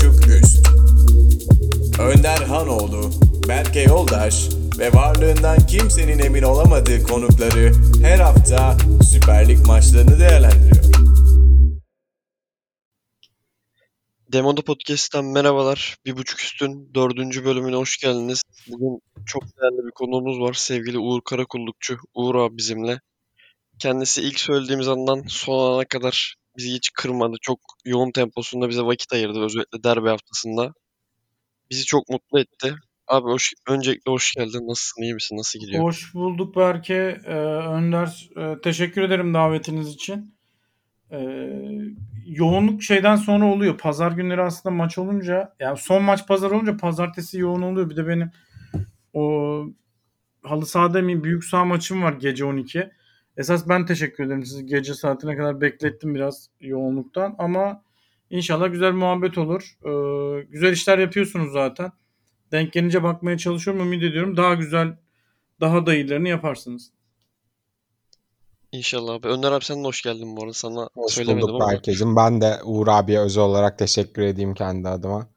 [0.00, 0.68] buçuk üst.
[2.00, 3.10] Önder Hanoğlu,
[3.48, 8.76] Berke Yoldaş ve varlığından kimsenin emin olamadığı konukları her hafta
[9.12, 10.84] Süper Lig maçlarını değerlendiriyor.
[14.32, 15.96] Demoda Podcast'ten merhabalar.
[16.06, 18.42] Bir buçuk üstün dördüncü bölümüne hoş geldiniz.
[18.68, 20.54] Bugün çok değerli bir konuğumuz var.
[20.54, 21.98] Sevgili Uğur Karakullukçu.
[22.14, 23.00] Uğur abi bizimle.
[23.78, 27.36] Kendisi ilk söylediğimiz andan son ana kadar bizi hiç kırmadı.
[27.40, 29.44] Çok yoğun temposunda bize vakit ayırdı.
[29.44, 30.72] Özellikle derbi haftasında.
[31.70, 32.74] Bizi çok mutlu etti.
[33.08, 34.68] Abi hoş, öncelikle hoş geldin.
[34.68, 35.02] Nasılsın?
[35.02, 35.36] iyi misin?
[35.36, 35.84] Nasıl gidiyor?
[35.84, 37.20] Hoş bulduk Berke.
[37.26, 40.34] Ee, Önder e, teşekkür ederim davetiniz için.
[41.12, 41.18] Ee,
[42.26, 43.78] yoğunluk şeyden sonra oluyor.
[43.78, 47.90] Pazar günleri aslında maç olunca yani son maç pazar olunca pazartesi yoğun oluyor.
[47.90, 48.30] Bir de benim
[49.12, 49.66] o
[50.42, 52.90] halı sahada mı büyük saha maçım var gece 12.
[53.36, 54.46] Esas ben teşekkür ederim.
[54.46, 57.82] Sizi gece saatine kadar beklettim biraz yoğunluktan ama
[58.30, 59.76] inşallah güzel muhabbet olur.
[59.84, 61.92] Ee, güzel işler yapıyorsunuz zaten.
[62.52, 63.82] Denk gelince bakmaya çalışıyorum.
[63.82, 64.96] Ümit ediyorum daha güzel
[65.60, 66.90] daha da iyilerini yaparsınız.
[68.72, 69.28] İnşallah abi.
[69.28, 70.52] Önder abi sen de hoş geldin bu arada.
[70.52, 71.72] Sana Hoş söylemedim bulduk ama.
[71.72, 72.16] Berke'cim.
[72.16, 75.28] Ben de Uğur abiye özel olarak teşekkür edeyim kendi adıma.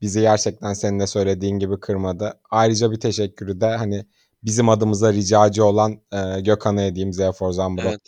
[0.00, 2.40] Bizi gerçekten senin de söylediğin gibi kırmadı.
[2.50, 4.06] Ayrıca bir teşekkürü de hani
[4.44, 7.88] bizim adımıza ricacı olan e, Gökhan'a edeyim Zefor Zambro.
[7.88, 8.00] Evet.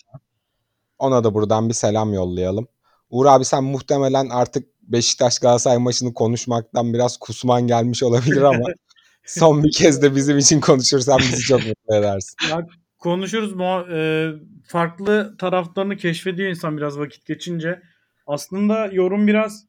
[0.99, 2.69] Ona da buradan bir selam yollayalım.
[3.11, 8.65] Uğur abi sen muhtemelen artık Beşiktaş Galatasaray maçını konuşmaktan biraz kusman gelmiş olabilir ama
[9.27, 12.37] son bir kez de bizim için konuşursan bizi çok mutlu edersin.
[12.51, 12.67] Ya
[12.99, 13.87] konuşuruz mu?
[13.93, 14.31] e,
[14.67, 17.83] farklı taraflarını keşfediyor insan biraz vakit geçince.
[18.27, 19.67] Aslında yorum biraz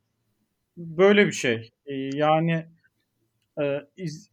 [0.78, 1.72] böyle bir şey.
[1.86, 2.66] E, yani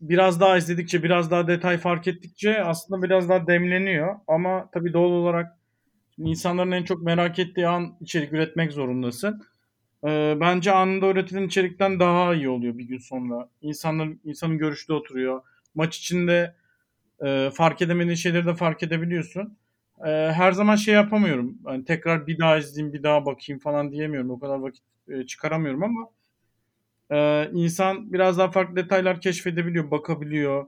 [0.01, 4.17] biraz daha izledikçe, biraz daha detay fark ettikçe aslında biraz daha demleniyor.
[4.29, 5.59] Ama tabii doğal olarak
[6.19, 9.43] insanların en çok merak ettiği an içerik üretmek zorundasın.
[10.07, 13.49] E, bence anında üretilen içerikten daha iyi oluyor bir gün sonra.
[13.63, 15.43] İnsanların insanın görüşte oturuyor.
[15.75, 16.55] Maç içinde
[17.25, 19.57] e, fark edemediğin şeyleri de fark edebiliyorsun.
[20.07, 21.59] E, her zaman şey yapamıyorum.
[21.65, 24.31] Hani tekrar bir daha izleyeyim, bir daha bakayım falan diyemiyorum.
[24.31, 26.09] O kadar vakit e, çıkaramıyorum ama
[27.11, 30.67] e, insan biraz daha farklı detaylar keşfedebiliyor, bakabiliyor.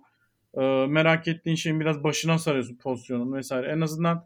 [0.55, 3.67] E, merak ettiğin şeyin biraz başına sarıyorsun pozisyonun vesaire.
[3.73, 4.25] En azından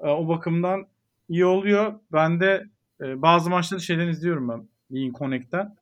[0.00, 0.86] e, o bakımdan
[1.28, 1.94] iyi oluyor.
[2.12, 2.64] Ben de
[3.00, 4.68] e, bazı maçları şeyden izliyorum ben.
[4.90, 5.76] Bean Connect'ten.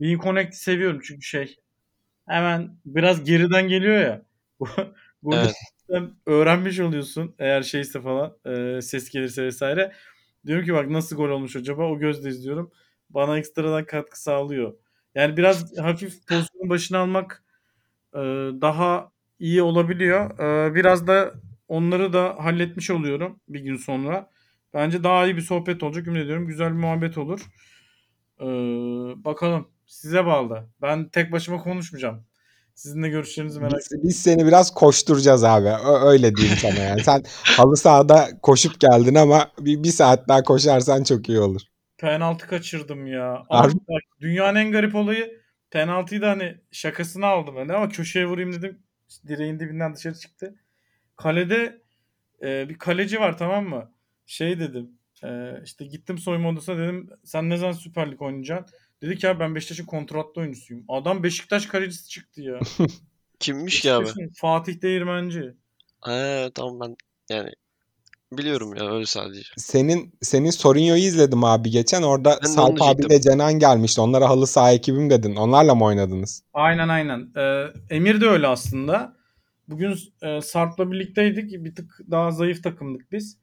[0.00, 1.56] Bean Connect'i seviyorum çünkü şey
[2.28, 4.22] hemen biraz geriden geliyor ya.
[5.22, 5.54] Burada Evet.
[5.90, 9.92] sen öğrenmiş oluyorsun eğer şeyse falan e, ses gelirse vesaire.
[10.46, 12.70] Diyorum ki bak nasıl gol olmuş acaba o gözle izliyorum.
[13.10, 14.74] Bana ekstradan katkı sağlıyor.
[15.14, 17.44] Yani biraz hafif pozisyonun başına almak
[18.14, 18.18] e,
[18.60, 20.38] daha iyi olabiliyor.
[20.38, 21.34] E, biraz da
[21.68, 24.30] onları da halletmiş oluyorum bir gün sonra.
[24.74, 26.46] Bence daha iyi bir sohbet olacak ümit ediyorum.
[26.46, 27.40] Güzel bir muhabbet olur.
[28.40, 28.46] E,
[29.24, 30.68] bakalım size bağlı.
[30.82, 32.24] Ben tek başıma konuşmayacağım.
[32.74, 35.68] Sizin de görüşlerinizi merak Biz, biz seni biraz koşturacağız abi.
[35.68, 37.04] Ö- öyle diyeyim sana yani.
[37.04, 37.22] Sen
[37.56, 41.60] halı sahada koşup geldin ama bir, bir saat daha koşarsan çok iyi olur.
[42.00, 43.44] Penaltı kaçırdım ya.
[43.50, 45.40] Abi bak, dünyanın en garip olayı
[45.70, 48.82] penaltıyı da hani şakasını aldım de ama köşeye vurayım dedim.
[49.28, 50.54] Direğin dibinden dışarı çıktı.
[51.16, 51.82] Kalede
[52.42, 53.92] e, bir kaleci var tamam mı?
[54.26, 54.90] Şey dedim.
[55.24, 58.76] E, işte gittim soyunma odasına dedim sen ne zaman Süper Lig oynayacaksın?
[59.02, 60.84] Dedi ki abi ben Beşiktaş'ın kontratlı oyuncusuyum.
[60.88, 62.60] Adam Beşiktaş kalecisi çıktı ya.
[63.40, 64.08] Kimmiş ki abi?
[64.36, 65.54] Fatih Değirmenci.
[66.04, 66.96] He tamam ben
[67.36, 67.50] yani
[68.32, 69.42] biliyorum ya öyle sadece.
[69.56, 72.02] Senin senin Sorinho'yu izledim abi geçen.
[72.02, 74.00] Orada Ben Sarp abi de Cenan gelmişti.
[74.00, 75.36] Onlara halı saha ekibim dedin.
[75.36, 76.42] Onlarla mı oynadınız?
[76.54, 77.28] Aynen aynen.
[77.36, 79.16] Ee, Emir de öyle aslında.
[79.68, 81.64] Bugün e, Sarp'la birlikteydik.
[81.64, 83.38] Bir tık daha zayıf takımdık biz.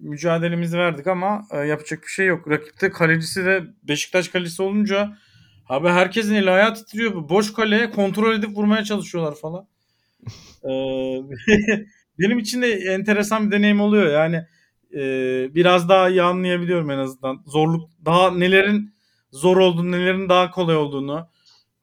[0.00, 2.50] Mücadelemizi verdik ama e, yapacak bir şey yok.
[2.50, 5.16] Rakipte kalecisi de Beşiktaş kalecisi olunca
[5.68, 7.28] abi herkesin eli ayağı titriyor.
[7.28, 9.68] Boş kaleye kontrol edip vurmaya çalışıyorlar falan.
[10.64, 10.70] Ee,
[12.18, 14.12] benim için de enteresan bir deneyim oluyor.
[14.12, 14.36] Yani
[14.94, 15.00] e,
[15.54, 17.42] biraz daha iyi anlayabiliyorum en azından.
[17.46, 18.94] Zorluk daha nelerin
[19.32, 21.28] zor olduğunu, nelerin daha kolay olduğunu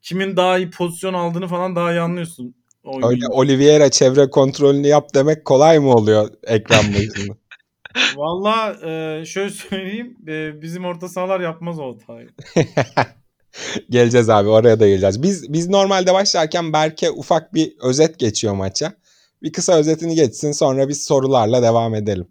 [0.01, 2.56] kimin daha iyi pozisyon aldığını falan daha iyi anlıyorsun.
[2.83, 7.36] Oyun Öyle Oliveira çevre kontrolünü yap demek kolay mı oluyor ekran başında?
[8.15, 12.30] Valla e, şöyle söyleyeyim e, bizim orta sahalar yapmaz o hatayı.
[13.89, 15.24] geleceğiz abi oraya da geleceğiz.
[15.24, 18.94] Biz biz normalde başlarken Berke ufak bir özet geçiyor maça.
[19.43, 22.27] Bir kısa özetini geçsin sonra biz sorularla devam edelim.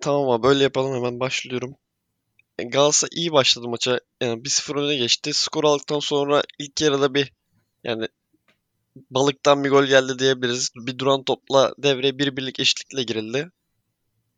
[0.00, 1.74] Tamam abi böyle yapalım hemen başlıyorum.
[2.58, 4.00] E, Galatasaray iyi başladı maça.
[4.20, 5.34] Yani 1-0 öne geçti.
[5.34, 7.32] Skor aldıktan sonra ilk yarıda bir
[7.84, 8.08] yani
[9.10, 10.70] balıktan bir gol geldi diyebiliriz.
[10.76, 13.50] Bir duran topla devreye bir birlik eşitlikle girildi.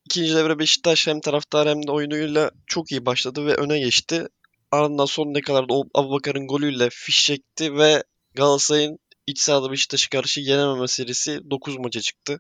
[0.05, 4.29] İkinci devre Beşiktaş hem taraftar hem de oyunuyla çok iyi başladı ve öne geçti.
[4.71, 8.99] ardından son dakikalarda o Abubakar'ın golüyle fiş çekti ve Galatasaray'ın
[9.31, 12.39] iç sahada Beşiktaş'a karşı yenememe serisi 9 maça çıktı.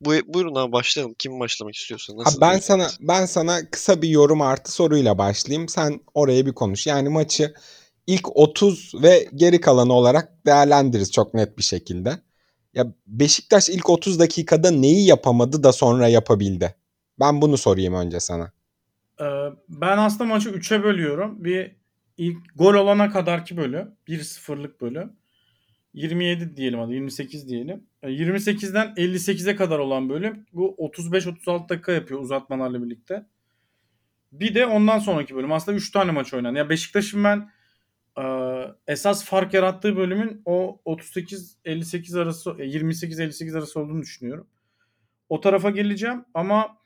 [0.00, 1.14] Bu, buyurun abi başlayalım.
[1.18, 2.12] Kim başlamak istiyorsa.
[2.12, 2.66] Ha, Nasıl ben diyorsun?
[2.66, 5.68] sana ben sana kısa bir yorum artı soruyla başlayayım.
[5.68, 6.86] Sen oraya bir konuş.
[6.86, 7.54] Yani maçı
[8.06, 12.18] ilk 30 ve geri kalanı olarak değerlendiririz çok net bir şekilde.
[12.74, 16.74] Ya Beşiktaş ilk 30 dakikada neyi yapamadı da sonra yapabildi?
[17.20, 18.52] Ben bunu sorayım önce sana.
[19.20, 19.24] Ee,
[19.68, 21.44] ben aslında maçı 3'e bölüyorum.
[21.44, 21.76] Bir
[22.16, 23.94] ilk gol olana kadarki bölüm.
[24.08, 25.12] 1-0'lık bölüm.
[25.96, 27.86] 27 diyelim hadi 28 diyelim.
[28.02, 30.46] Ee, 28'den 58'e kadar olan bölüm.
[30.52, 33.26] Bu 35-36 dakika yapıyor uzatmalarla birlikte.
[34.32, 35.52] Bir de ondan sonraki bölüm.
[35.52, 36.58] Aslında 3 tane maç oynandı.
[36.58, 37.50] Ya Beşiktaş'ın ben
[38.18, 38.24] e,
[38.86, 44.46] esas fark yarattığı bölümün o 38-58 arası 28-58 arası olduğunu düşünüyorum.
[45.28, 46.78] O tarafa geleceğim ama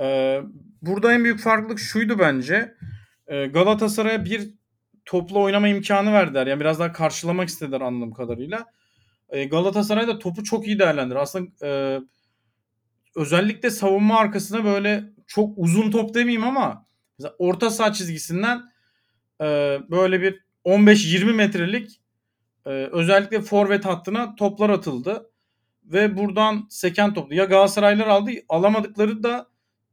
[0.00, 0.40] e,
[0.82, 2.74] burada en büyük farklılık şuydu bence.
[3.26, 4.50] E, Galatasaray'a bir
[5.06, 6.46] topla oynama imkanı verdiler.
[6.46, 8.66] Yani biraz daha karşılamak istediler anladığım kadarıyla.
[9.28, 11.16] E, Galatasaray da topu çok iyi değerlendir.
[11.16, 12.00] Aslında e,
[13.16, 16.86] özellikle savunma arkasına böyle çok uzun top demeyeyim ama
[17.38, 18.62] orta saha çizgisinden
[19.40, 19.44] e,
[19.90, 22.00] böyle bir 15-20 metrelik
[22.66, 25.30] e, özellikle forvet hattına toplar atıldı.
[25.84, 27.34] Ve buradan seken toplu.
[27.34, 29.46] Ya Galatasaraylar aldı alamadıkları da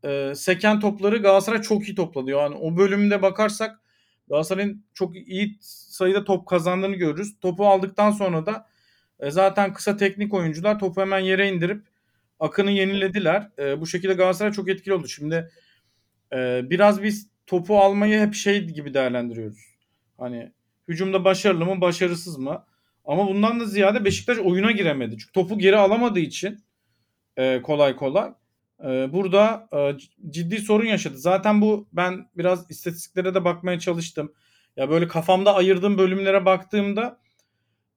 [0.06, 2.31] e, seken topları Galatasaray çok iyi topladı.
[2.31, 3.82] Yani o bölümde bakarsak
[4.30, 7.40] Galatasaray'ın çok iyi sayıda top kazandığını görürüz.
[7.40, 8.68] Topu aldıktan sonra da
[9.20, 11.84] e, zaten kısa teknik oyuncular topu hemen yere indirip
[12.40, 13.52] akını yenilediler.
[13.60, 15.08] E, bu şekilde Galatasaray çok etkili oldu.
[15.08, 15.52] Şimdi
[16.34, 19.75] e, biraz biz topu almayı hep şey gibi değerlendiriyoruz.
[20.18, 20.52] Hani
[20.88, 22.66] hücumda başarılı mı başarısız mı?
[23.06, 25.18] Ama bundan da ziyade Beşiktaş oyuna giremedi.
[25.18, 26.64] Çünkü topu geri alamadığı için
[27.38, 28.34] e, kolay kolay
[29.14, 29.98] burada e,
[30.30, 31.18] ciddi sorun yaşadı.
[31.18, 34.34] Zaten bu ben biraz istatistiklere de bakmaya çalıştım.
[34.78, 37.20] Ya böyle kafamda ayırdığım bölümlere baktığımda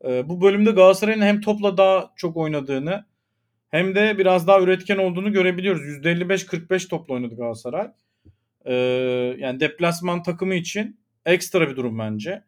[0.04, 3.04] e, bu bölümde Galatasaray'ın hem topla daha çok oynadığını
[3.68, 5.82] hem de biraz daha üretken olduğunu görebiliyoruz.
[5.82, 7.88] %55-45 topla oynadı Galatasaray.
[8.64, 8.74] E,
[9.38, 12.42] yani deplasman takımı için ekstra bir durum bence.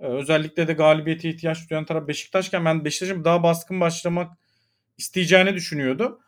[0.00, 4.32] Ee, özellikle de galibiyete ihtiyaç duyan taraf Beşiktaşken ben Beşiktaş'ın daha baskın başlamak
[4.98, 6.18] isteyeceğini düşünüyordum.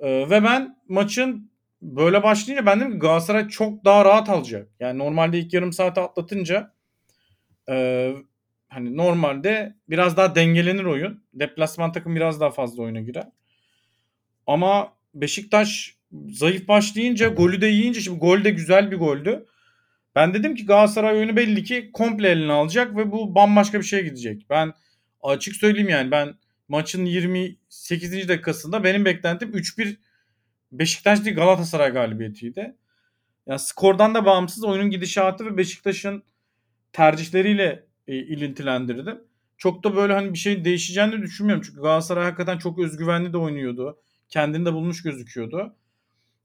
[0.00, 1.50] Ee, ve ben maçın
[1.82, 4.68] böyle başlayınca ben dedim ki Galatasaray çok daha rahat alacak.
[4.80, 6.72] Yani normalde ilk yarım saate atlatınca
[7.68, 8.12] e,
[8.68, 11.24] hani normalde biraz daha dengelenir oyun.
[11.34, 13.28] Deplasman takım biraz daha fazla oyuna girer.
[14.46, 15.96] Ama Beşiktaş
[16.28, 19.46] zayıf başlayınca golü de yiyince şimdi gol de güzel bir goldü.
[20.14, 24.02] Ben dedim ki Galatasaray oyunu belli ki komple eline alacak ve bu bambaşka bir şeye
[24.02, 24.46] gidecek.
[24.50, 24.72] Ben
[25.22, 26.34] açık söyleyeyim yani ben
[26.68, 28.28] maçın 28.
[28.28, 29.96] dakikasında benim beklentim 3-1
[30.72, 32.76] Beşiktaş değil Galatasaray galibiyetiydi.
[33.46, 36.22] Yani skordan da bağımsız oyunun gidişatı ve Beşiktaş'ın
[36.92, 39.20] tercihleriyle e, ilintilendirdim.
[39.56, 41.62] Çok da böyle hani bir şey değişeceğini de düşünmüyorum.
[41.66, 43.98] Çünkü Galatasaray hakikaten çok özgüvenli de oynuyordu.
[44.28, 45.76] Kendini de bulmuş gözüküyordu.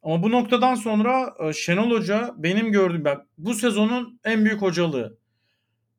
[0.04, 5.18] Ama bu noktadan sonra e, Şenol Hoca benim gördüğüm ben bu sezonun en büyük hocalığı.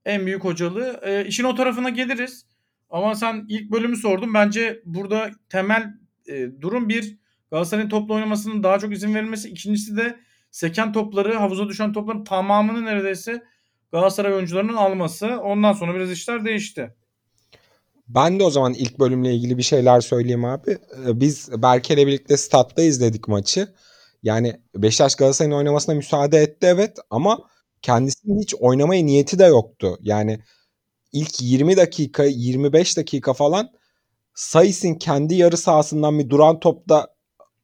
[0.04, 1.00] En büyük hocalığı.
[1.02, 2.46] E, işin o tarafına geliriz.
[2.94, 4.35] Ama sen ilk bölümü sordun.
[4.35, 5.94] Bence burada temel
[6.29, 7.19] e, durum bir
[7.50, 9.48] Galatasaray'ın topla oynamasının daha çok izin verilmesi.
[9.48, 10.17] İkincisi de
[10.51, 13.43] seken topları, havuza düşen topların tamamını neredeyse
[13.93, 15.27] Galatasaray oyuncularının alması.
[15.27, 16.94] Ondan sonra biraz işler değişti.
[18.08, 20.70] Ben de o zaman ilk bölümle ilgili bir şeyler söyleyeyim abi.
[20.70, 23.69] Ee, Biz Berke'yle birlikte statta izledik maçı.
[24.22, 27.39] Yani Beşiktaş Galatasaray'ın oynamasına müsaade etti evet ama
[27.82, 29.98] kendisinin hiç oynamaya niyeti de yoktu.
[30.03, 30.41] Yani
[31.14, 33.70] ilk 20 dakika 25 dakika falan
[34.34, 37.06] Sais'in kendi yarı sahasından bir duran topta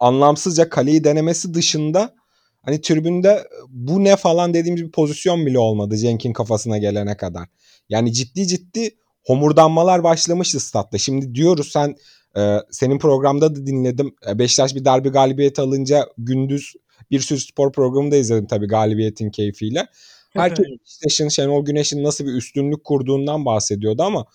[0.01, 2.15] anlamsızca kaleyi denemesi dışında
[2.63, 7.49] hani tribünde bu ne falan dediğimiz bir pozisyon bile olmadı Cenk'in kafasına gelene kadar.
[7.89, 8.91] Yani ciddi ciddi
[9.25, 10.99] homurdanmalar başlamıştı statta.
[10.99, 11.95] Şimdi diyoruz sen
[12.37, 14.15] e, senin programda da dinledim.
[14.29, 16.73] E, Beşiktaş bir derbi galibiyeti alınca gündüz
[17.11, 19.87] bir sürü spor programı da izledim tabii galibiyetin keyfiyle.
[20.31, 24.27] Herkes Beşiktaş'ın Şenol Güneş'in nasıl bir üstünlük kurduğundan bahsediyordu ama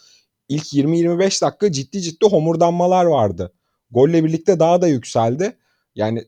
[0.49, 3.53] ilk 20-25 dakika ciddi ciddi homurdanmalar vardı.
[3.91, 5.57] Golle birlikte daha da yükseldi.
[5.95, 6.25] Yani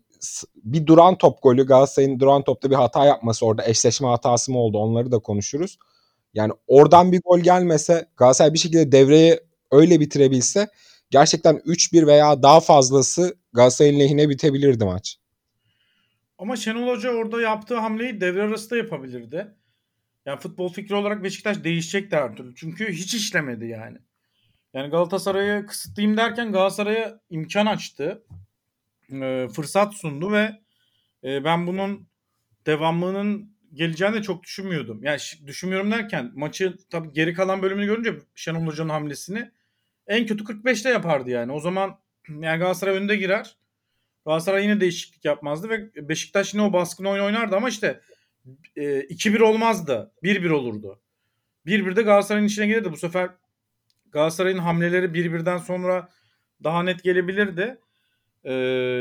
[0.55, 4.77] bir duran top golü Galatasaray'ın duran topta bir hata yapması orada eşleşme hatası mı oldu
[4.77, 5.77] onları da konuşuruz.
[6.33, 9.39] Yani oradan bir gol gelmese Galatasaray bir şekilde devreyi
[9.71, 10.67] öyle bitirebilse
[11.09, 15.17] gerçekten 3-1 veya daha fazlası Galatasaray'ın lehine bitebilirdi maç.
[16.37, 19.56] Ama Şenol Hoca orada yaptığı hamleyi devre arası da yapabilirdi.
[20.27, 22.55] Yani futbol fikri olarak Beşiktaş değişecekti her türlü.
[22.55, 23.97] Çünkü hiç işlemedi yani.
[24.73, 28.23] Yani Galatasaray'ı kısıtlayayım derken Galatasaray'a imkan açtı.
[29.11, 30.59] Ee, fırsat sundu ve
[31.23, 32.07] e, ben bunun
[32.65, 35.03] devamlılığının geleceğini de çok düşünmüyordum.
[35.03, 39.51] Yani düşünmüyorum derken maçı tabii geri kalan bölümünü görünce Şenol Hoca'nın hamlesini
[40.07, 41.51] en kötü 45'te yapardı yani.
[41.51, 43.57] O zaman yani Galatasaray önde girer.
[44.25, 48.01] Galatasaray yine değişiklik yapmazdı ve Beşiktaş yine o baskın oyun oynardı ama işte
[48.75, 50.11] e, 2-1 olmazdı.
[50.23, 50.99] 1-1 olurdu.
[51.65, 52.91] 1-1'de Galatasaray'ın içine gelirdi.
[52.91, 53.29] Bu sefer
[54.11, 56.09] Galatasaray'ın hamleleri 1-1'den sonra
[56.63, 57.77] daha net gelebilirdi.
[58.43, 58.53] Ee,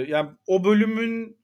[0.08, 1.36] yani o bölümün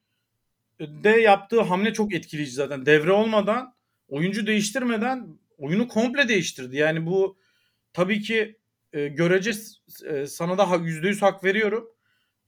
[0.81, 2.87] de yaptığı hamle çok etkileyici zaten.
[2.87, 3.75] Devre olmadan,
[4.09, 6.77] oyuncu değiştirmeden oyunu komple değiştirdi.
[6.77, 7.39] Yani bu
[7.93, 8.59] tabii ki
[8.93, 9.53] e, görece
[10.07, 11.89] e, sana da ha- %100 hak veriyorum.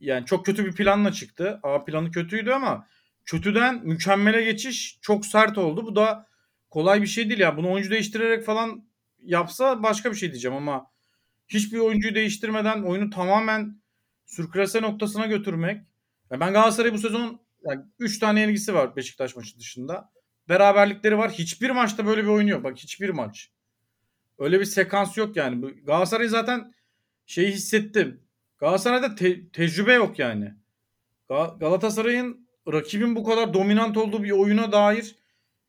[0.01, 1.61] Yani çok kötü bir planla çıktı.
[1.63, 2.87] A planı kötüydü ama
[3.25, 5.87] kötüden mükemmele geçiş çok sert oldu.
[5.87, 6.27] Bu da
[6.71, 7.57] kolay bir şey değil ya.
[7.57, 8.89] Bunu oyuncu değiştirerek falan
[9.23, 10.87] yapsa başka bir şey diyeceğim ama
[11.49, 13.83] hiçbir oyuncuyu değiştirmeden oyunu tamamen
[14.27, 15.77] sürklase noktasına götürmek.
[16.31, 20.11] Ya ben Galatasaray bu sezon yani 3 tane yenilgisi var Beşiktaş maçı dışında.
[20.49, 21.31] Beraberlikleri var.
[21.31, 22.65] Hiçbir maçta böyle bir oyun yok.
[22.65, 23.51] Bak hiçbir maç.
[24.39, 25.85] Öyle bir sekans yok yani.
[25.85, 26.75] Galatasaray zaten
[27.27, 28.21] şeyi hissettim.
[28.59, 30.55] Galatasaray'da te- tecrübe yok yani.
[31.29, 35.15] Ga- Galatasaray'ın rakibin bu kadar dominant olduğu bir oyuna dair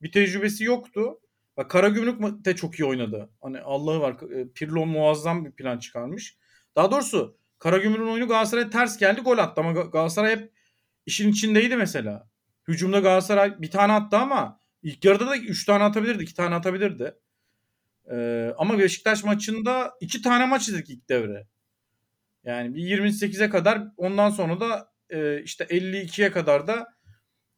[0.01, 1.19] bir tecrübesi yoktu.
[1.57, 3.29] Bak Karagümrük de çok iyi oynadı.
[3.41, 4.31] Hani Allah'ı var.
[4.31, 6.37] e, Pirlo muazzam bir plan çıkarmış.
[6.75, 10.51] Daha doğrusu Karagümrük'ün oyunu Galatasaray'a ters geldi gol attı ama Ga- Galatasaray hep
[11.05, 12.29] işin içindeydi mesela.
[12.67, 17.15] Hücumda Galatasaray bir tane attı ama ilk yarıda da 3 tane atabilirdi, 2 tane atabilirdi.
[18.11, 21.47] Ee, ama Beşiktaş maçında 2 tane maç izledik ilk devre.
[22.43, 26.87] Yani bir 28'e kadar ondan sonra da e, işte 52'ye kadar da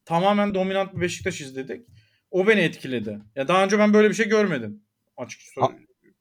[0.05, 1.85] tamamen dominant bir Beşiktaş izledik.
[2.31, 3.19] O beni etkiledi.
[3.35, 4.81] Ya daha önce ben böyle bir şey görmedim.
[5.17, 5.61] Açıkçası.
[5.61, 5.71] A-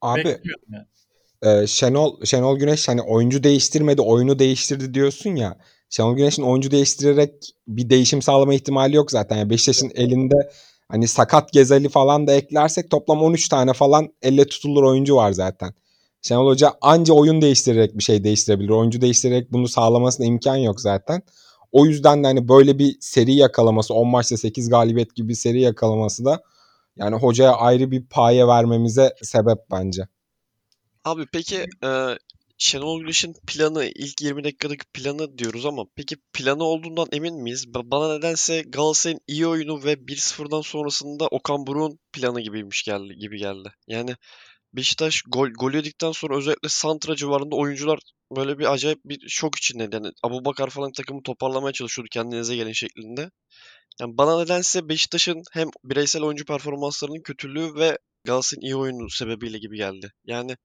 [0.01, 0.85] Abi yani.
[1.63, 5.59] e, Şenol Şenol Güneş hani oyuncu değiştirmedi, oyunu değiştirdi diyorsun ya.
[5.91, 7.33] Şenol Güneş'in oyuncu değiştirerek
[7.69, 9.37] bir değişim sağlama ihtimali yok zaten.
[9.37, 10.51] Yani Beşiktaş'ın elinde
[10.89, 15.75] hani sakat Gezali falan da eklersek toplam 13 tane falan elle tutulur oyuncu var zaten.
[16.27, 18.69] Şenol Hoca anca oyun değiştirerek bir şey değiştirebilir.
[18.69, 21.23] Oyuncu değiştirerek bunu sağlamasına imkan yok zaten.
[21.73, 25.61] O yüzden de hani böyle bir seri yakalaması 10 maçta 8 galibiyet gibi bir seri
[25.61, 26.43] yakalaması da
[26.97, 30.03] yani hocaya ayrı bir paye vermemize sebep bence.
[31.05, 32.19] Abi peki e,
[32.59, 37.65] Şenol Güneş'in planı ilk 20 dakikadaki planı diyoruz ama peki planı olduğundan emin miyiz?
[37.65, 43.39] Ba- Bana nedense Galatasaray'ın iyi oyunu ve 1-0'dan sonrasında Okan Buruk'un planı gibiymiş geldi gibi
[43.39, 43.69] geldi.
[43.89, 44.17] Yani
[44.77, 47.99] Beşiktaş gol, gol yedikten sonra özellikle Santra civarında oyuncular
[48.37, 49.97] böyle bir acayip bir şok içindeydi.
[49.97, 53.31] Yani Abubakar falan takımı toparlamaya çalışıyordu kendinize gelin şeklinde.
[54.01, 59.77] Yani bana nedense Beşiktaş'ın hem bireysel oyuncu performanslarının kötülüğü ve Galatasaray'ın iyi oyunu sebebiyle gibi
[59.77, 60.13] geldi.
[60.25, 60.57] Yani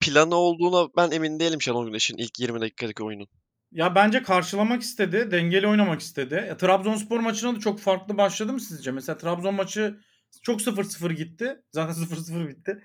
[0.00, 3.26] planı olduğuna ben emin değilim Şenol Güneş'in ilk 20 dakikadaki oyunun.
[3.72, 5.28] Ya bence karşılamak istedi.
[5.30, 6.34] Dengeli oynamak istedi.
[6.48, 8.90] Ya, Trabzonspor maçına da çok farklı başladı mı sizce?
[8.90, 9.98] Mesela Trabzon maçı
[10.42, 11.56] çok 0-0 gitti.
[11.72, 12.82] Zaten 0-0 bitti.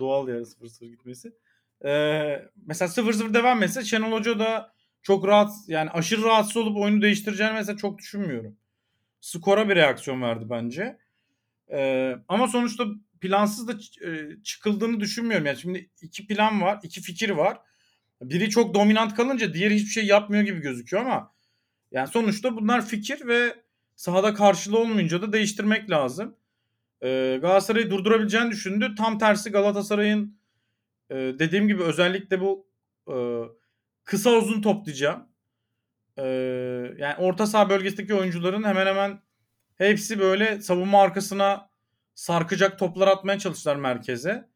[0.00, 1.32] Doğal yani 0-0 gitmesi.
[1.84, 7.02] Ee, mesela 0-0 devam etse Şenol Hoca da çok rahat yani aşırı rahatsız olup oyunu
[7.02, 8.56] değiştireceğini mesela çok düşünmüyorum.
[9.20, 10.98] Skora bir reaksiyon verdi bence.
[11.72, 12.84] Ee, ama sonuçta
[13.20, 13.72] plansız da
[14.08, 15.46] e, çıkıldığını düşünmüyorum.
[15.46, 17.58] Yani şimdi iki plan var, iki fikir var.
[18.22, 21.32] Biri çok dominant kalınca diğeri hiçbir şey yapmıyor gibi gözüküyor ama
[21.92, 23.54] yani sonuçta bunlar fikir ve
[23.96, 26.36] sahada karşılığı olmayınca da değiştirmek lazım.
[27.02, 28.94] Ee, Galatasaray'ı durdurabileceğini düşündü.
[28.98, 30.38] Tam tersi Galatasaray'ın
[31.10, 32.66] e, dediğim gibi özellikle bu
[33.08, 33.16] e,
[34.04, 35.18] kısa uzun top diyeceğim.
[36.18, 36.24] Ee,
[36.98, 39.20] yani orta saha bölgesindeki oyuncuların hemen hemen
[39.74, 41.70] hepsi böyle savunma arkasına
[42.14, 44.48] sarkacak toplar atmaya çalıştılar merkeze.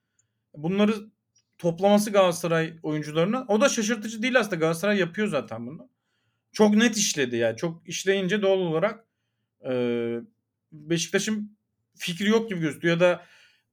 [0.54, 0.94] Bunları
[1.58, 3.44] toplaması Galatasaray oyuncularını.
[3.48, 4.56] O da şaşırtıcı değil aslında.
[4.56, 5.88] Galatasaray yapıyor zaten bunu.
[6.52, 7.56] Çok net işledi yani.
[7.56, 9.04] Çok işleyince doğal olarak
[9.68, 9.72] e,
[10.72, 11.53] Beşiktaş'ın
[11.96, 12.94] fikri yok gibi gözüküyor.
[12.94, 13.22] Ya da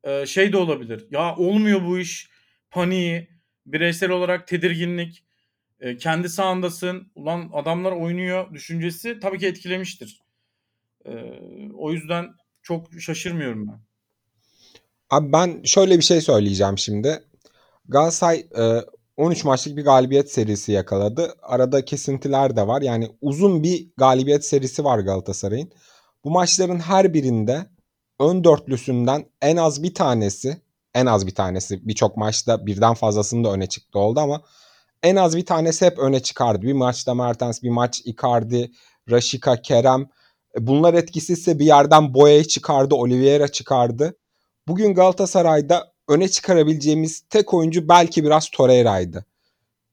[0.04, 1.08] e, şey de olabilir.
[1.12, 2.30] Ya olmuyor bu iş.
[2.70, 3.28] Paniği,
[3.66, 5.24] bireysel olarak tedirginlik,
[5.80, 7.12] e, kendi sahandasın.
[7.16, 10.22] Ulan adamlar oynuyor düşüncesi tabii ki etkilemiştir.
[11.06, 11.12] E,
[11.74, 12.30] o yüzden
[12.62, 13.80] çok şaşırmıyorum ben.
[15.10, 17.24] Abi ben şöyle bir şey söyleyeceğim şimdi.
[17.88, 18.82] Galatasaray e,
[19.18, 21.34] 13 maçlık bir galibiyet serisi yakaladı.
[21.42, 22.82] Arada kesintiler de var.
[22.82, 25.72] Yani uzun bir galibiyet serisi var Galatasaray'ın.
[26.24, 27.66] Bu maçların her birinde
[28.22, 30.62] ön dörtlüsünden en az bir tanesi,
[30.94, 34.42] en az bir tanesi birçok maçta birden fazlasını da öne çıktı oldu ama
[35.04, 36.62] en az bir tanesi hep öne çıkardı.
[36.62, 38.72] Bir maçta Mertens, bir maç Icardi,
[39.10, 40.01] Rashica, Kerem.
[40.58, 44.18] E, Bunlar etkisizse bir yerden Boya'yı çıkardı, Oliveira çıkardı.
[44.68, 49.25] Bugün Galatasaray'da öne çıkarabileceğimiz tek oyuncu belki biraz Torreira'ydı.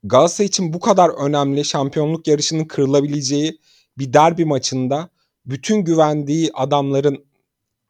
[0.03, 3.61] Galatasaray için bu kadar önemli şampiyonluk yarışının kırılabileceği
[3.99, 5.09] bir derbi maçında
[5.47, 7.28] bütün güvendiği adamların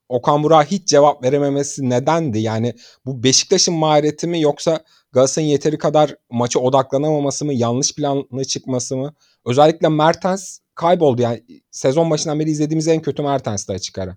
[0.08, 2.38] Okan Burak'a hiç cevap verememesi nedendi?
[2.38, 2.74] Yani
[3.06, 9.14] bu Beşiktaş'ın mahareti mi yoksa Galatasaray'ın yeteri kadar maça odaklanamaması mı, yanlış planlı çıkması mı?
[9.46, 14.16] Özellikle Mertens kayboldu yani sezon başından beri izlediğimiz en kötü Mertens'ti açık ara.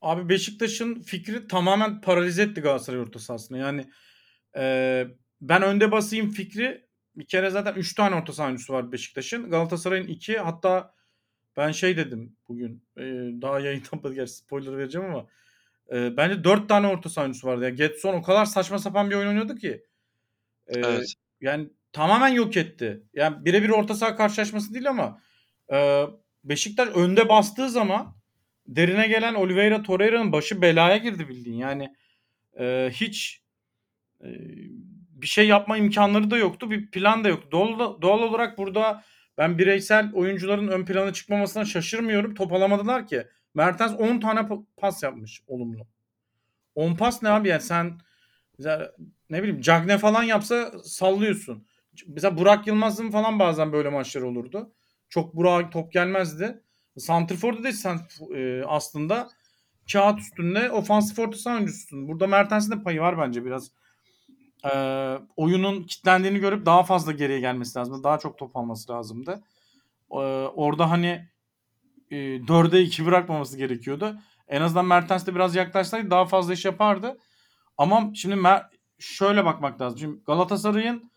[0.00, 3.58] Abi Beşiktaş'ın fikri tamamen paralize etti Galatasaray orta sahasını.
[3.58, 3.84] Yani
[4.56, 5.04] e,
[5.40, 6.84] ben önde basayım fikri
[7.16, 9.50] bir kere zaten 3 tane orta saha var Beşiktaş'ın.
[9.50, 10.94] Galatasaray'ın 2 hatta
[11.56, 13.02] ben şey dedim bugün e,
[13.42, 15.26] daha yayınlanmadı gerçi spoiler vereceğim ama
[15.92, 17.64] e, bence 4 tane orta saha oyuncusu vardı.
[17.64, 19.84] Yani Getson o kadar saçma sapan bir oyun oynuyordu ki.
[20.66, 21.14] E, Evet.
[21.40, 23.02] Yani tamamen yok etti.
[23.14, 25.20] Yani birebir orta saha karşılaşması değil ama
[25.72, 26.06] e,
[26.44, 28.16] Beşiktaş önde bastığı zaman
[28.66, 31.56] derine gelen Oliveira Torreira'nın başı belaya girdi bildiğin.
[31.56, 31.94] Yani
[32.58, 33.42] e, hiç
[34.20, 34.28] e,
[35.10, 36.70] bir şey yapma imkanları da yoktu.
[36.70, 37.48] Bir plan da yoktu.
[37.52, 39.04] Doğal, doğal olarak burada
[39.38, 42.34] ben bireysel oyuncuların ön plana çıkmamasına şaşırmıyorum.
[42.34, 43.26] Top alamadılar ki.
[43.54, 45.86] Mertens 10 tane pa- pas yapmış olumlu.
[46.74, 47.98] 10 pas ne abi yani sen
[49.30, 51.66] ne bileyim Cagne falan yapsa sallıyorsun.
[52.06, 54.72] Mesela Burak Yılmaz'ın falan bazen böyle maçları olurdu.
[55.08, 56.62] Çok Burak'a top gelmezdi.
[56.98, 57.98] Santrfor'da da sen
[58.36, 59.28] e, aslında
[59.92, 62.08] kağıt üstünde ofansif orta saha oyuncususun.
[62.08, 63.70] Burada Mertens'in de payı var bence biraz.
[64.64, 68.04] Ee, oyunun kitlendiğini görüp daha fazla geriye gelmesi lazım.
[68.04, 69.42] Daha çok top alması lazımdı.
[70.10, 70.16] Ee,
[70.54, 71.28] orada hani
[72.10, 74.18] e, 4'e 2 bırakmaması gerekiyordu.
[74.48, 77.18] En azından Mertens de biraz yaklaşsaydı daha fazla iş yapardı.
[77.78, 78.66] Ama şimdi Mer-
[78.98, 79.98] şöyle bakmak lazım.
[79.98, 81.10] Şimdi Galatasaray'ın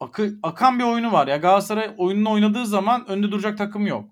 [0.00, 1.26] akı, akan bir oyunu var.
[1.26, 4.10] Ya Galatasaray oyununu oynadığı zaman önde duracak takım yok.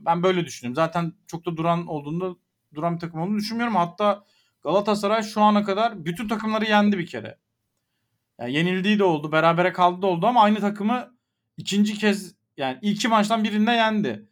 [0.00, 0.74] Ben böyle düşünüyorum.
[0.76, 2.36] Zaten çok da duran olduğunda
[2.74, 3.76] duran bir takım olduğunu düşünmüyorum.
[3.76, 4.24] Hatta
[4.62, 7.38] Galatasaray şu ana kadar bütün takımları yendi bir kere.
[8.42, 11.16] Yani yenildiği de oldu, berabere kaldı da oldu ama aynı takımı
[11.56, 14.28] ikinci kez yani iki maçtan birinde yendi.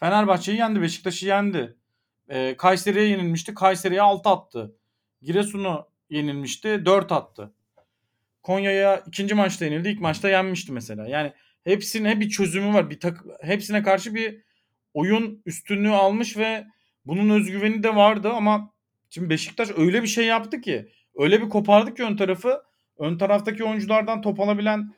[0.00, 1.76] Fenerbahçe'yi yendi, Beşiktaş'ı yendi.
[2.28, 4.76] Ee, Kayseri'ye yenilmişti, Kayseri'ye 6 attı.
[5.22, 7.54] Giresun'u yenilmişti, 4 attı.
[8.42, 11.08] Konya'ya ikinci maçta yenildi, ilk maçta yenmişti mesela.
[11.08, 11.32] Yani
[11.64, 12.90] hepsinin bir çözümü var.
[12.90, 14.42] Bir tak hepsine karşı bir
[14.94, 16.66] oyun üstünlüğü almış ve
[17.04, 18.74] bunun özgüveni de vardı ama
[19.10, 22.67] şimdi Beşiktaş öyle bir şey yaptı ki öyle bir kopardı ki ön tarafı
[22.98, 24.94] ön taraftaki oyunculardan top alabilen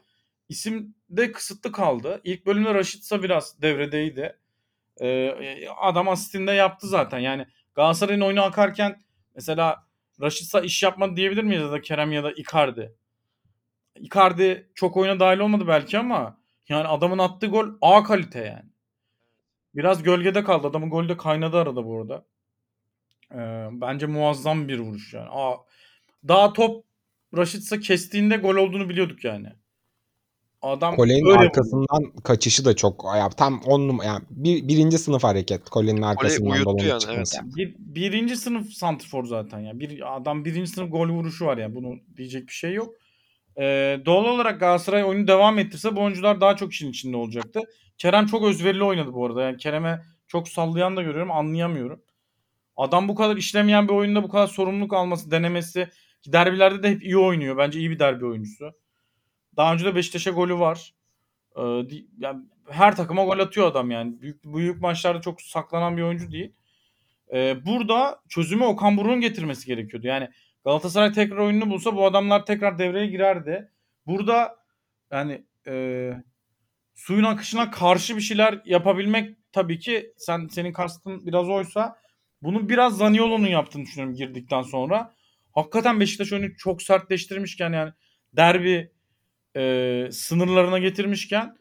[0.48, 2.20] isim de kısıtlı kaldı.
[2.24, 4.36] İlk bölümde Raşitsa biraz devredeydi.
[5.00, 7.18] Ee, adam asistinde yaptı zaten.
[7.18, 9.00] Yani Galatasaray'ın oyunu akarken
[9.34, 9.86] mesela
[10.20, 12.94] Raşitsa iş yapmadı diyebilir miyiz ya da Kerem ya da Icardi?
[13.96, 18.70] Icardi çok oyuna dahil olmadı belki ama yani adamın attığı gol A kalite yani.
[19.74, 20.66] Biraz gölgede kaldı.
[20.66, 22.24] Adamın golü de kaynadı arada bu arada.
[23.32, 25.28] Ee, bence muazzam bir vuruş yani.
[25.30, 25.56] Aa,
[26.28, 26.84] daha top
[27.36, 29.48] Raşitsa kestiğinde gol olduğunu biliyorduk yani.
[30.62, 35.70] Adam Kole'nin arkasından kaçışı da çok ya tam on numara yani bir, birinci sınıf hareket
[35.70, 37.36] Kole'nin arkasından uyuttu dolanıp yani, çıkması.
[37.36, 39.78] Yani bir, birinci sınıf santrfor zaten ya.
[39.78, 41.74] Bir adam birinci sınıf gol vuruşu var ya.
[41.74, 42.94] Bunu diyecek bir şey yok.
[43.58, 47.60] Ee, doğal olarak Galatasaray oyunu devam ettirse bu oyuncular daha çok işin içinde olacaktı.
[47.98, 49.42] Kerem çok özverili oynadı bu arada.
[49.42, 51.30] Yani Kerem'e çok sallayan da görüyorum.
[51.30, 52.02] Anlayamıyorum.
[52.76, 55.88] Adam bu kadar işlemeyen bir oyunda bu kadar sorumluluk alması, denemesi.
[56.22, 57.56] Ki derbilerde de hep iyi oynuyor.
[57.56, 58.72] Bence iyi bir derbi oyuncusu.
[59.56, 60.94] Daha önce de Beşiktaş'a golü var.
[61.56, 61.62] Ee,
[62.18, 64.20] yani her takıma gol atıyor adam yani.
[64.20, 66.52] Büyük, büyük maçlarda çok saklanan bir oyuncu değil.
[67.32, 70.06] Ee, burada çözümü Okan Buruk'un getirmesi gerekiyordu.
[70.06, 70.28] Yani
[70.64, 73.70] Galatasaray tekrar oyununu bulsa bu adamlar tekrar devreye girerdi.
[74.06, 74.56] Burada
[75.12, 76.12] yani e,
[76.94, 81.96] suyun akışına karşı bir şeyler yapabilmek tabii ki sen senin kastın biraz oysa
[82.42, 85.14] bunu biraz Zaniolo'nun yaptığını düşünüyorum girdikten sonra.
[85.60, 87.92] Hakikaten Beşiktaş oyunu çok sertleştirmişken yani
[88.32, 88.92] derbi
[89.56, 91.56] e, sınırlarına getirmişken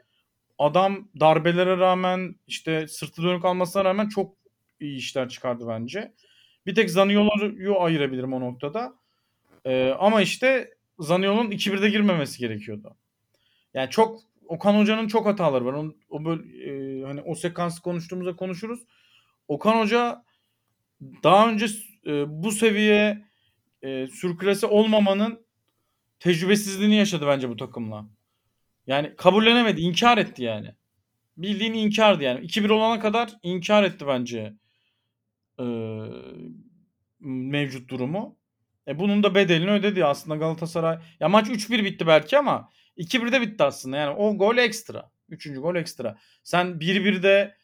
[0.58, 4.36] adam darbelere rağmen işte sırtı dönük almasına rağmen çok
[4.80, 6.14] iyi işler çıkardı bence.
[6.66, 8.94] Bir tek Zaniolo'yu ayırabilirim o noktada.
[9.66, 12.96] Ee, ama işte Zaniolo'nun 2-1'de girmemesi gerekiyordu.
[13.74, 15.74] Yani çok Okan Hoca'nın çok hataları var.
[15.74, 18.80] Onun, o böyle e, hani o sekansı konuştuğumuzda konuşuruz.
[19.48, 20.24] Okan Hoca
[21.24, 21.66] daha önce
[22.06, 23.29] e, bu seviye
[23.84, 25.46] e, sürklase olmamanın
[26.20, 28.10] tecrübesizliğini yaşadı bence bu takımla.
[28.88, 30.76] Yani kabullenemedi, inkar etti yani.
[31.38, 32.46] Bildiğin inkardı yani.
[32.46, 34.54] 2-1 olana kadar inkar etti bence
[35.60, 35.66] e,
[37.20, 38.38] mevcut durumu.
[38.88, 41.00] E bunun da bedelini ödedi aslında Galatasaray.
[41.20, 43.98] Ya maç 3-1 bitti belki ama 2-1'de bitti aslında.
[43.98, 45.12] Yani o gol ekstra.
[45.30, 46.18] Üçüncü gol ekstra.
[46.44, 47.56] Sen 1-1'de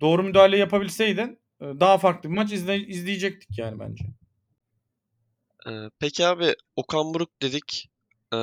[0.00, 4.04] doğru müdahale yapabilseydin e, daha farklı bir maç izle, izleyecektik yani bence.
[5.68, 7.90] Ee, peki abi Okan Buruk dedik.
[8.34, 8.36] Ee,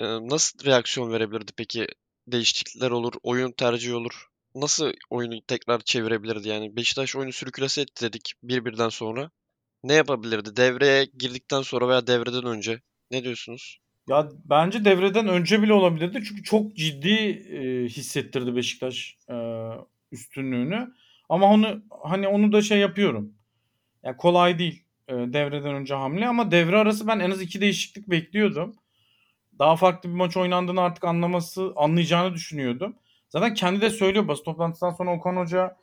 [0.00, 1.86] e, nasıl reaksiyon verebilirdi peki?
[2.28, 4.26] Değişiklikler olur, oyun tercihi olur.
[4.54, 6.76] Nasıl oyunu tekrar çevirebilirdi yani?
[6.76, 9.30] Beşiktaş oyunu sürklase etti dedik bir birden sonra.
[9.84, 10.56] ne yapabilirdi?
[10.56, 12.80] Devreye girdikten sonra veya devreden önce.
[13.10, 13.78] Ne diyorsunuz?
[14.08, 16.22] Ya bence devreden önce bile olabilirdi.
[16.28, 17.10] Çünkü çok ciddi
[17.52, 19.34] e, hissettirdi Beşiktaş e,
[20.12, 20.94] üstünlüğünü.
[21.28, 23.34] Ama onu hani onu da şey yapıyorum.
[24.02, 28.10] Ya kolay değil e, devreden önce hamle ama devre arası ben en az iki değişiklik
[28.10, 28.74] bekliyordum.
[29.58, 32.96] Daha farklı bir maç oynandığını artık anlaması, anlayacağını düşünüyordum.
[33.28, 35.76] Zaten kendi de söylüyor basın toplantısından sonra Okan Hoca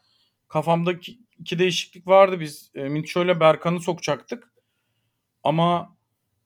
[0.47, 2.39] kafamdaki iki değişiklik vardı.
[2.39, 2.87] Biz e,
[3.21, 4.51] ile Berkan'ı sokacaktık.
[5.43, 5.95] Ama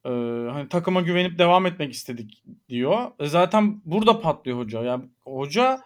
[0.06, 0.10] e,
[0.52, 3.12] hani takıma güvenip devam etmek istedik diyor.
[3.20, 4.84] E, zaten burada patlıyor hoca.
[4.84, 5.82] Yani hoca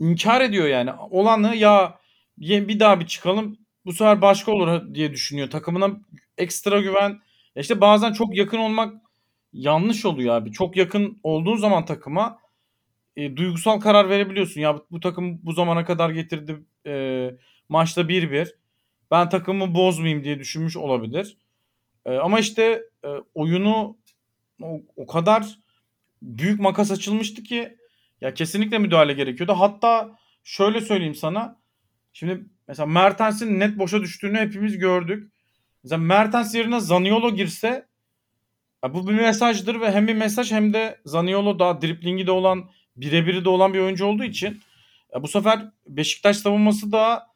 [0.00, 0.92] inkar ediyor yani.
[1.10, 1.98] Olanı ya
[2.38, 5.50] bir daha bir çıkalım bu sefer başka olur diye düşünüyor.
[5.50, 6.00] Takımına
[6.38, 7.10] ekstra güven.
[7.54, 8.94] Ya işte bazen çok yakın olmak
[9.52, 10.52] yanlış oluyor abi.
[10.52, 12.38] Çok yakın olduğun zaman takıma
[13.16, 14.60] e, duygusal karar verebiliyorsun.
[14.60, 17.30] Ya bu, takım bu zamana kadar getirdi e,
[17.68, 18.54] maçta 1-1.
[19.10, 21.36] Ben takımı bozmayayım diye düşünmüş olabilir.
[22.06, 23.96] E, ama işte e, oyunu
[24.62, 25.58] o, o kadar
[26.22, 27.76] büyük makas açılmıştı ki
[28.20, 29.52] ya kesinlikle müdahale gerekiyordu.
[29.52, 31.56] Hatta şöyle söyleyeyim sana.
[32.12, 35.32] Şimdi mesela Mertens'in net boşa düştüğünü hepimiz gördük.
[35.84, 37.86] Mesela Mertens yerine Zaniolo girse
[38.82, 43.44] bu bir mesajdır ve hem bir mesaj hem de Zaniolo daha driplingi de olan birebiri
[43.44, 44.60] de olan bir oyuncu olduğu için
[45.22, 47.26] bu sefer Beşiktaş savunması da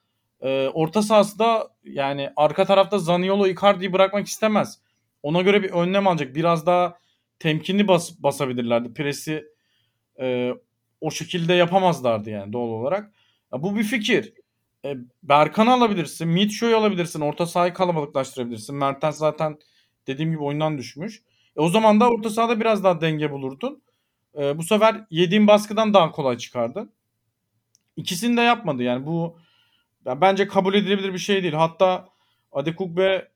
[0.40, 1.38] e, orta sahası
[1.85, 4.79] yani arka tarafta Zaniolo Icardi'yi bırakmak istemez.
[5.23, 6.35] Ona göre bir önlem alacak.
[6.35, 6.99] Biraz daha
[7.38, 8.95] temkinli bas, basabilirlerdi.
[8.95, 9.45] Presi
[10.21, 10.53] e,
[11.01, 13.12] o şekilde yapamazlardı yani doğal olarak.
[13.53, 14.33] Ya bu bir fikir.
[14.85, 16.29] E, Berkan'ı alabilirsin.
[16.29, 17.21] Mitcho'yu alabilirsin.
[17.21, 18.77] Orta sahayı kalabalıklaştırabilirsin.
[18.77, 19.59] Mertens zaten
[20.07, 21.23] dediğim gibi oyundan düşmüş.
[21.57, 23.83] E, o zaman da orta sahada biraz daha denge bulurdun.
[24.38, 26.92] E, bu sefer yediğin baskıdan daha kolay çıkardın.
[27.97, 29.38] İkisini de yapmadı yani bu
[30.07, 31.55] ya bence kabul edilebilir bir şey değil.
[31.55, 32.09] Hatta
[32.53, 33.29] Adekuk ve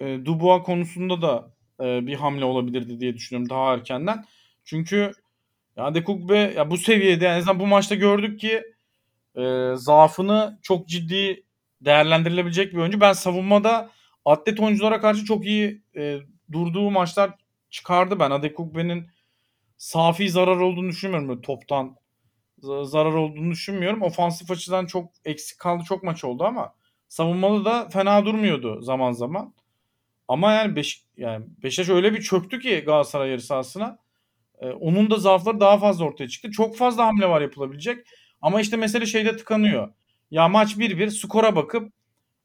[0.00, 4.24] e, Dubois konusunda da e, bir hamle olabilirdi diye düşünüyorum daha erkenden.
[4.64, 5.12] Çünkü
[5.76, 8.62] ya Adekuk ve ya bu seviyede en azından bu maçta gördük ki
[9.36, 11.44] e, zaafını çok ciddi
[11.80, 13.00] değerlendirilebilecek bir oyuncu.
[13.00, 13.90] Ben savunmada
[14.24, 16.18] atlet oyunculara karşı çok iyi e,
[16.52, 17.30] durduğu maçlar
[17.70, 18.30] çıkardı ben.
[18.30, 19.06] Adekugbe'nin
[19.76, 21.96] safi zarar olduğunu düşünmüyorum böyle toptan
[22.62, 24.02] zarar olduğunu düşünmüyorum.
[24.02, 26.74] Ofansif açıdan çok eksik kaldı çok maç oldu ama
[27.08, 29.54] savunmalı da fena durmuyordu zaman zaman.
[30.28, 33.98] Ama yani, Beş, yani Beşiktaş öyle bir çöktü ki Galatasaray yarı sahasına.
[34.60, 36.50] Ee, onun da zaafları daha fazla ortaya çıktı.
[36.50, 38.06] Çok fazla hamle var yapılabilecek.
[38.42, 39.92] Ama işte mesele şeyde tıkanıyor.
[40.30, 41.92] Ya maç 1-1 skora bakıp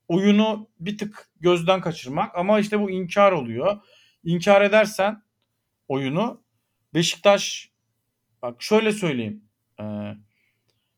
[0.07, 2.35] oyunu bir tık gözden kaçırmak.
[2.35, 3.77] Ama işte bu inkar oluyor.
[4.23, 5.21] İnkar edersen
[5.87, 6.41] oyunu
[6.93, 7.71] Beşiktaş
[8.41, 9.43] bak şöyle söyleyeyim.
[9.79, 9.83] Ee,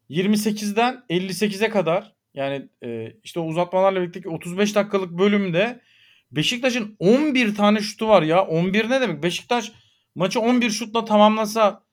[0.10, 5.82] 28'den 58'e kadar yani e, işte uzatmalarla birlikte 35 dakikalık bölümde
[6.32, 8.46] Beşiktaş'ın 11 tane şutu var ya.
[8.46, 9.24] 11 ne demek?
[9.24, 9.72] Beşiktaş
[10.16, 11.84] maçı 11 şutla tamamlasa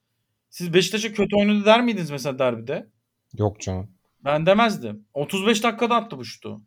[0.51, 2.87] siz Beşiktaş'a kötü oynadı der miydiniz mesela derbide?
[3.39, 3.91] Yok canım.
[4.25, 5.07] Ben demezdim.
[5.15, 6.61] 35 dakikada attı bu şutu.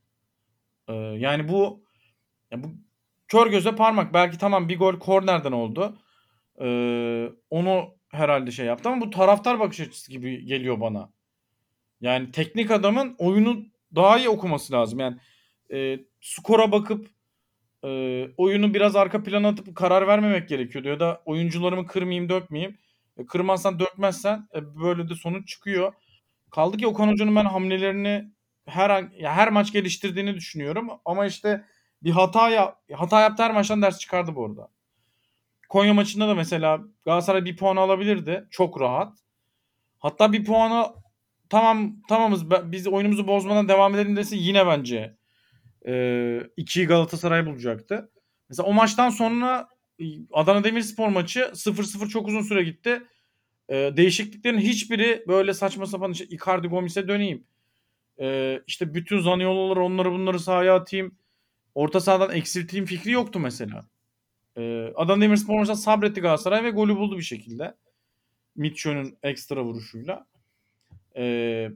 [0.88, 1.84] Ee, yani bu
[2.52, 2.68] ya bu
[3.28, 4.14] kör göze parmak.
[4.14, 5.98] Belki tamam bir gol kornerden oldu.
[6.62, 11.10] Ee, onu herhalde şey yaptı ama bu taraftar bakış açısı gibi geliyor bana.
[12.02, 15.00] Yani teknik adamın oyunu daha iyi okuması lazım.
[15.00, 15.18] Yani
[15.74, 17.08] e, skora bakıp
[17.84, 17.90] e,
[18.38, 20.88] oyunu biraz arka plana atıp karar vermemek gerekiyordu.
[20.88, 22.78] Ya da oyuncularımı kırmayayım dökmeyeyim.
[23.18, 25.94] E, kırmazsan dökmezsen e, böyle de sonuç çıkıyor.
[26.52, 28.32] Kaldı ki Okan Hoca'nın ben hamlelerini
[28.66, 30.90] her an, ya her maç geliştirdiğini düşünüyorum.
[31.06, 31.66] Ama işte
[32.04, 34.70] bir hata ya, hata yaptı her maçtan ders çıkardı bu arada.
[35.70, 38.48] Konya maçında da mesela Galatasaray bir puan alabilirdi.
[38.52, 39.18] Çok rahat.
[40.00, 40.88] Hatta bir puanı
[41.50, 45.18] tamam tamamız biz oyunumuzu bozmadan devam edelim dese yine bence
[45.88, 48.12] e, Galatasaray bulacaktı.
[48.50, 49.68] Mesela o maçtan sonra
[50.00, 53.04] e, Adana Demirspor maçı 0-0 çok uzun süre gitti.
[53.70, 57.44] E, değişikliklerin hiçbiri böyle saçma sapan işte Icardi Gomis'e döneyim.
[58.20, 61.16] E, işte bütün Zaniolo'ları onları bunları sahaya atayım.
[61.76, 63.86] Orta sahadan eksilteyim fikri yoktu mesela.
[64.58, 67.76] E, Adana Demirspor maçında sabretti Galatasaray ve golü buldu bir şekilde.
[68.56, 70.26] Mitchell'ün ekstra vuruşuyla.
[71.16, 71.72] Ee,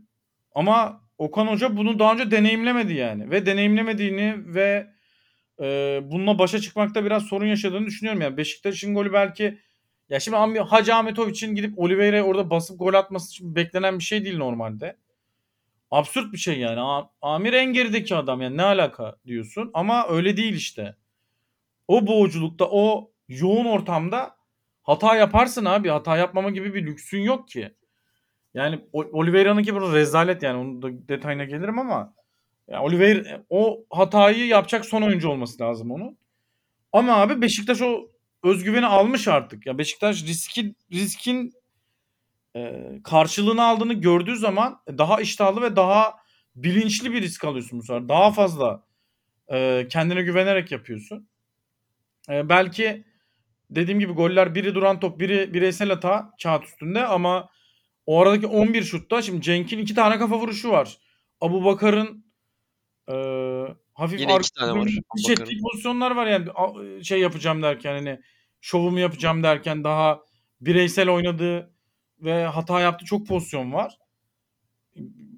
[0.56, 3.32] ama Okan Hoca bunu daha önce deneyimlemedi yani.
[3.32, 4.88] Ve deneyimlemediğini ve
[5.62, 5.66] e,
[6.04, 8.22] bununla başa çıkmakta biraz sorun yaşadığını düşünüyorum.
[8.22, 9.60] Yani Beşiktaş'ın golü belki
[10.10, 14.98] ya şimdi Hacı Ahmetoviç'in gidip Oliveira'ya orada basıp gol atması beklenen bir şey değil normalde.
[15.92, 17.06] Absürt bir şey yani.
[17.22, 19.72] Amir en gerideki adam yani ne alaka diyorsun.
[19.74, 20.96] Ama öyle değil işte.
[21.88, 24.36] O boğuculukta o yoğun ortamda
[24.84, 25.90] hata yaparsın abi.
[25.90, 27.74] Hata yapmama gibi bir lüksün yok ki.
[28.54, 30.58] Yani Oliveira'nınki bunu rezalet yani.
[30.58, 32.14] Onun da detayına gelirim ama
[32.68, 36.18] Yani Oliveira o hatayı yapacak son oyuncu olması lazım onun.
[36.94, 38.13] Ama abi Beşiktaş o
[38.44, 39.66] özgüveni almış artık.
[39.66, 41.54] Ya Beşiktaş riskin riskin
[42.56, 46.16] e, karşılığını aldığını gördüğü zaman daha iştahlı ve daha
[46.56, 48.10] bilinçli bir risk alıyorsun bu sefer.
[48.10, 48.84] Daha fazla
[49.52, 51.28] e, kendine güvenerek yapıyorsun.
[52.30, 53.04] E, belki
[53.70, 57.50] dediğim gibi goller biri duran top biri bireysel hata kağıt üstünde ama
[58.06, 60.98] o aradaki 11 şutta şimdi Cenk'in iki tane kafa vuruşu var.
[61.42, 62.26] Abu Bakar'ın
[63.12, 63.16] e,
[63.94, 64.88] hafif Yine iki tane var
[65.30, 65.62] Bakar'ın.
[65.72, 66.50] pozisyonlar var yani
[67.04, 68.20] şey yapacağım derken hani
[68.64, 70.22] şovumu yapacağım derken daha
[70.62, 71.74] bireysel oynadığı
[72.20, 73.98] ve hata yaptığı çok pozisyon var.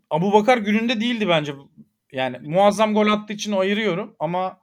[0.10, 1.56] Abu Bakar gününde değildi bence.
[2.12, 4.62] Yani muazzam gol attığı için ayırıyorum ama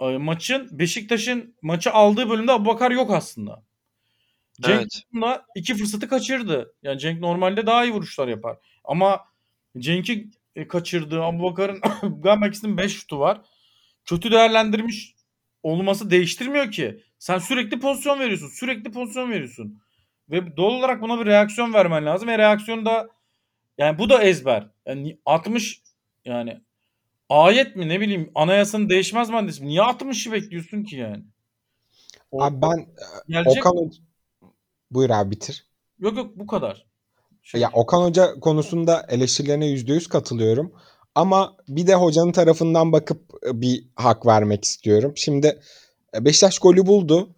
[0.00, 3.62] e, maçın Beşiktaş'ın maçı aldığı bölümde Abu Bakar yok aslında.
[4.60, 5.02] Cenk Evet.
[5.54, 6.74] iki fırsatı kaçırdı.
[6.82, 8.58] Yani Cenk normalde daha iyi vuruşlar yapar.
[8.84, 9.24] Ama
[9.78, 11.80] Cenk'i e, kaçırdığı Abu Bakar'ın
[12.22, 13.40] galiba ikisinin 5 şutu var.
[14.04, 15.14] Kötü değerlendirmiş
[15.64, 17.02] olması değiştirmiyor ki.
[17.24, 18.48] Sen sürekli pozisyon veriyorsun.
[18.48, 19.80] Sürekli pozisyon veriyorsun.
[20.30, 22.28] Ve doğal olarak buna bir reaksiyon vermen lazım.
[22.28, 23.08] Ve reaksiyonu da
[23.78, 24.70] yani bu da ezber.
[24.86, 25.82] Yani 60
[26.24, 26.60] yani
[27.28, 29.68] ayet mi ne bileyim anayasanın değişmez maddesi mi?
[29.68, 31.24] Niye 60'ı bekliyorsun ki yani?
[32.30, 32.86] O, Abi ben
[33.28, 33.98] gelecek Okan Hoca...
[34.90, 35.66] Buyur abi bitir.
[35.98, 36.86] Yok yok bu kadar.
[37.42, 40.72] Şey, Ya Okan Hoca konusunda eleştirilerine %100 katılıyorum.
[41.14, 45.12] Ama bir de hocanın tarafından bakıp e, bir hak vermek istiyorum.
[45.16, 45.60] Şimdi e,
[46.20, 47.28] Beşiktaş golü buldu.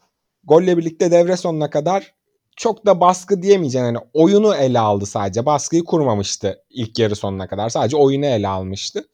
[0.45, 2.15] Golle birlikte devre sonuna kadar
[2.57, 3.87] çok da baskı diyemeyeceğim.
[3.87, 5.47] Yani oyunu ele aldı sadece.
[5.47, 7.69] Baskıyı kurmamıştı ilk yarı sonuna kadar.
[7.69, 9.09] Sadece oyunu ele almıştı.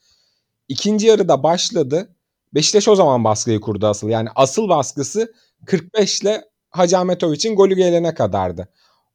[0.69, 2.09] İkinci yarıda başladı.
[2.55, 4.09] Beşiktaş o zaman baskıyı kurdu asıl.
[4.09, 5.33] Yani asıl baskısı
[5.67, 8.69] 45 ile Hacı Ahmetoviç'in golü gelene kadardı.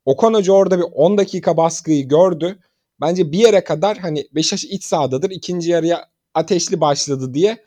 [0.05, 2.59] Okan Hoca orada bir 10 dakika baskıyı gördü.
[3.01, 5.29] Bence bir yere kadar hani Beşiktaş iç sahadadır.
[5.29, 7.57] ikinci yarıya ateşli başladı diye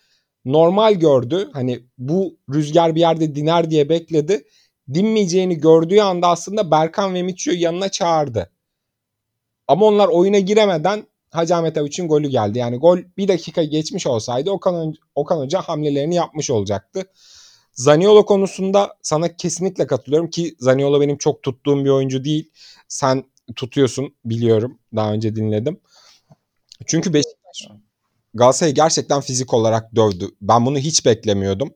[0.45, 1.51] normal gördü.
[1.53, 4.45] Hani bu rüzgar bir yerde diner diye bekledi.
[4.95, 8.51] Dinmeyeceğini gördüğü anda aslında Berkan ve Mitchell'u yanına çağırdı.
[9.69, 12.59] Ama onlar oyuna giremeden Hacı Ahmetoviç'in golü geldi.
[12.59, 17.05] Yani gol bir dakika geçmiş olsaydı Okan, Okan Hoca hamlelerini yapmış olacaktı.
[17.73, 22.51] Zaniolo konusunda sana kesinlikle katılıyorum ki Zaniolo benim çok tuttuğum bir oyuncu değil.
[22.89, 23.25] Sen
[23.57, 24.79] tutuyorsun biliyorum.
[24.97, 25.81] Daha önce dinledim.
[26.87, 27.69] Çünkü Beşiktaş
[28.35, 30.29] Galatasaray'ı gerçekten fizik olarak dövdü.
[30.41, 31.75] Ben bunu hiç beklemiyordum.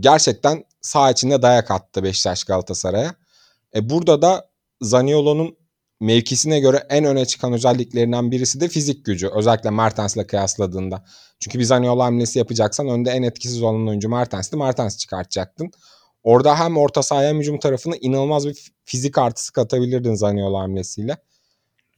[0.00, 3.14] Gerçekten sağ içinde dayak attı Beşiktaş Galatasaray'a.
[3.74, 5.56] E burada da Zaniolo'nun
[6.00, 9.28] mevkisine göre en öne çıkan özelliklerinden birisi de fizik gücü.
[9.28, 11.04] Özellikle Mertens'le kıyasladığında.
[11.40, 14.56] Çünkü bir Zaniolo hamlesi yapacaksan önde en etkisiz olan oyuncu Mertens'ti.
[14.56, 15.70] Mertens çıkartacaktın.
[16.22, 21.16] Orada hem orta sahaya hem hücum tarafına inanılmaz bir fizik artısı katabilirdin Zaniolo hamlesiyle.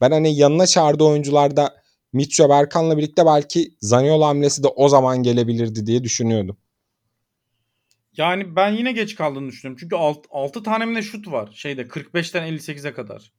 [0.01, 1.82] Ben hani yanına çağırdığı oyuncularda
[2.13, 6.57] Mitcho Berkan'la birlikte belki Zaniolo hamlesi de o zaman gelebilirdi diye düşünüyordum.
[8.17, 9.79] Yani ben yine geç kaldığını düşünüyorum.
[9.79, 9.95] Çünkü
[10.31, 13.31] 6 tane mi ne şut var şeyde 45'ten 58'e kadar.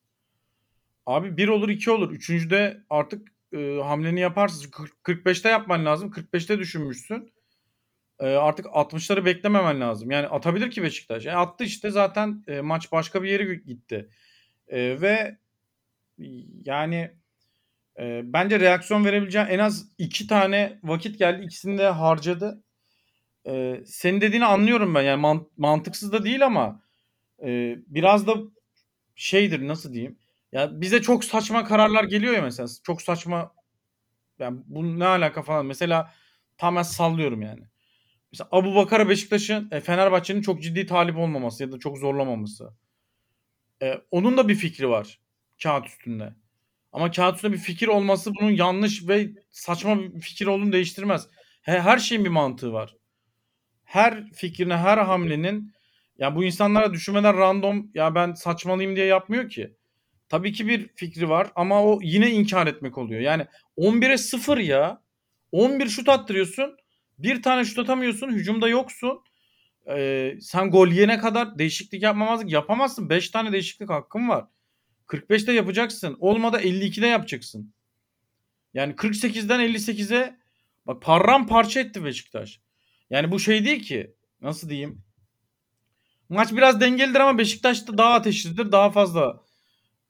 [1.07, 2.11] Abi bir olur iki olur.
[2.11, 4.71] Üçüncüde artık e, hamleni yaparsın.
[5.05, 6.11] 45'te yapman lazım.
[6.11, 7.33] 45'te düşünmüşsün.
[8.21, 10.11] E, artık 60'ları beklememen lazım.
[10.11, 11.27] Yani atabilir ki Beşiktaş.
[11.27, 14.09] E, attı işte zaten e, maç başka bir yere gitti.
[14.69, 15.39] E, ve
[16.65, 17.11] yani
[17.99, 21.45] e, bence reaksiyon verebileceğin en az iki tane vakit geldi.
[21.45, 22.65] İkisini de harcadı.
[23.47, 25.03] E, senin dediğini anlıyorum ben.
[25.03, 26.83] Yani man- mantıksız da değil ama
[27.45, 28.35] e, biraz da
[29.15, 30.19] şeydir nasıl diyeyim.
[30.53, 32.69] Ya bize çok saçma kararlar geliyor ya mesela.
[32.85, 33.55] Çok saçma
[34.39, 35.67] yani bu ne alaka falan.
[35.67, 36.13] Mesela
[36.59, 37.63] tamamen sallıyorum yani.
[38.33, 42.71] Mesela Abu Bakar'a Beşiktaş'ın e, Fenerbahçe'nin çok ciddi talip olmaması ya da çok zorlamaması.
[43.83, 45.21] E, onun da bir fikri var
[45.63, 46.35] kağıt üstünde.
[46.95, 51.29] Ama kağıt üstünde bir fikir olması bunun yanlış ve saçma bir fikir olduğunu değiştirmez.
[51.63, 52.97] He, her şeyin bir mantığı var.
[53.85, 55.73] Her fikrine, her hamlenin
[56.19, 59.75] ya bu insanlara düşünmeden random ya ben saçmalıyım diye yapmıyor ki.
[60.29, 63.21] Tabii ki bir fikri var ama o yine inkar etmek oluyor.
[63.21, 65.03] Yani 11'e 0 ya.
[65.53, 66.77] 11 şut attırıyorsun.
[67.19, 68.31] Bir tane şut atamıyorsun.
[68.31, 69.21] Hücumda yoksun.
[69.89, 73.11] Ee, sen gol yene kadar değişiklik yapmamazlık yapamazsın.
[73.11, 74.45] 5 tane değişiklik hakkın var.
[75.09, 76.17] 45'te yapacaksın.
[76.21, 77.75] Olmadı 52'de yapacaksın.
[78.75, 80.39] Yani 48'den 58'e
[80.87, 82.61] bak paramparça etti Beşiktaş.
[83.11, 84.15] Yani bu şey değil ki.
[84.41, 85.03] Nasıl diyeyim?
[86.29, 88.73] Maç biraz dengelidir ama Beşiktaş'ta daha ateşlidir.
[88.73, 89.43] Daha fazla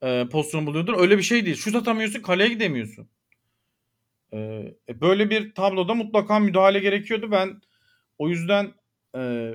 [0.03, 0.99] e, pozisyon buluyordur.
[0.99, 1.55] Öyle bir şey değil.
[1.55, 3.09] Şut atamıyorsun, kaleye gidemiyorsun.
[4.33, 7.31] E, böyle bir tabloda mutlaka müdahale gerekiyordu.
[7.31, 7.61] Ben
[8.17, 8.73] o yüzden
[9.15, 9.51] e,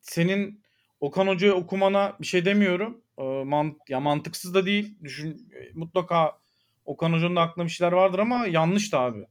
[0.00, 0.62] senin
[1.00, 3.00] Okan Hoca'yı okumana bir şey demiyorum.
[3.20, 4.98] E, mant ya mantıksız da değil.
[5.04, 6.38] Düşün mutlaka
[6.84, 9.26] Okan Hoca'nın da aklında bir şeyler vardır ama yanlış da abi.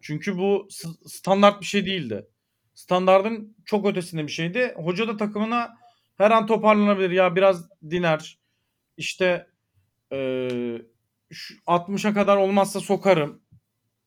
[0.00, 0.68] Çünkü bu
[1.06, 2.26] standart bir şey değildi.
[2.74, 4.74] Standardın çok ötesinde bir şeydi.
[4.76, 5.74] Hoca da takımına
[6.18, 7.10] her an toparlanabilir.
[7.10, 8.38] Ya biraz diner.
[8.96, 9.46] İşte
[11.30, 13.42] şu 60'a kadar olmazsa sokarım.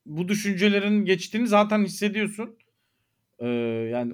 [0.06, 2.58] Bu düşüncelerin geçtiğini zaten hissediyorsun.
[3.42, 3.48] Eee,
[3.92, 4.14] yani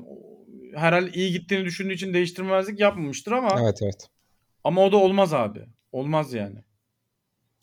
[0.75, 4.09] herhalde iyi gittiğini düşündüğü için değiştirmezlik yapmamıştır ama Evet evet.
[4.67, 5.59] Ama o da olmaz abi.
[5.91, 6.59] Olmaz yani.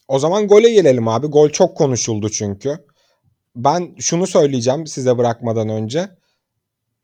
[0.08, 1.26] O zaman gole gelelim abi.
[1.26, 2.78] Gol çok konuşuldu çünkü.
[3.56, 6.08] Ben şunu söyleyeceğim size bırakmadan önce.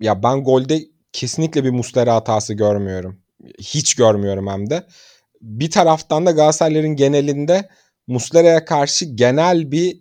[0.01, 0.81] Ya ben golde
[1.13, 3.21] kesinlikle bir Muslera hatası görmüyorum.
[3.59, 4.87] Hiç görmüyorum hem de.
[5.41, 7.69] Bir taraftan da Galatasaray'ların genelinde
[8.07, 10.01] Muslera'ya karşı genel bir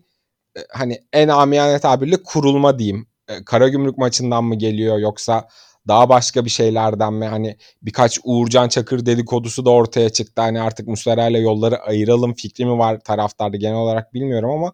[0.58, 3.08] e, hani en amiyane tabirle kurulma diyeyim.
[3.28, 5.48] E, Karagümrük maçından mı geliyor yoksa
[5.88, 7.26] daha başka bir şeylerden mi?
[7.26, 10.42] Hani birkaç Uğurcan Çakır dedikodusu da ortaya çıktı.
[10.42, 14.74] Hani artık Muslera ile yolları ayıralım fikri mi var taraftarda genel olarak bilmiyorum ama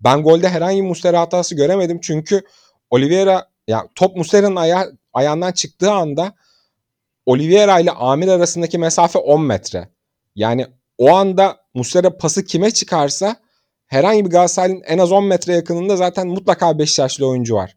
[0.00, 2.00] ben golde herhangi bir Muslera hatası göremedim.
[2.02, 2.42] Çünkü
[2.90, 6.34] Oliveira ya top Muslera'nın aya, ayağından çıktığı anda
[7.26, 9.88] Oliveira ile Amir arasındaki mesafe 10 metre.
[10.34, 10.66] Yani
[10.98, 13.36] o anda Muslera pası kime çıkarsa
[13.86, 17.76] herhangi bir Galatasaray'ın en az 10 metre yakınında zaten mutlaka Beşiktaşlı oyuncu var.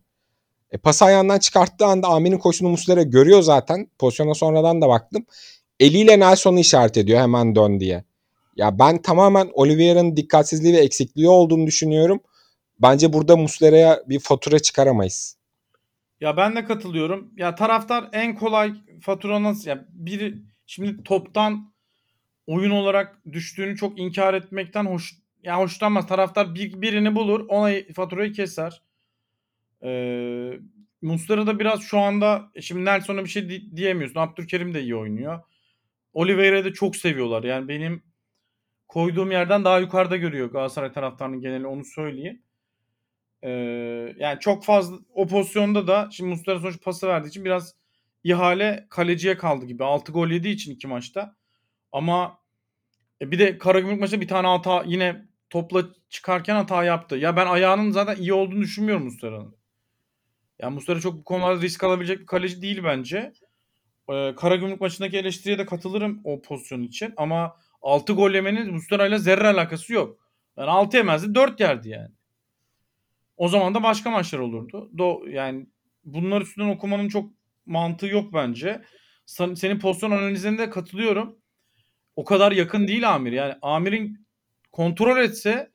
[0.71, 3.87] E, pası ayağından çıkarttığı anda Amir'in koşunu Muslera görüyor zaten.
[3.99, 5.25] Pozisyona sonradan da baktım.
[5.79, 8.03] Eliyle Nelson'u işaret ediyor hemen dön diye.
[8.55, 12.19] Ya ben tamamen Oliveira'nın dikkatsizliği ve eksikliği olduğunu düşünüyorum.
[12.81, 15.37] Bence burada Muslera'ya bir fatura çıkaramayız.
[16.21, 17.31] Ya ben de katılıyorum.
[17.37, 21.73] Ya taraftar en kolay fatura ya bir şimdi toptan
[22.47, 26.07] oyun olarak düştüğünü çok inkar etmekten hoş ya hoşlanmaz.
[26.07, 28.81] Taraftar bir, birini bulur, ona faturayı keser.
[29.83, 30.51] Ee,
[31.01, 34.19] Muslera da biraz şu anda şimdi Nelson'a bir şey di- diyemiyorsun.
[34.19, 35.39] Abdülkerim de iyi oynuyor.
[36.13, 37.43] Oliveira'yı da çok seviyorlar.
[37.43, 38.03] Yani benim
[38.87, 42.41] koyduğum yerden daha yukarıda görüyor Galatasaray taraftarının geneli onu söyleyeyim.
[43.43, 43.49] Ee,
[44.17, 47.75] yani çok fazla o pozisyonda da şimdi Muslera sonuç pası verdiği için biraz
[48.23, 49.83] ihale kaleciye kaldı gibi.
[49.83, 51.35] 6 gol yediği için iki maçta.
[51.91, 52.39] Ama
[53.21, 57.15] e, bir de Karagümrük maçta bir tane hata yine topla çıkarken hata yaptı.
[57.15, 59.55] Ya ben ayağının zaten iyi olduğunu düşünmüyorum Muslera'nın.
[60.59, 63.33] Ya Muslera çok bu konularda risk alabilecek bir kaleci değil bence.
[64.09, 67.13] Ee, Karagümrük maçındaki eleştiriye de katılırım o pozisyon için.
[67.17, 70.19] Ama 6 gol yemenin Muslera ile zerre alakası yok.
[70.57, 72.09] Yani 6 yemezdi 4 yerdi yani.
[73.37, 74.91] O zaman da başka maçlar olurdu.
[74.97, 75.67] Do yani
[76.05, 77.31] bunlar üstünden okumanın çok
[77.65, 78.81] mantığı yok bence.
[79.25, 81.37] Sen- Senin pozisyon analizine de katılıyorum.
[82.15, 83.31] O kadar yakın değil Amir.
[83.31, 84.27] Yani Amir'in
[84.71, 85.71] kontrol etse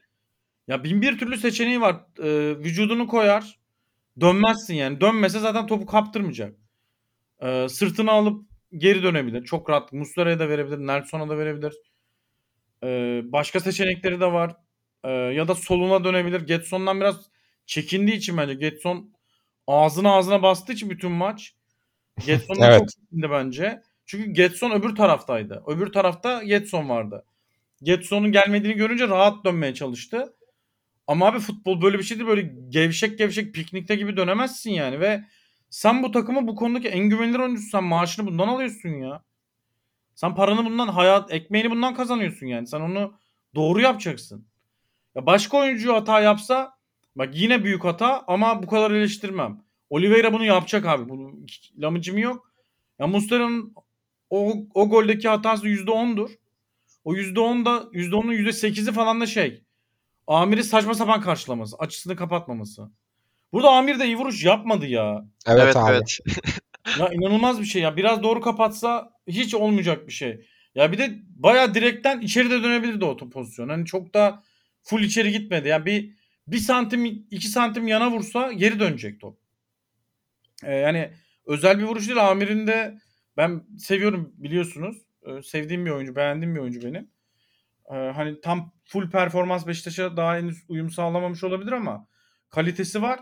[0.69, 1.97] ya bin bir türlü seçeneği var.
[2.23, 3.61] Ee, vücudunu koyar.
[4.21, 5.01] Dönmezsin yani.
[5.01, 6.57] Dönmese zaten topu kaptırmayacak.
[7.43, 8.47] Ee, sırtını alıp
[8.79, 9.45] geri dönebilir.
[9.45, 9.93] Çok rahat.
[9.93, 10.79] Muslera'ya da verebilir.
[10.79, 11.75] Nelson'a da verebilir.
[12.85, 14.57] Ee, başka seçenekleri de var.
[15.05, 16.41] Ee, ya da soluna dönebilir.
[16.41, 17.17] Getson'dan biraz
[17.67, 18.55] çekindiği için bence.
[18.55, 19.13] Getson
[19.67, 21.55] ağzına ağzına bastığı için bütün maç.
[22.27, 22.81] Getson'dan Evet.
[22.81, 23.83] çok çekindi bence.
[24.07, 25.63] Çünkü Getson öbür taraftaydı.
[25.67, 27.25] Öbür tarafta Getson vardı.
[27.83, 30.35] Getson'un gelmediğini görünce rahat dönmeye çalıştı.
[31.07, 32.29] Ama abi futbol böyle bir şey değil.
[32.29, 35.01] Böyle gevşek gevşek piknikte gibi dönemezsin yani.
[35.01, 35.25] Ve
[35.71, 37.71] sen bu takımı bu konudaki en güvenilir oyuncusun.
[37.71, 39.23] Sen maaşını bundan alıyorsun ya.
[40.15, 42.67] Sen paranı bundan, hayat ekmeğini bundan kazanıyorsun yani.
[42.67, 43.15] Sen onu
[43.55, 44.47] doğru yapacaksın.
[45.15, 46.75] Ya başka oyuncu hata yapsa
[47.17, 49.63] bak yine büyük hata ama bu kadar eleştirmem.
[49.91, 51.09] Oliveira bunu yapacak abi.
[51.09, 51.47] Bunun
[51.79, 52.53] lamıcımı yok.
[52.99, 53.75] Ya Muslera'nın
[54.31, 56.31] o, o goldeki hatası %10'dur.
[57.05, 59.62] O %10 da %10'un %8'i falan da şey.
[60.27, 61.77] Amir'i saçma sapan karşılaması.
[61.77, 62.91] Açısını kapatmaması.
[63.53, 65.25] Burada Amir de iyi vuruş yapmadı ya.
[65.47, 65.93] Evet, Evet abi.
[65.93, 66.19] evet.
[66.99, 67.97] Ya inanılmaz bir şey ya.
[67.97, 70.47] Biraz doğru kapatsa hiç olmayacak bir şey.
[70.75, 73.69] Ya bir de bayağı direkten içeri de dönebilirdi o top pozisyon.
[73.69, 74.43] Hani çok da
[74.83, 75.69] full içeri gitmedi.
[75.69, 76.15] Yani bir
[76.47, 79.39] bir santim iki santim yana vursa geri dönecek top.
[80.65, 81.11] Ee, yani
[81.47, 82.31] özel bir vuruş değil.
[82.31, 82.99] Amir'in de
[83.37, 84.97] ben seviyorum biliyorsunuz.
[85.27, 87.09] Ee, sevdiğim bir oyuncu, beğendiğim bir oyuncu benim.
[87.91, 92.07] Ee, hani tam full performans Beşiktaş'a daha henüz uyum sağlamamış olabilir ama
[92.51, 93.21] kalitesi var.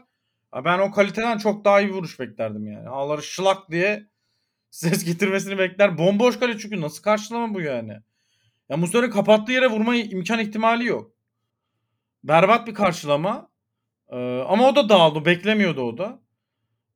[0.64, 2.88] Ben o kaliteden çok daha iyi vuruş beklerdim yani.
[2.88, 4.08] Ağları şılak diye
[4.70, 5.98] ses getirmesini bekler.
[5.98, 7.96] Bomboş kale çünkü nasıl karşılama bu yani?
[8.68, 11.12] Ya Muslera kapattığı yere vurma imkan ihtimali yok.
[12.24, 13.50] Berbat bir karşılama.
[14.08, 15.24] Ee, ama o da dağıldı.
[15.24, 16.20] Beklemiyordu o da.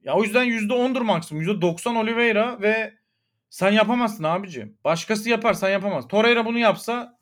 [0.02, 1.42] Ya o yüzden %10'dur maksimum.
[1.42, 2.94] %90 Oliveira ve
[3.50, 4.78] sen yapamazsın abicim.
[4.84, 6.08] Başkası yapar sen yapamaz.
[6.08, 7.13] Torreira bunu yapsa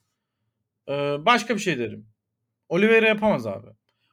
[1.25, 2.07] başka bir şey derim.
[2.69, 3.67] Oliveira yapamaz abi.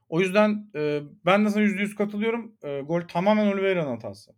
[0.10, 2.56] O yüzden e, ben de sana %100 katılıyorum.
[2.64, 4.32] E, gol tamamen Oliveira'nın hatası.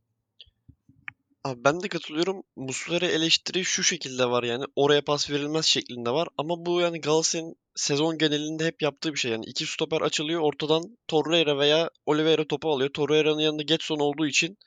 [1.44, 2.44] Abi ben de katılıyorum.
[2.56, 4.66] Muslera eleştiri şu şekilde var yani.
[4.76, 6.28] Oraya pas verilmez şeklinde var.
[6.38, 9.32] Ama bu yani Galatasaray'ın sezon genelinde hep yaptığı bir şey.
[9.32, 10.42] Yani iki stoper açılıyor.
[10.42, 12.90] Ortadan Torreira veya Oliveira topu alıyor.
[12.90, 14.58] Torreira'nın yanında Getson olduğu için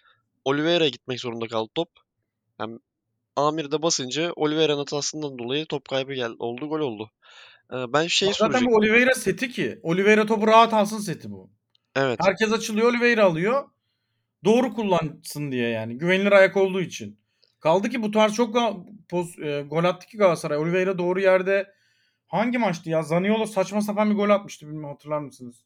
[0.44, 1.88] Oliveira'ya gitmek zorunda kaldı top.
[2.60, 2.78] Yani
[3.36, 6.36] Amir de basınca Oliveira'nın hatasından dolayı top kaybı geldi.
[6.38, 7.10] Oldu gol oldu.
[7.72, 8.72] Ben şey Zaten soracaktım.
[8.72, 9.80] bu Oliveira seti ki.
[9.82, 11.50] Oliveira topu rahat alsın seti bu.
[11.96, 12.18] Evet.
[12.22, 13.64] Herkes açılıyor Oliveira alıyor.
[14.44, 15.98] Doğru kullansın diye yani.
[15.98, 17.18] Güvenilir ayak olduğu için.
[17.60, 18.56] Kaldı ki bu tarz çok
[19.08, 20.58] poz, e, gol attı ki Galatasaray.
[20.58, 21.74] Oliveira doğru yerde
[22.26, 23.02] hangi maçtı ya?
[23.02, 25.64] Zaniolo saçma sapan bir gol atmıştı bilmiyorum hatırlar mısınız?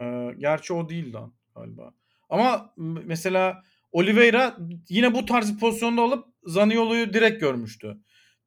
[0.00, 1.94] Ee, gerçi o değil lan galiba.
[2.28, 4.56] Ama mesela Oliveira
[4.88, 7.96] yine bu tarz bir pozisyonda alıp Zaniolo'yu direkt görmüştü.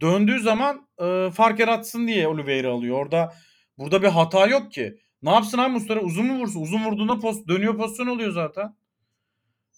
[0.02, 2.98] Döndüğü zaman e, fark yaratsın diye Oliveira alıyor.
[2.98, 3.34] Orada
[3.78, 5.00] burada bir hata yok ki.
[5.22, 6.00] Ne yapsın abi Muslera?
[6.02, 6.62] Uzun mu vursun?
[6.62, 8.76] Uzun vurduğunda post, dönüyor pozisyon oluyor zaten.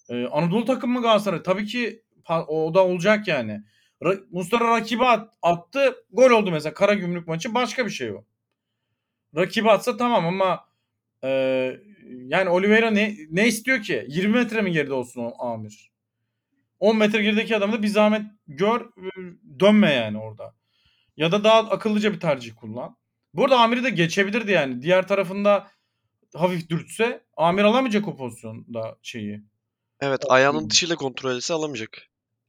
[0.08, 1.42] Ee, Anadolu takımı mı Galatasaray?
[1.42, 2.02] Tabii ki
[2.48, 3.62] o da olacak yani.
[4.02, 5.94] Ra- Muslera rakibe at- attı.
[6.12, 6.74] Gol oldu mesela.
[6.74, 8.24] Karagümrük maçı başka bir şey o.
[9.36, 10.64] Rakibe atsa tamam ama
[11.24, 11.28] e,
[12.08, 14.06] yani Oliveira ne, ne istiyor ki?
[14.08, 15.92] 20 metre mi geride olsun o Amir?
[16.80, 18.80] 10 metre gerideki adamı da bir zahmet gör
[19.60, 20.54] dönme yani orada.
[21.16, 22.96] Ya da daha akıllıca bir tercih kullan.
[23.34, 24.82] Bu arada Amir'i de geçebilirdi yani.
[24.82, 25.66] Diğer tarafında
[26.34, 29.42] hafif dürtse Amir alamayacak o pozisyonda şeyi.
[30.00, 32.08] Evet ayağının dışıyla kontrol etse alamayacak.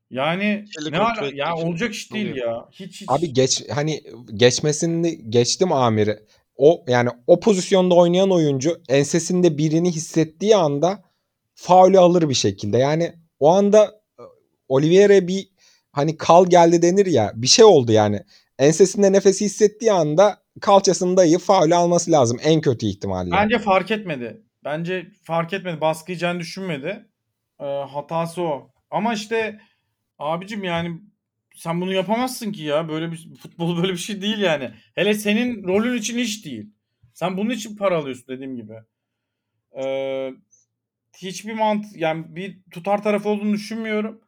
[0.10, 2.47] Yani Şeyle ne kontrol ettiği ya için olacak iş değil oluyor.
[2.47, 2.68] ya.
[2.72, 3.06] Hiç hiç.
[3.08, 6.20] Abi geç hani geçmesini geçtim Amir'i.
[6.58, 11.04] O yani o pozisyonda oynayan oyuncu ensesinde birini hissettiği anda
[11.56, 12.78] faulü alır bir şekilde.
[12.78, 14.24] Yani o anda e,
[14.68, 15.53] Oliveira bir
[15.93, 18.19] hani kal geldi denir ya bir şey oldu yani.
[18.59, 23.31] Ensesinde nefesi hissettiği anda kalçasını dayayıp faulü alması lazım en kötü ihtimalle.
[23.31, 24.41] Bence fark etmedi.
[24.65, 25.81] Bence fark etmedi.
[25.81, 27.05] Baskı düşünmedi.
[27.59, 28.71] Ee, hatası o.
[28.91, 29.59] Ama işte
[30.19, 31.01] abicim yani
[31.55, 32.89] sen bunu yapamazsın ki ya.
[32.89, 34.71] Böyle bir futbol böyle bir şey değil yani.
[34.95, 36.69] Hele senin rolün için iş değil.
[37.13, 38.73] Sen bunun için para alıyorsun dediğim gibi.
[39.83, 40.29] Ee,
[41.17, 44.21] hiçbir mant yani bir tutar tarafı olduğunu düşünmüyorum.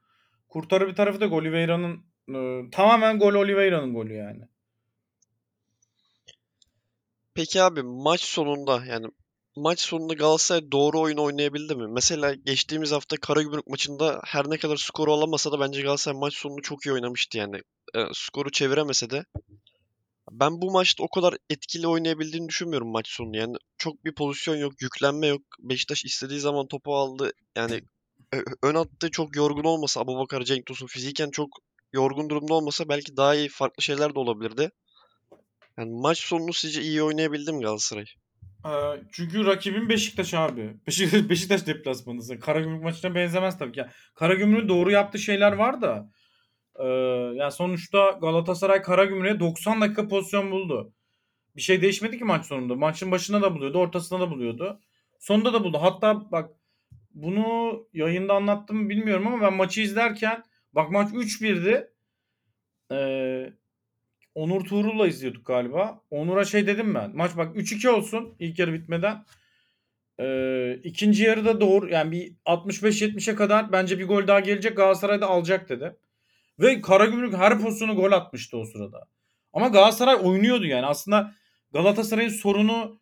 [0.55, 4.41] Kurtarı bir tarafı da Oliveira'nın e, tamamen gol Oliveira'nın golü yani.
[7.33, 9.07] Peki abi maç sonunda yani
[9.55, 11.87] maç sonunda Galatasaray doğru oyun oynayabildi mi?
[11.87, 16.61] Mesela geçtiğimiz hafta Karagümrük maçında her ne kadar skoru alamasa da bence Galatasaray maç sonunu
[16.61, 17.55] çok iyi oynamıştı yani.
[17.95, 19.25] E, skoru çeviremese de.
[20.31, 23.37] Ben bu maçta o kadar etkili oynayabildiğini düşünmüyorum maç sonunu.
[23.37, 25.41] Yani çok bir pozisyon yok, yüklenme yok.
[25.59, 27.31] Beşiktaş istediği zaman topu aldı.
[27.55, 27.81] Yani
[28.63, 31.49] ön attı çok yorgun olmasa Abubakar Cenk Tosun fiziken çok
[31.93, 34.71] yorgun durumda olmasa belki daha iyi farklı şeyler de olabilirdi.
[35.77, 38.05] Yani maç sonunu sizce iyi oynayabildi mi Galatasaray?
[38.65, 38.69] Ee,
[39.11, 40.77] çünkü rakibin Beşiktaş abi.
[40.87, 42.39] Beşiktaş, Beşiktaş deplasmanısı.
[42.39, 43.79] Karagümrük maçına benzemez tabii ki.
[43.79, 46.09] Yani Karagümrük'ün doğru yaptığı şeyler var da.
[46.79, 46.87] E,
[47.35, 50.93] yani sonuçta Galatasaray Karagümrük'e 90 dakika pozisyon buldu.
[51.55, 52.75] Bir şey değişmedi ki maç sonunda.
[52.75, 54.79] Maçın başında da buluyordu, ortasında da buluyordu.
[55.19, 55.77] Sonunda da buldu.
[55.81, 56.49] Hatta bak
[57.15, 60.43] bunu yayında anlattım bilmiyorum ama ben maçı izlerken
[60.73, 61.91] bak maç 3-1'di.
[62.91, 63.53] Ee,
[64.35, 66.01] Onur Tuğrul'la izliyorduk galiba.
[66.11, 67.15] Onur'a şey dedim ben.
[67.15, 69.25] Maç bak 3-2 olsun ilk yarı bitmeden.
[70.19, 75.27] Ee, ikinci yarıda doğru yani bir 65-70'e kadar bence bir gol daha gelecek Galatasaray da
[75.27, 75.95] alacak dedi.
[76.59, 79.07] Ve Karagümrük her pozisyonu gol atmıştı o sırada.
[79.53, 80.85] Ama Galatasaray oynuyordu yani.
[80.85, 81.33] Aslında
[81.73, 82.99] Galatasaray'ın sorunu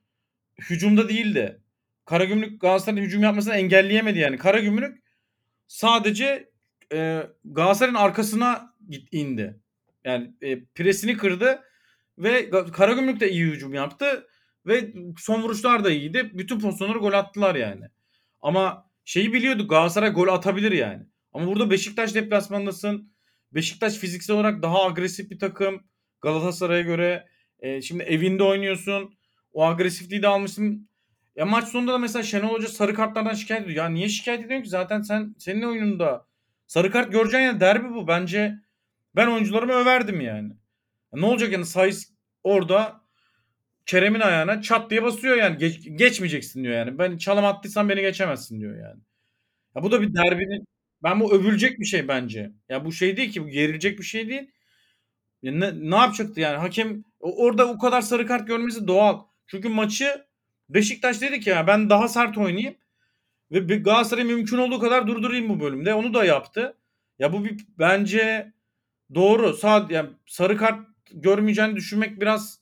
[0.69, 1.62] hücumda değildi.
[2.05, 4.37] Karagümrük Galatasaray'ın hücum yapmasını engelleyemedi yani.
[4.37, 5.03] Karagümrük
[5.67, 6.49] sadece
[6.93, 8.75] e, Galatasaray'ın arkasına
[9.11, 9.59] indi.
[10.03, 11.63] Yani e, presini kırdı
[12.17, 14.27] ve Karagümrük de iyi hücum yaptı
[14.65, 16.31] ve son vuruşlar da iyiydi.
[16.33, 17.85] Bütün pozisyonları gol attılar yani.
[18.41, 21.03] Ama şeyi biliyorduk Galatasaray gol atabilir yani.
[21.33, 23.13] Ama burada Beşiktaş deplasmanındasın.
[23.51, 25.83] Beşiktaş fiziksel olarak daha agresif bir takım
[26.21, 27.27] Galatasaray'a göre.
[27.59, 29.17] E, şimdi evinde oynuyorsun.
[29.53, 30.89] O agresifliği de almışsın.
[31.35, 33.77] Ya maç sonunda da mesela Şenol Hoca sarı kartlardan şikayet ediyor.
[33.85, 34.69] Ya niye şikayet ediyorsun ki?
[34.69, 36.25] Zaten sen senin oyununda
[36.67, 38.07] sarı kart göreceksin ya derbi bu.
[38.07, 38.59] Bence
[39.15, 40.49] ben oyuncularımı överdim yani.
[41.13, 42.09] Ya ne olacak yani Sayıs
[42.43, 43.01] orada
[43.85, 45.57] Kerem'in ayağına çat diye basıyor yani.
[45.57, 46.99] Geç, geçmeyeceksin diyor yani.
[46.99, 49.01] Ben çalım attıysam beni geçemezsin diyor yani.
[49.75, 50.67] Ya bu da bir derbinin
[51.03, 52.51] ben bu övülecek bir şey bence.
[52.69, 54.51] Ya bu şey değil ki bu gerilecek bir şey değil.
[55.43, 56.57] Ya ne, ne yapacaktı yani?
[56.57, 59.21] Hakem orada o kadar sarı kart görmesi doğal.
[59.47, 60.25] Çünkü maçı
[60.69, 62.75] Beşiktaş dedi ki ya ben daha sert oynayayım
[63.51, 65.93] ve Galatasaray mümkün olduğu kadar durdurayım bu bölümde.
[65.93, 66.77] Onu da yaptı.
[67.19, 68.53] Ya bu bir bence
[69.15, 69.53] doğru.
[69.53, 70.79] Sağ yani sarı kart
[71.11, 72.59] görmeyeceğini düşünmek biraz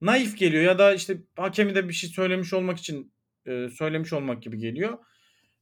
[0.00, 3.12] naif geliyor ya da işte hakemi de bir şey söylemiş olmak için
[3.46, 4.98] e, söylemiş olmak gibi geliyor.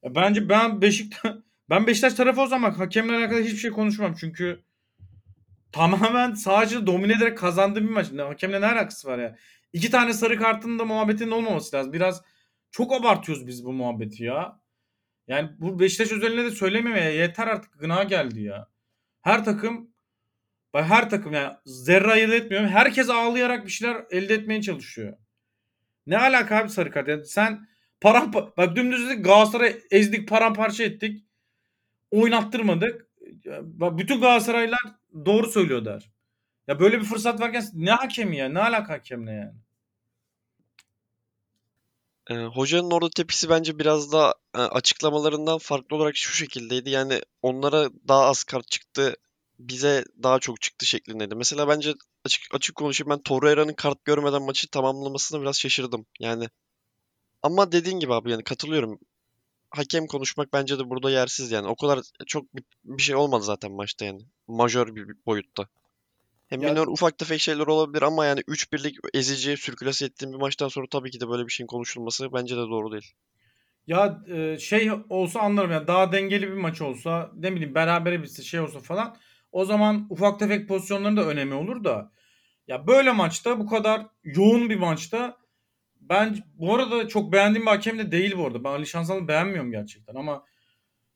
[0.03, 1.31] Ya Bence ben Beşiktaş
[1.69, 4.59] ben Beşiktaş tarafı o zaman hakemle alakalı hiçbir şey konuşmam çünkü
[5.71, 8.07] tamamen sadece domine ederek kazandığı bir maç.
[8.17, 9.35] Hakemle ne alakası var ya?
[9.77, 11.93] İki tane sarı kartın da muhabbetinin olmaması lazım.
[11.93, 12.21] Biraz
[12.71, 14.61] çok abartıyoruz biz bu muhabbeti ya.
[15.27, 18.67] Yani bu Beşiktaş özelinde de söylememeye yeter artık gına geldi ya.
[19.21, 19.89] Her takım
[20.73, 22.69] her takım yani zerre ayırt etmiyorum.
[22.69, 25.17] Herkes ağlayarak bir şeyler elde etmeye çalışıyor.
[26.07, 27.07] Ne alaka abi sarı kart?
[27.07, 27.67] Yani sen
[28.01, 31.25] parampa bak dümdüz dedik Galatasaray ezdik paramparça ettik.
[32.11, 33.07] Oynattırmadık.
[33.61, 34.81] Bak bütün Galatasaraylılar
[35.25, 36.11] doğru söylüyor der.
[36.67, 38.49] Ya böyle bir fırsat varken ne hakemi ya?
[38.49, 39.66] Ne alaka hakemle yani?
[42.29, 46.89] Ee, hocanın orada tepkisi bence biraz da e, açıklamalarından farklı olarak şu şekildeydi.
[46.89, 49.15] Yani onlara daha az kart çıktı,
[49.59, 51.35] bize daha çok çıktı şeklindeydi.
[51.35, 51.93] Mesela bence
[52.25, 56.05] açık açık konuşayım ben Torreira'nın kart görmeden maçı tamamlamasına biraz şaşırdım.
[56.19, 56.49] Yani
[57.43, 58.99] ama dediğin gibi abi yani katılıyorum.
[59.71, 61.67] Hakem konuşmak bence de burada yersiz yani.
[61.67, 64.21] O kadar çok bir, bir şey olmadı zaten maçta yani.
[64.47, 65.67] Majör bir boyutta.
[66.47, 70.67] Hem Ya- minor ufak tefek şeyler olabilir ama yani 3-1'lik ezici sirkülase ettiğim bir maçtan
[70.67, 73.13] sonra tabii ki de böyle bir şeyin konuşulması bence de doğru değil.
[73.87, 78.43] Ya e, şey olsa anlarım yani daha dengeli bir maç olsa ne bileyim berabere bitse
[78.43, 79.17] şey olsa falan
[79.51, 82.11] o zaman ufak tefek pozisyonların da önemi olur da
[82.67, 85.37] ya böyle maçta bu kadar yoğun bir maçta
[86.01, 88.63] ben bu arada çok beğendiğim bir hakem de değil bu arada.
[88.63, 90.45] Ben Ali Şansal'ı beğenmiyorum gerçekten ama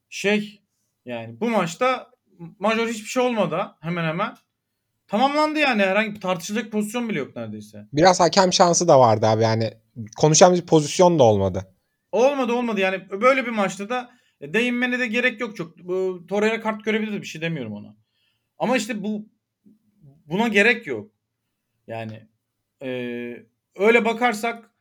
[0.09, 0.61] şey
[1.05, 2.11] yani bu maçta
[2.59, 4.35] majör hiçbir şey olmadı hemen hemen.
[5.11, 7.87] Tamamlandı yani herhangi bir tartışılacak pozisyon bile yok neredeyse.
[7.93, 9.73] Biraz hakem şansı da vardı abi yani.
[10.17, 11.75] Konuşan bir pozisyon da olmadı.
[12.11, 14.09] Olmadı olmadı yani böyle bir maçta da
[14.41, 15.77] değinmene de gerek yok çok.
[15.77, 17.95] Bu Torreira kart görebilir bir şey demiyorum ona.
[18.57, 19.29] Ama işte bu
[20.25, 21.11] buna gerek yok.
[21.87, 22.27] Yani
[22.83, 22.89] e,
[23.75, 24.71] öyle bakarsak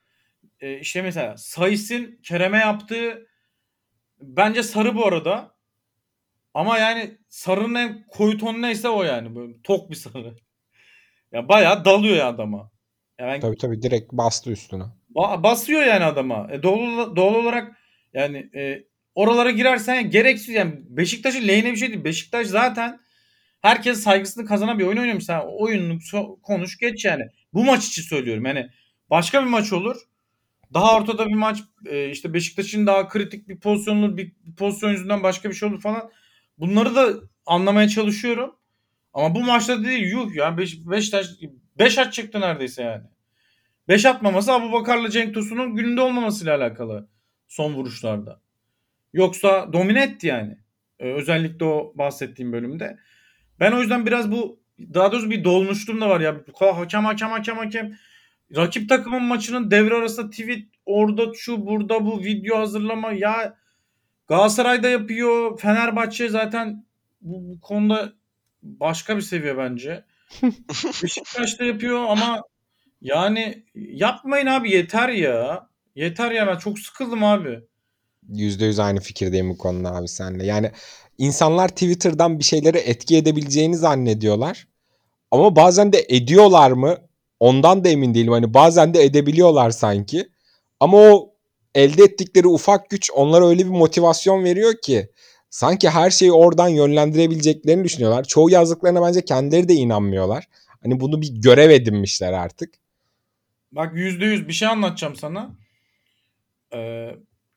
[0.61, 3.27] e, işte mesela Sais'in Kerem'e yaptığı
[4.21, 5.55] bence sarı bu arada.
[6.55, 9.37] Ama yani sarının en koyu tonu neyse o yani.
[9.37, 10.37] Böyle tok bir sarı.
[11.33, 12.71] Ya bayağı dalıyor ya adama.
[13.19, 14.85] Ya ben Tabii tabii direkt bastı üstüne.
[15.15, 16.49] Ba- basıyor yani adama.
[16.53, 17.77] E, doğal, doğal olarak
[18.15, 18.85] yani e,
[19.15, 22.05] oralara girersen gereksiz yani Beşiktaş'ın lehine bir şey değil.
[22.05, 23.01] Beşiktaş zaten
[23.63, 25.25] herkes saygısını kazanan bir oyun oynamış.
[25.25, 27.23] Sen oyununu so- konuş geç yani.
[27.55, 28.47] Bu maç için söylüyorum.
[28.47, 28.71] Yani
[29.11, 29.97] başka bir maç olur.
[30.75, 34.17] Daha ortada bir maç e, işte Beşiktaş'ın daha kritik bir pozisyon olur.
[34.17, 36.11] Bir, bir pozisyon yüzünden başka bir şey olur falan.
[36.61, 37.15] Bunları da
[37.47, 38.57] anlamaya çalışıyorum.
[39.15, 41.27] Ama bu maçta değil yuh ya Beş, Beşiktaş
[41.79, 43.05] 5 at çıktı neredeyse yani.
[43.89, 47.09] 5 atmaması Abu Bakar'la Cenk Tosun'un gününde olmamasıyla alakalı
[47.49, 48.41] son vuruşlarda.
[49.13, 50.59] Yoksa domine etti yani.
[50.99, 52.99] Ee, özellikle o bahsettiğim bölümde.
[53.61, 54.61] Ben o yüzden biraz bu
[54.95, 56.41] daha doğrusu bir dolmuşluğum da var ya.
[56.55, 57.97] Hakem hakem hakem hakem.
[58.57, 63.60] Rakip takımın maçının devre arasında tweet orada şu burada bu video hazırlama ya
[64.31, 65.59] Galatasaray'da yapıyor.
[65.59, 66.85] Fenerbahçe zaten
[67.21, 68.13] bu, bu konuda
[68.63, 70.05] başka bir seviye bence.
[71.03, 72.43] Beşiktaş'ta yapıyor ama
[73.01, 75.69] yani yapmayın abi yeter ya.
[75.95, 77.61] Yeter ya ben çok sıkıldım abi.
[78.31, 80.47] %100 aynı fikirdeyim bu konuda abi senle.
[80.47, 80.71] Yani
[81.19, 84.69] insanlar Twitter'dan bir şeyleri etki edebileceğini zannediyorlar.
[85.31, 86.97] Ama bazen de ediyorlar mı?
[87.41, 88.33] Ondan da emin değilim.
[88.33, 90.29] Hani bazen de edebiliyorlar sanki.
[90.81, 91.30] Ama o
[91.75, 95.11] elde ettikleri ufak güç onlara öyle bir motivasyon veriyor ki
[95.51, 98.25] sanki her şeyi oradan yönlendirebileceklerini düşünüyorlar.
[98.25, 100.45] Çoğu yazdıklarına bence kendileri de inanmıyorlar.
[100.83, 102.75] Hani bunu bir görev edinmişler artık.
[103.73, 105.51] Bak yüzde yüz bir şey anlatacağım sana.
[106.75, 107.11] Ee,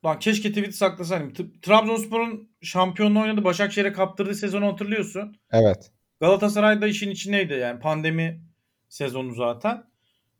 [0.05, 1.33] lan keşke tweet'i saklasaydım.
[1.33, 3.43] T- Trabzonspor'un şampiyonluğu oynadı.
[3.43, 5.35] Başakşehir'e kaptırdığı sezonu hatırlıyorsun.
[5.51, 5.91] Evet.
[6.19, 8.41] Galatasaray da işin içindeydi yani pandemi
[8.89, 9.83] sezonu zaten.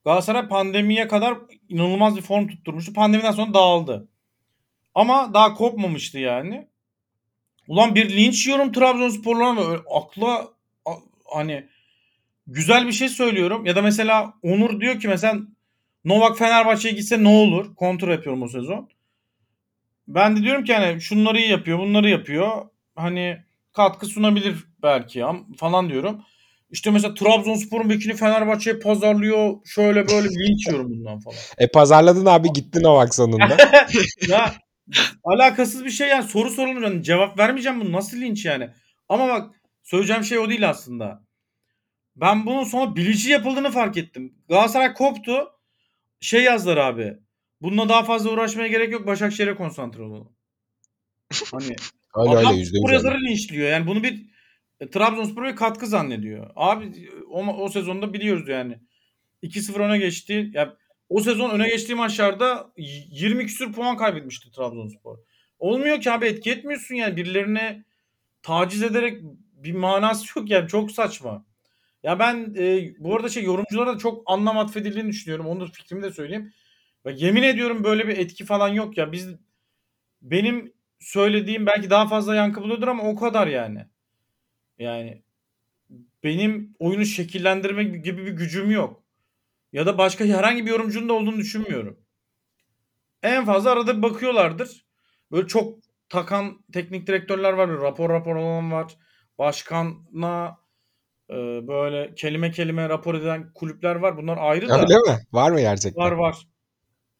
[0.05, 1.37] Galatasaray pandemiye kadar
[1.69, 2.93] inanılmaz bir form tutturmuştu.
[2.93, 4.07] Pandemiden sonra dağıldı.
[4.95, 6.67] Ama daha kopmamıştı yani.
[7.67, 10.47] Ulan bir linç yiyorum Trabzonspor'la öyle akla
[10.85, 11.67] a- hani
[12.47, 13.65] güzel bir şey söylüyorum.
[13.65, 15.35] Ya da mesela Onur diyor ki mesela
[16.05, 17.75] Novak Fenerbahçe'ye gitse ne olur?
[17.75, 18.89] Kontrol yapıyorum o sezon.
[20.07, 22.69] Ben de diyorum ki hani şunları iyi yapıyor, bunları yapıyor.
[22.95, 23.43] Hani
[23.73, 26.21] katkı sunabilir belki ya falan diyorum.
[26.73, 29.55] İşte mesela Trabzonspor'un bekini Fenerbahçe'ye pazarlıyor.
[29.65, 31.37] Şöyle böyle linç yiyorum bundan falan.
[31.57, 33.57] E pazarladın abi gittin o bak sonunda.
[34.27, 34.53] ya
[35.23, 38.69] alakasız bir şey yani soru sorulur yani cevap vermeyeceğim bunu nasıl linç yani.
[39.09, 41.23] Ama bak söyleyeceğim şey o değil aslında.
[42.15, 44.33] Ben bunun sonra bilinçli yapıldığını fark ettim.
[44.49, 45.49] Galatasaray koptu.
[46.19, 47.13] Şey yazdılar abi.
[47.61, 49.07] Bununla daha fazla uğraşmaya gerek yok.
[49.07, 50.33] Başakşehir'e konsantre olalım.
[51.51, 51.75] Hani
[52.15, 53.69] Öyle Adam öyle spor yazarı linçliyor.
[53.69, 54.32] Yani bunu bir
[54.83, 56.49] e, Trabzonspor'a bir katkı zannediyor.
[56.55, 58.79] Abi o, o sezonda biliyoruz yani.
[59.43, 60.51] 2-0 öne geçti.
[60.53, 60.77] Ya
[61.09, 65.17] o sezon öne geçtiği maçlarda y- 20 küsür puan kaybetmişti Trabzonspor.
[65.59, 67.83] Olmuyor ki abi etki etmiyorsun yani birilerine
[68.41, 69.21] taciz ederek
[69.53, 71.45] bir manası yok yani çok saçma.
[72.03, 75.47] Ya ben e, bu arada şey yorumculara da çok anlam atfedildiğini düşünüyorum.
[75.47, 76.53] Onun fikrimi de söyleyeyim.
[77.05, 79.11] Ve yemin ediyorum böyle bir etki falan yok ya.
[79.11, 79.29] Biz
[80.21, 83.85] benim söylediğim belki daha fazla yankı buluyordur ama o kadar yani.
[84.79, 85.23] Yani
[86.23, 89.03] benim oyunu şekillendirme gibi bir gücüm yok.
[89.73, 91.99] Ya da başka herhangi bir yorumcunun da olduğunu düşünmüyorum.
[93.23, 94.85] En fazla arada bir bakıyorlardır.
[95.31, 97.69] Böyle çok takan teknik direktörler var.
[97.69, 98.97] Rapor rapor olan var.
[99.37, 100.57] Başkanla
[101.29, 101.33] e,
[101.67, 104.17] böyle kelime kelime rapor eden kulüpler var.
[104.17, 104.81] Bunlar ayrı da.
[104.81, 105.19] Öyle mi?
[105.31, 106.03] Var mı gerçekten?
[106.03, 106.47] Var var.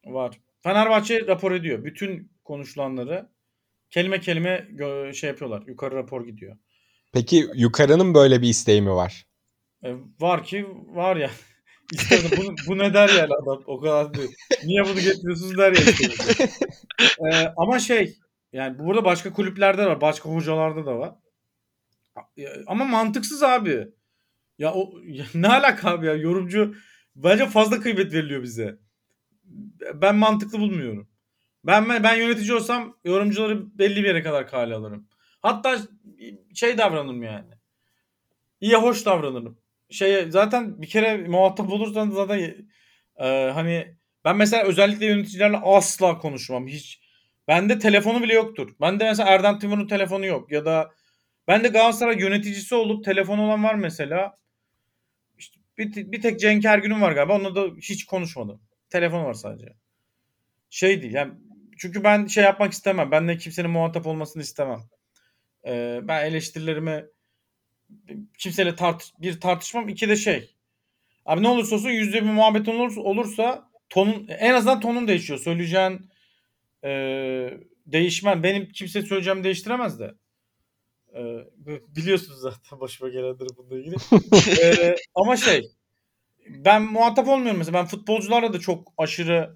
[0.05, 0.39] Var.
[0.61, 1.83] Fenerbahçe rapor ediyor.
[1.83, 3.29] Bütün konuşulanları
[3.89, 4.67] kelime kelime
[5.13, 5.63] şey yapıyorlar.
[5.67, 6.57] Yukarı rapor gidiyor.
[7.13, 9.25] Peki yukarının böyle bir isteği mi var?
[9.83, 11.29] E, var ki var ya.
[11.93, 14.35] İşte bu, bu ne der yani adam o kadar değil.
[14.63, 15.81] Niye bunu getiriyorsunuz der ya.
[17.31, 18.17] E, ama şey
[18.53, 20.01] yani burada başka kulüplerde de var.
[20.01, 21.15] Başka hocalarda da var.
[22.67, 23.87] Ama mantıksız abi.
[24.57, 26.75] Ya o ya ne alaka abi ya yorumcu
[27.15, 28.79] bence fazla kıymet veriliyor bize.
[29.93, 31.09] Ben mantıklı bulmuyorum.
[31.63, 35.07] Ben, ben yönetici olsam yorumcuları belli bir yere kadar kale alırım.
[35.43, 35.77] Hatta
[36.53, 37.49] şey davranırım yani.
[38.61, 39.57] İyi hoş davranırım.
[39.89, 42.67] Şey zaten bir kere muhatap olursan zaten
[43.15, 46.67] e, hani ben mesela özellikle yöneticilerle asla konuşmam.
[46.67, 47.01] Hiç
[47.47, 48.75] bende telefonu bile yoktur.
[48.81, 50.91] Bende mesela Erdem Timur'un telefonu yok ya da
[51.47, 54.37] ben de Galatasaray yöneticisi olup telefon olan var mesela.
[55.37, 57.35] İşte bir, bir tek Cenk Ergün'ün var galiba.
[57.35, 58.61] Onunla da hiç konuşmadım.
[58.89, 59.73] Telefon var sadece.
[60.69, 61.33] Şey değil yani
[61.77, 63.11] çünkü ben şey yapmak istemem.
[63.11, 64.79] Ben de kimsenin muhatap olmasını istemem.
[65.67, 67.05] Ee, ben eleştirilerimi
[68.37, 69.89] kimseyle tart bir tartışmam.
[69.89, 70.55] İki de şey.
[71.25, 75.39] Abi ne olursa olsun yüzde bir muhabbet olursa, olursa tonun en azından tonun değişiyor.
[75.39, 76.09] Söyleyeceğin
[76.83, 76.89] e,
[77.85, 78.43] değişmen.
[78.43, 80.13] Benim kimse söyleyeceğimi değiştiremez de.
[81.15, 81.21] E,
[81.95, 83.95] biliyorsunuz zaten başıma gelenleri bununla ilgili.
[84.63, 85.71] E, ama şey
[86.49, 87.79] ben muhatap olmuyorum mesela.
[87.79, 89.55] Ben futbolcularla da çok aşırı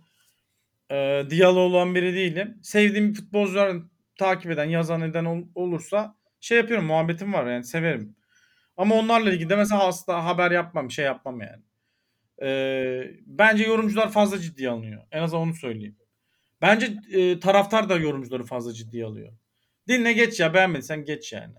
[0.91, 2.60] e, diyalog olan biri değilim.
[2.64, 3.76] Sevdiğim futbolcular
[4.18, 6.86] takip eden, yazan eden ol- olursa şey yapıyorum.
[6.86, 8.15] Muhabbetim var yani severim.
[8.78, 11.63] Ama onlarla ilgili de mesela asla haber yapmam, şey yapmam yani.
[12.41, 15.03] Ee, bence yorumcular fazla ciddiye alınıyor.
[15.11, 15.97] En azından onu söyleyeyim.
[16.61, 19.34] Bence e, taraftar da yorumcuları fazla ciddiye alıyor.
[19.88, 21.53] Dinle geç ya beğenmediysen geç yani.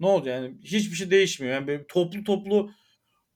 [0.00, 0.58] Ne oldu yani?
[0.62, 1.54] Hiçbir şey değişmiyor.
[1.54, 2.70] Yani toplu toplu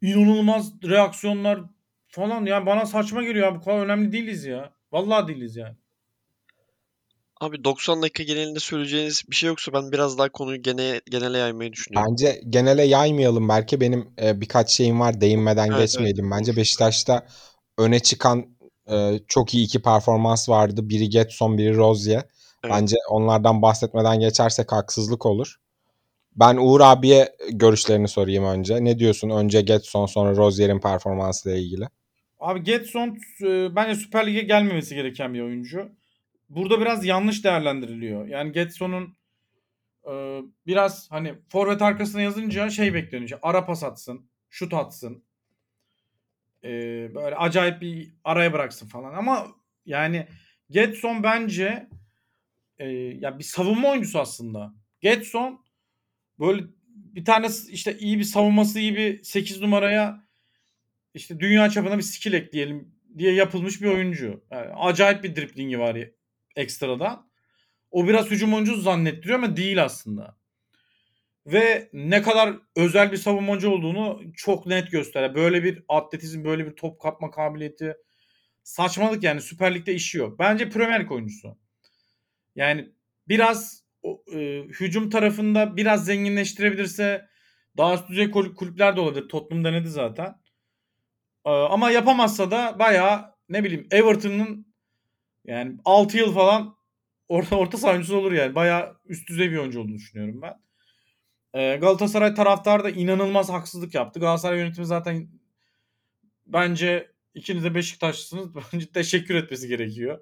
[0.02, 1.60] inanılmaz reaksiyonlar
[2.08, 3.58] falan yani bana saçma geliyor abi.
[3.58, 4.74] Bu kadar önemli değiliz ya.
[4.92, 5.76] Vallahi değiliz yani.
[7.40, 11.72] Abi 90 dakika genelinde söyleyeceğiniz bir şey yoksa ben biraz daha konuyu gene, genele yaymayı
[11.72, 12.10] düşünüyorum.
[12.10, 13.80] Bence genele yaymayalım belki.
[13.80, 16.30] Benim e, birkaç şeyim var değinmeden Evet, geçmeyelim.
[16.30, 17.26] Bence Beşiktaş'ta
[17.78, 18.46] öne çıkan
[18.90, 20.88] e, çok iyi iki performans vardı.
[20.88, 22.24] Biri Getson, biri Rozier.
[22.64, 22.74] Evet.
[22.74, 25.56] Bence onlardan bahsetmeden geçersek haksızlık olur.
[26.36, 28.84] Ben Uğur abiye görüşlerini sorayım önce.
[28.84, 29.30] Ne diyorsun?
[29.30, 31.84] Önce Getson sonra Rozier'in performansıyla ilgili.
[32.40, 35.88] Abi Getson e, bence Süper Lig'e gelmemesi gereken bir oyuncu.
[36.48, 38.26] Burada biraz yanlış değerlendiriliyor.
[38.28, 39.16] Yani Getson'un
[40.10, 43.24] e, biraz hani forvet arkasına yazınca şey bekleniyor.
[43.24, 45.24] İşte ara pas atsın, şut atsın.
[46.64, 46.70] E,
[47.14, 49.14] böyle acayip bir araya bıraksın falan.
[49.14, 49.46] Ama
[49.86, 50.26] yani
[50.70, 51.88] Getson bence
[52.78, 54.74] e, ya bir savunma oyuncusu aslında.
[55.00, 55.64] Getson
[56.38, 60.26] böyle bir tane işte iyi bir savunması iyi bir 8 numaraya
[61.14, 64.44] işte dünya çapında bir skill ekleyelim diye yapılmış bir oyuncu.
[64.50, 65.94] Yani acayip bir driplingi var
[66.56, 67.28] ekstradan.
[67.90, 70.36] O biraz hücum oyuncusu zannettiriyor ama değil aslında.
[71.46, 75.34] Ve ne kadar özel bir savunmacı olduğunu çok net gösteriyor.
[75.34, 77.96] Böyle bir atletizm, böyle bir top kapma kabiliyeti
[78.62, 80.38] saçmalık yani Süper Lig'de işi yok.
[80.38, 81.58] Bence Premier Lig oyuncusu.
[82.56, 82.92] Yani
[83.28, 83.84] biraz
[84.32, 84.38] e,
[84.80, 87.28] hücum tarafında biraz zenginleştirebilirse
[87.76, 89.28] daha üst düzey kul- kulüpler de olabilir.
[89.28, 90.36] Tottenham denedi zaten.
[91.44, 94.75] Ee, ama yapamazsa da bayağı ne bileyim Everton'ın
[95.46, 96.76] yani 6 yıl falan
[97.28, 98.54] orta orta saha olur yani.
[98.54, 100.54] Bayağı üst düzey bir oyuncu olduğunu düşünüyorum ben.
[101.54, 104.20] Ee, Galatasaray taraftarı da inanılmaz haksızlık yaptı.
[104.20, 105.28] Galatasaray yönetimi zaten
[106.46, 108.54] bence ikiniz de Beşiktaşlısınız.
[108.72, 110.20] Bence teşekkür etmesi gerekiyor.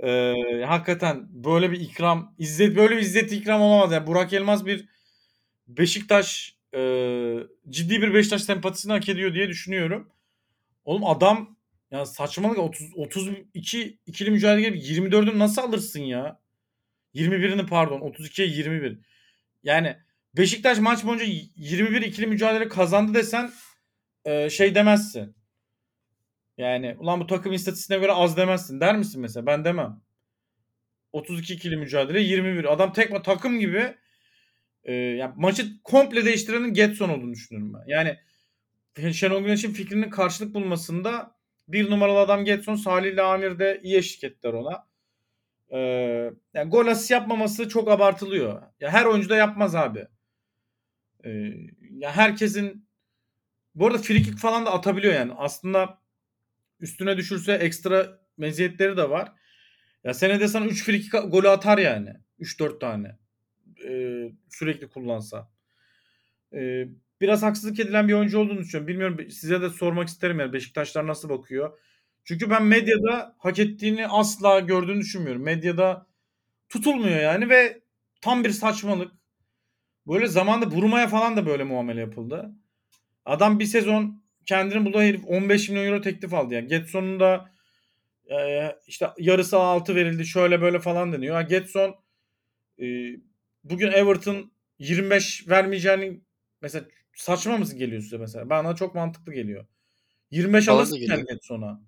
[0.00, 0.34] Ee,
[0.66, 3.92] hakikaten böyle bir ikram, izzet böyle bir izzet ikram olamaz.
[3.92, 4.88] Yani Burak Elmaz bir
[5.66, 6.80] Beşiktaş e,
[7.68, 10.10] ciddi bir Beşiktaş sempatisini hak ediyor diye düşünüyorum.
[10.84, 11.56] Oğlum adam
[11.92, 16.40] ya saçmalık 30 32 ikili mücadele gibi 24'ünü nasıl alırsın ya?
[17.14, 18.98] 21'ini pardon 32'ye 21.
[19.62, 19.96] Yani
[20.36, 21.24] Beşiktaş maç boyunca
[21.56, 23.50] 21 ikili mücadele kazandı desen
[24.24, 25.36] e, şey demezsin.
[26.58, 28.80] Yani ulan bu takım istatistiğine göre az demezsin.
[28.80, 29.46] Der misin mesela?
[29.46, 30.02] Ben demem.
[31.12, 32.72] 32 ikili mücadele 21.
[32.72, 33.96] Adam tek takım gibi
[34.84, 37.84] e, yani maçı komple değiştirenin Getson olduğunu düşünüyorum ben.
[37.86, 38.18] Yani
[39.14, 41.36] Şenol Güneş'in fikrinin karşılık bulmasında
[41.68, 44.86] bir numaralı adam Getson, Salih ile Amir de iyi eşlik ona.
[45.72, 48.62] Ee, yani gol asist yapmaması çok abartılıyor.
[48.80, 50.06] Ya her oyuncu da yapmaz abi.
[51.24, 51.30] Ee,
[51.90, 52.88] ya herkesin
[53.74, 55.32] bu arada frikik falan da atabiliyor yani.
[55.36, 55.98] Aslında
[56.80, 59.32] üstüne düşürse ekstra meziyetleri de var.
[60.04, 62.10] Ya senede sana 3 frikik golü atar yani.
[62.40, 63.18] 3-4 tane.
[63.88, 65.50] Ee, sürekli kullansa.
[66.54, 66.88] Ee,
[67.22, 68.88] biraz haksızlık edilen bir oyuncu olduğunu düşünüyorum.
[68.88, 71.78] Bilmiyorum size de sormak isterim yani Beşiktaşlar nasıl bakıyor?
[72.24, 75.42] Çünkü ben medyada hak ettiğini asla gördüğünü düşünmüyorum.
[75.42, 76.06] Medyada
[76.68, 77.80] tutulmuyor yani ve
[78.20, 79.12] tam bir saçmalık.
[80.06, 82.52] Böyle zamanda Buruma'ya falan da böyle muamele yapıldı.
[83.24, 86.68] Adam bir sezon kendini buldu herif 15 milyon euro teklif aldı yani.
[86.68, 87.52] Getson'un da
[88.30, 91.34] e, işte yarısı altı verildi şöyle böyle falan deniyor.
[91.34, 91.94] Ha, Getson
[92.82, 92.86] e,
[93.64, 96.20] bugün Everton 25 vermeyeceğini
[96.62, 96.84] mesela
[97.14, 98.50] saçma mısın geliyor size mesela?
[98.50, 99.66] Bana çok mantıklı geliyor.
[100.30, 101.80] 25 Bana da alırsın yani Getson'a.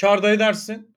[0.00, 0.96] Kârda edersin.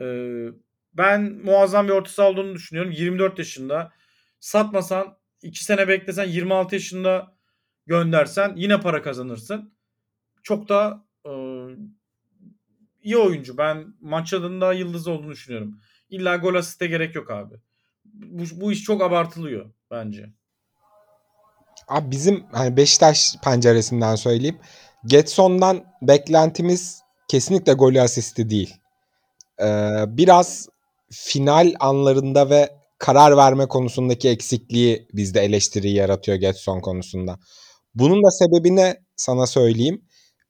[0.00, 0.46] Ee,
[0.94, 2.92] ben muazzam bir orta saha olduğunu düşünüyorum.
[2.92, 3.92] 24 yaşında.
[4.40, 7.36] Satmasan 2 sene beklesen 26 yaşında
[7.86, 9.74] göndersen yine para kazanırsın.
[10.42, 11.32] Çok da e,
[13.02, 13.58] iyi oyuncu.
[13.58, 15.80] Ben maç adında yıldız olduğunu düşünüyorum.
[16.10, 17.54] İlla gol asiste gerek yok abi.
[18.04, 20.32] Bu, bu iş çok abartılıyor bence.
[21.88, 24.58] Abi bizim hani Beşiktaş penceresinden söyleyeyim.
[25.06, 28.74] Getson'dan beklentimiz kesinlikle golü asisti değil.
[29.62, 29.64] Ee,
[30.06, 30.68] biraz
[31.10, 37.38] final anlarında ve karar verme konusundaki eksikliği bizde eleştiri yaratıyor Getson konusunda.
[37.94, 40.02] Bunun da sebebini sana söyleyeyim.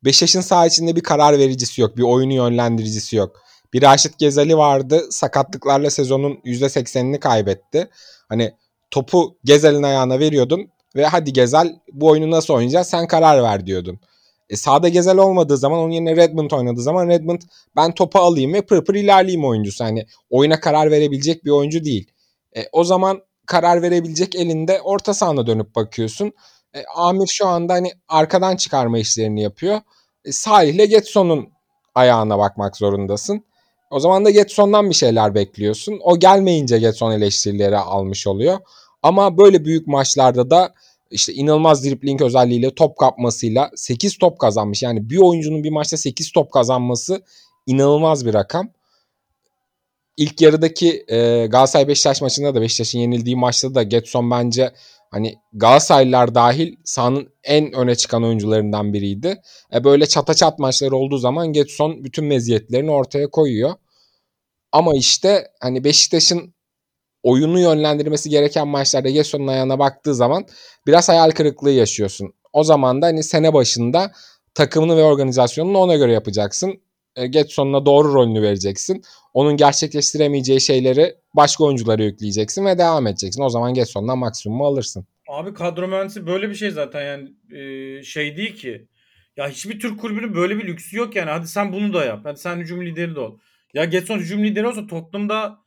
[0.05, 1.97] Beşiktaş'ın saha içinde bir karar vericisi yok.
[1.97, 3.41] Bir oyunu yönlendiricisi yok.
[3.73, 5.03] Bir Raşit Gezali vardı.
[5.11, 7.89] Sakatlıklarla sezonun %80'ini kaybetti.
[8.29, 8.53] Hani
[8.91, 14.01] topu Gezal'in ayağına veriyordun ve hadi Gezal bu oyunu nasıl oynayacağız sen karar ver diyordun.
[14.51, 17.41] E, sağda Gezal olmadığı zaman onun yerine Redmond oynadığı zaman Redmond
[17.77, 19.85] ben topu alayım ve pır pır ilerleyeyim oyuncusu.
[19.85, 22.11] Hani oyuna karar verebilecek bir oyuncu değil.
[22.57, 26.33] E, o zaman karar verebilecek elinde orta sahana dönüp bakıyorsun.
[26.75, 29.81] E, Amir şu anda hani arkadan çıkarma işlerini yapıyor.
[30.25, 31.49] E, Salih ile Getson'un
[31.95, 33.45] ayağına bakmak zorundasın.
[33.91, 36.01] O zaman da Getson'dan bir şeyler bekliyorsun.
[36.03, 38.59] O gelmeyince Getson eleştirileri almış oluyor.
[39.03, 40.75] Ama böyle büyük maçlarda da
[41.11, 44.83] işte inanılmaz dribling özelliğiyle top kapmasıyla 8 top kazanmış.
[44.83, 47.23] Yani bir oyuncunun bir maçta 8 top kazanması
[47.67, 48.69] inanılmaz bir rakam.
[50.17, 54.73] İlk yarıdaki e, Galatasaray Beşiktaş maçında da Beşiktaş'ın yenildiği maçta da Getson bence
[55.11, 59.41] hani Galatasaraylılar dahil sahanın en öne çıkan oyuncularından biriydi.
[59.75, 63.75] E, böyle çata çat maçları olduğu zaman Getson bütün meziyetlerini ortaya koyuyor.
[64.73, 66.55] Ama işte hani Beşiktaş'ın
[67.27, 70.47] oyunu yönlendirmesi gereken maçlarda Getson'un ayağına baktığı zaman
[70.87, 72.33] biraz hayal kırıklığı yaşıyorsun.
[72.53, 74.13] O zaman da hani sene başında
[74.55, 76.81] takımını ve organizasyonunu ona göre yapacaksın.
[77.17, 79.03] E, Getson'una doğru rolünü vereceksin.
[79.35, 83.43] Onun gerçekleştiremeyeceği şeyleri başka oyunculara yükleyeceksin ve devam edeceksin.
[83.43, 85.07] O zaman Getson'dan maksimumu alırsın.
[85.29, 87.29] Abi kadro mühendisi böyle bir şey zaten yani
[87.61, 88.89] e, şey değil ki.
[89.37, 91.31] Ya hiçbir Türk kulübünün böyle bir lüksü yok yani.
[91.31, 92.21] Hadi sen bunu da yap.
[92.25, 93.39] Hadi sen hücum lideri de ol.
[93.75, 95.66] Ya Getson hücum lideri olsa Tottenham'da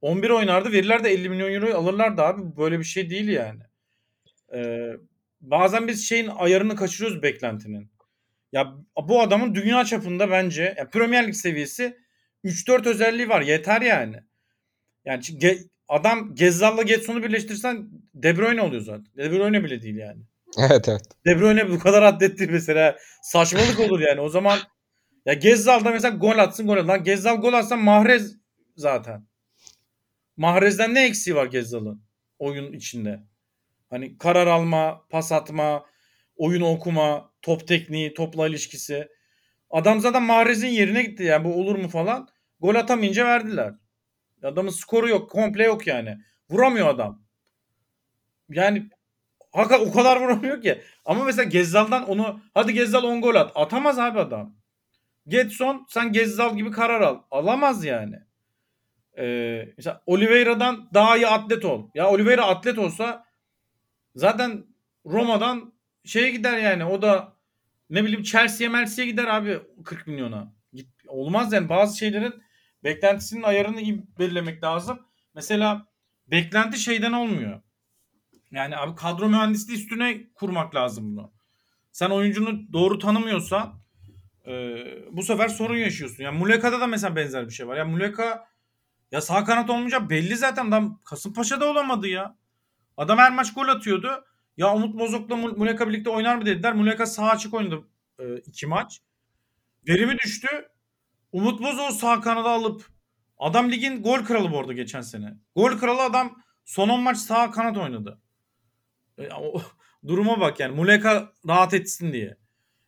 [0.00, 0.72] 11 oynardı.
[0.72, 2.56] Verirler de 50 milyon euro alırlardı abi.
[2.56, 3.60] Böyle bir şey değil yani.
[4.54, 4.92] Ee,
[5.40, 7.90] bazen biz şeyin ayarını kaçırıyoruz beklentinin.
[8.52, 8.74] Ya
[9.08, 11.96] bu adamın dünya çapında bence ya Premier Lig seviyesi
[12.44, 13.40] 3-4 özelliği var.
[13.40, 14.16] Yeter yani.
[15.04, 19.06] Yani Ge- adam Gezzal'la Getson'u birleştirsen De Bruyne oluyor zaten.
[19.16, 20.22] De Bruyne bile değil yani.
[20.58, 21.02] Evet evet.
[21.26, 22.96] De Bruyne bu kadar atlettir mesela.
[23.22, 24.20] Saçmalık olur yani.
[24.20, 24.58] O zaman
[25.26, 26.88] ya Gezzal da mesela gol atsın gol at.
[26.88, 28.36] Lan Gezzal gol atsa Mahrez
[28.76, 29.29] zaten.
[30.36, 32.02] Mahrez'den ne eksiği var Gezzal'ın
[32.38, 33.20] oyun içinde?
[33.90, 35.86] Hani karar alma, pas atma,
[36.36, 39.08] oyun okuma, top tekniği, topla ilişkisi.
[39.70, 42.28] Adam zaten Mahrez'in yerine gitti yani bu olur mu falan.
[42.60, 43.74] Gol atamayınca verdiler.
[44.42, 46.18] Adamın skoru yok, komple yok yani.
[46.50, 47.22] Vuramıyor adam.
[48.48, 48.90] Yani
[49.52, 50.82] Haka o kadar vuramıyor ki.
[51.04, 53.52] Ama mesela Gezzal'dan onu hadi Gezzal 10 gol at.
[53.54, 54.56] Atamaz abi adam.
[55.26, 57.22] Getson sen Gezzal gibi karar al.
[57.30, 58.16] Alamaz yani.
[59.18, 61.88] Ee, mesela Oliveira'dan daha iyi atlet ol.
[61.94, 63.24] Ya Oliveira atlet olsa
[64.14, 64.64] zaten
[65.06, 65.72] Roma'dan
[66.04, 66.84] şeye gider yani.
[66.84, 67.32] O da
[67.90, 70.52] ne bileyim Chelsea'ye Mersea'ye gider abi 40 milyona.
[70.72, 72.34] Git, olmaz yani bazı şeylerin
[72.84, 75.00] beklentisinin ayarını iyi belirlemek lazım.
[75.34, 75.86] Mesela
[76.26, 77.60] beklenti şeyden olmuyor.
[78.50, 81.32] Yani abi kadro mühendisliği üstüne kurmak lazım bunu.
[81.92, 83.80] Sen oyuncunu doğru tanımıyorsan
[84.46, 84.52] e,
[85.12, 86.24] bu sefer sorun yaşıyorsun.
[86.24, 87.76] Yani Muleka'da da mesela benzer bir şey var.
[87.76, 88.46] Ya Muleka
[89.12, 90.66] ya sağ kanat olmayacak belli zaten.
[90.68, 92.36] Adam Kasımpaşa'da olamadı ya.
[92.96, 94.24] Adam her maç gol atıyordu.
[94.56, 96.72] Ya Umut Bozok'la Mul- Muleka birlikte oynar mı dediler.
[96.74, 97.82] Muleka sağ açık oynadı
[98.18, 99.00] e, iki maç.
[99.88, 100.48] Verimi düştü.
[101.32, 102.86] Umut Bozok'u sağ kanada alıp
[103.38, 105.34] adam ligin gol kralı bu arada geçen sene.
[105.56, 108.20] Gol kralı adam son 10 maç sağ kanat oynadı.
[109.18, 109.62] E, o,
[110.06, 110.74] duruma bak yani.
[110.74, 112.36] Muleka rahat etsin diye.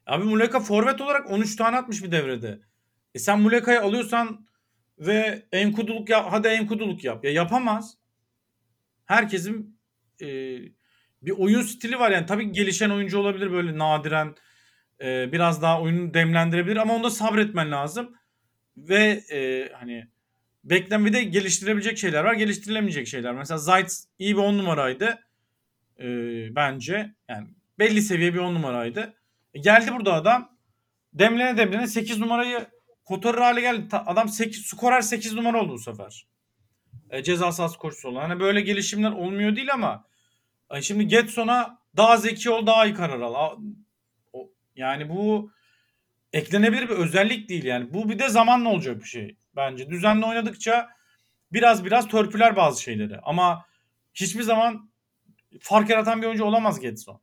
[0.06, 2.60] Abi Muleka forvet olarak 13 tane atmış bir devrede.
[3.14, 4.46] E sen Muleka'yı alıyorsan
[5.06, 7.24] ve enkuduluk yap, hadi enkuduluk yap.
[7.24, 7.94] Ya yapamaz.
[9.06, 9.78] Herkesin
[10.22, 10.26] e,
[11.22, 12.26] bir oyun stili var yani.
[12.26, 14.34] Tabii gelişen oyuncu olabilir böyle nadiren.
[15.00, 18.16] e, biraz daha oyunu demlendirebilir ama onda sabretmen lazım.
[18.76, 20.08] Ve e, hani
[20.64, 23.34] beklen bir de geliştirebilecek şeyler var, geliştirilemeyecek şeyler.
[23.34, 25.18] Mesela Zayt iyi bir on numaraydı.
[26.00, 26.06] E,
[26.56, 27.14] bence.
[27.28, 27.48] Yani
[27.78, 29.14] belli seviye bir on numaraydı.
[29.54, 30.52] E, geldi burada adam.
[31.14, 32.66] Demlene demlene 8 numarayı
[33.04, 33.96] kotarır hale geldi.
[33.96, 36.26] Adam 8, skorer 8 numara oldu bu sefer.
[37.10, 38.28] E, ceza sahası koşusu olan.
[38.28, 40.04] Hani böyle gelişimler olmuyor değil ama
[40.70, 43.58] e, şimdi Getson'a daha zeki ol daha iyi karar al.
[44.76, 45.52] Yani bu
[46.32, 47.94] eklenebilir bir özellik değil yani.
[47.94, 49.90] Bu bir de zamanla olacak bir şey bence.
[49.90, 50.88] Düzenli oynadıkça
[51.52, 53.18] biraz biraz törpüler bazı şeyleri.
[53.22, 53.66] Ama
[54.14, 54.90] hiçbir zaman
[55.60, 57.20] fark yaratan bir oyuncu olamaz Getson.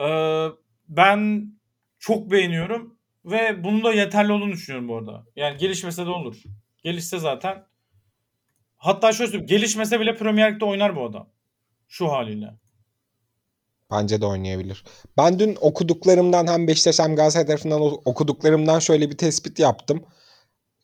[0.00, 0.48] Ee,
[0.88, 1.50] ben
[1.98, 2.95] çok beğeniyorum
[3.26, 5.24] ve bunun da yeterli olduğunu düşünüyorum bu arada.
[5.36, 6.42] Yani gelişmese de olur.
[6.84, 7.64] Gelişse zaten
[8.76, 11.28] hatta şöyle söyleyeyim gelişmese bile Premier Lig'de oynar bu adam.
[11.88, 12.54] Şu haliyle.
[13.90, 14.84] Bence de oynayabilir.
[15.16, 20.04] Ben dün okuduklarımdan hem Beşiktaş hem Galatasaray tarafından okuduklarımdan şöyle bir tespit yaptım.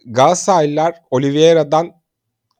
[0.06, 1.92] Galatasaraylılar Oliveira'dan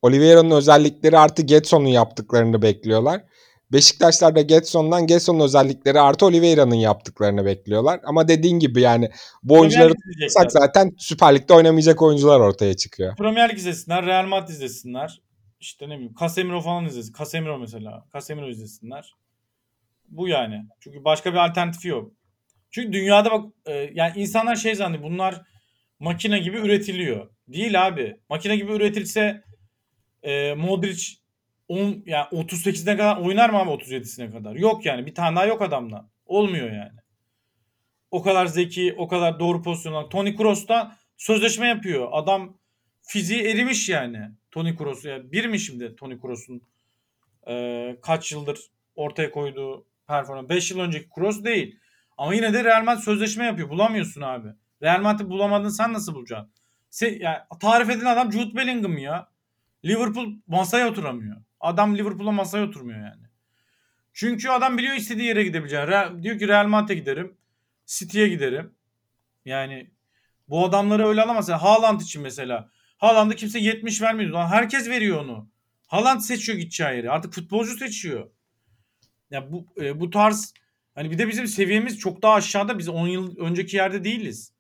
[0.02, 3.24] Oliveira'nın özellikleri artı Getson'un yaptıklarını bekliyorlar.
[3.72, 8.00] Beşiktaşlar da Getson'dan Getson'un özellikleri artı Oliveira'nın yaptıklarını bekliyorlar.
[8.04, 9.10] Ama dediğin gibi yani
[9.42, 13.16] bu oyuncuları tutsak zaten Süper Lig'de oynamayacak oyuncular ortaya çıkıyor.
[13.16, 15.20] Premier Lig izlesinler, Real Madrid izlesinler.
[15.60, 17.12] İşte ne bileyim Casemiro falan izlesin.
[17.18, 18.04] Casemiro mesela.
[18.12, 19.14] Casemiro izlesinler.
[20.08, 20.66] Bu yani.
[20.80, 22.12] Çünkü başka bir alternatifi yok.
[22.70, 25.10] Çünkü dünyada bak e, yani insanlar şey zannediyor.
[25.10, 25.42] Bunlar
[26.00, 27.30] makine gibi üretiliyor.
[27.48, 28.16] Değil abi.
[28.30, 29.42] Makine gibi üretilse
[30.22, 31.21] e, Modric
[31.72, 34.54] 10 yani 38'ine kadar oynar mı abi 37'sine kadar?
[34.54, 35.06] Yok yani.
[35.06, 36.10] Bir tane daha yok adamda.
[36.26, 36.98] Olmuyor yani.
[38.10, 40.10] O kadar zeki, o kadar doğru pozisyonlar.
[40.10, 42.08] Toni Kroos'ta sözleşme yapıyor.
[42.12, 42.58] Adam
[43.02, 44.30] fiziği erimiş yani.
[44.50, 45.04] Toni Kroos.
[45.04, 46.62] Yani bir mi şimdi Toni Kroos'un
[47.48, 48.58] e, kaç yıldır
[48.94, 50.48] ortaya koyduğu performans?
[50.48, 51.78] 5 yıl önceki Kroos değil.
[52.16, 53.70] Ama yine de Real Madrid sözleşme yapıyor.
[53.70, 54.48] Bulamıyorsun abi.
[54.82, 56.52] Real Madrid bulamadın sen nasıl bulacaksın?
[56.90, 59.32] Se, yani tarif edilen adam Jude Bellingham ya.
[59.84, 61.36] Liverpool masaya oturamıyor.
[61.62, 63.22] Adam Liverpool'a masaya oturmuyor yani.
[64.12, 65.88] Çünkü adam biliyor istediği yere gidebileceğini.
[65.88, 67.36] Real- diyor ki Real Madrid'e giderim.
[67.86, 68.74] City'ye giderim.
[69.44, 69.90] Yani
[70.48, 71.48] bu adamları öyle alamaz.
[71.48, 72.70] Yani Haaland için mesela.
[72.98, 74.30] Haaland'a kimse 70 vermiyor.
[74.30, 75.50] Lan herkes veriyor onu.
[75.86, 77.10] Haaland seçiyor gideceği yeri.
[77.10, 78.30] Artık futbolcu seçiyor.
[79.30, 80.54] Ya bu e, bu tarz
[80.94, 82.78] hani bir de bizim seviyemiz çok daha aşağıda.
[82.78, 84.52] Biz 10 yıl önceki yerde değiliz.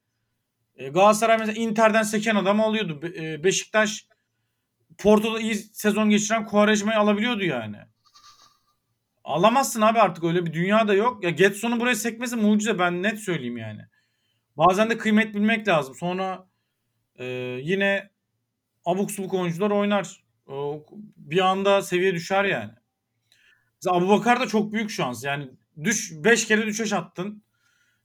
[0.76, 3.02] E, Galatasaray mesela Inter'den seken adamı alıyordu.
[3.02, 4.06] Be- e, Beşiktaş
[5.02, 7.76] Porto'da iyi sezon geçiren Quaresma'yı alabiliyordu yani.
[9.24, 11.24] Alamazsın abi artık öyle bir dünya da yok.
[11.24, 13.80] Ya Getson'un buraya sekmesi mucize ben net söyleyeyim yani.
[14.56, 15.94] Bazen de kıymet bilmek lazım.
[15.94, 16.48] Sonra
[17.16, 17.24] e,
[17.62, 18.10] yine
[18.84, 20.24] abuk subuk oyuncular oynar.
[20.46, 20.86] O,
[21.16, 22.72] bir anda seviye düşer yani.
[23.74, 25.24] Mesela Abubakar da çok büyük şans.
[25.24, 25.50] Yani
[25.84, 27.42] düş 5 kere düşeş attın.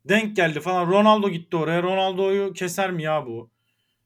[0.05, 0.87] Denk geldi falan.
[0.87, 1.83] Ronaldo gitti oraya.
[1.83, 3.51] Ronaldo'yu keser mi ya bu?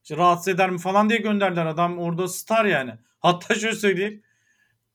[0.04, 1.66] İşte rahatsız eder mi falan diye gönderdiler.
[1.66, 2.92] Adam orada star yani.
[3.20, 4.24] Hatta şöyle söyleyeyim.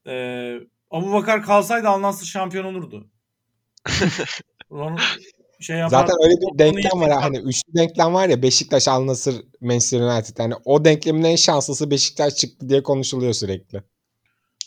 [0.07, 3.11] Ee, Abu Bakar kalsaydı Al Nassr şampiyon olurdu.
[4.71, 5.01] Ron-
[5.61, 7.23] şey yapar, Zaten öyle bir denklem var.
[7.23, 10.37] Hani üçlü denklem var ya Beşiktaş, Al Nassr, Manchester United.
[10.39, 13.83] Yani o denklemin en şanslısı Beşiktaş çıktı diye konuşuluyor sürekli.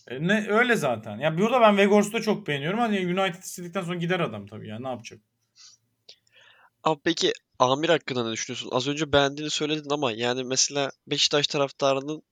[0.07, 1.17] E, ne öyle zaten.
[1.17, 2.79] Ya burada ben Vegors'u da çok beğeniyorum.
[2.79, 4.79] Hani United istedikten sonra gider adam tabii ya.
[4.79, 5.19] Ne yapacak?
[6.83, 8.69] Abi peki Amir hakkında ne düşünüyorsun?
[8.71, 12.23] Az önce beğendiğini söyledin ama yani mesela Beşiktaş taraftarının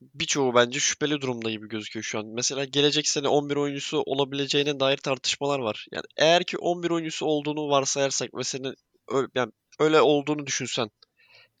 [0.00, 2.26] birçoğu bence şüpheli durumda gibi gözüküyor şu an.
[2.26, 5.86] Mesela gelecek sene 11 oyuncusu olabileceğine dair tartışmalar var.
[5.92, 8.74] Yani eğer ki 11 oyuncusu olduğunu varsayarsak ve
[9.08, 10.90] öyle, yani öyle olduğunu düşünsen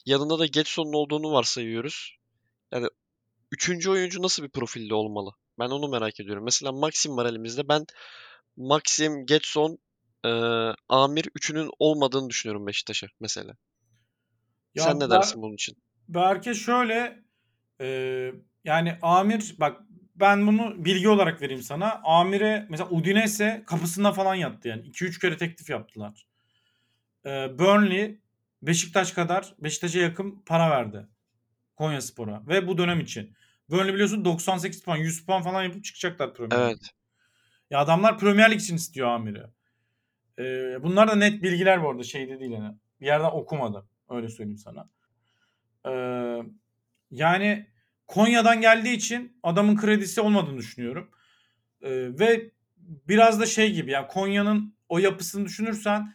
[0.06, 2.16] yanında da Getson'un olduğunu varsayıyoruz.
[2.72, 2.86] Yani
[3.52, 5.30] üçüncü oyuncu nasıl bir profilde olmalı?
[5.58, 6.44] Ben onu merak ediyorum.
[6.44, 7.68] Mesela Maxim var elimizde.
[7.68, 7.86] Ben
[8.56, 9.78] Maxim, Getson,
[10.24, 13.54] eee, Amir üçünün olmadığını düşünüyorum Beşiktaş'a mesela.
[14.74, 15.76] Ya Sen ne Ber- dersin bunun için?
[16.08, 17.22] Berke şöyle
[17.80, 17.86] e,
[18.64, 19.80] yani Amir bak
[20.14, 22.00] ben bunu bilgi olarak vereyim sana.
[22.04, 24.82] Amir'e mesela Udinese kapısında falan yattı yani.
[24.82, 26.26] 2-3 kere teklif yaptılar.
[27.26, 28.18] E, Burnley
[28.62, 31.06] Beşiktaş kadar Beşiktaş'a yakın para verdi.
[31.76, 33.36] Konyaspor'a ve bu dönem için.
[33.70, 36.58] Burnley biliyorsun 98 puan 100 puan falan yapıp çıkacaklar Premier.
[36.58, 36.90] Evet.
[37.70, 39.42] Ya adamlar Premier Lig için istiyor Amir'i.
[40.40, 42.74] Ee, bunlar da net bilgiler bu arada şeyde değil yani.
[43.00, 43.88] Bir yerden okumadım.
[44.10, 44.88] Öyle söyleyeyim sana.
[45.86, 46.42] Ee,
[47.10, 47.66] yani
[48.06, 51.10] Konya'dan geldiği için adamın kredisi olmadığını düşünüyorum.
[51.82, 52.50] Ee, ve
[53.08, 56.14] biraz da şey gibi yani Konya'nın o yapısını düşünürsen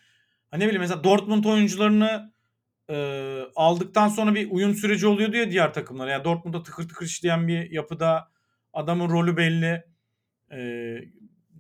[0.52, 2.34] hani ne bileyim mesela Dortmund oyuncularını
[2.90, 2.96] e,
[3.56, 6.12] aldıktan sonra bir uyum süreci oluyordu ya diğer takımlara.
[6.12, 8.32] Yani Dortmund'da tıkır tıkır işleyen bir yapıda
[8.74, 9.84] adamın rolü belli.
[10.52, 10.98] Ee,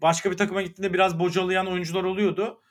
[0.02, 2.62] başka bir takıma gittiğinde biraz bocalayan oyuncular oluyordu.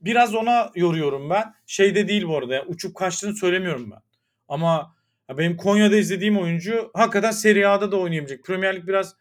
[0.00, 1.54] Biraz ona yoruyorum ben.
[1.66, 2.54] Şeyde değil bu arada.
[2.54, 4.00] yani uçup kaçtığını söylemiyorum ben.
[4.48, 4.96] Ama
[5.30, 8.44] benim Konya'da izlediğim oyuncu hakikaten Serie A'da da oynayabilecek.
[8.44, 9.16] Premier Lig biraz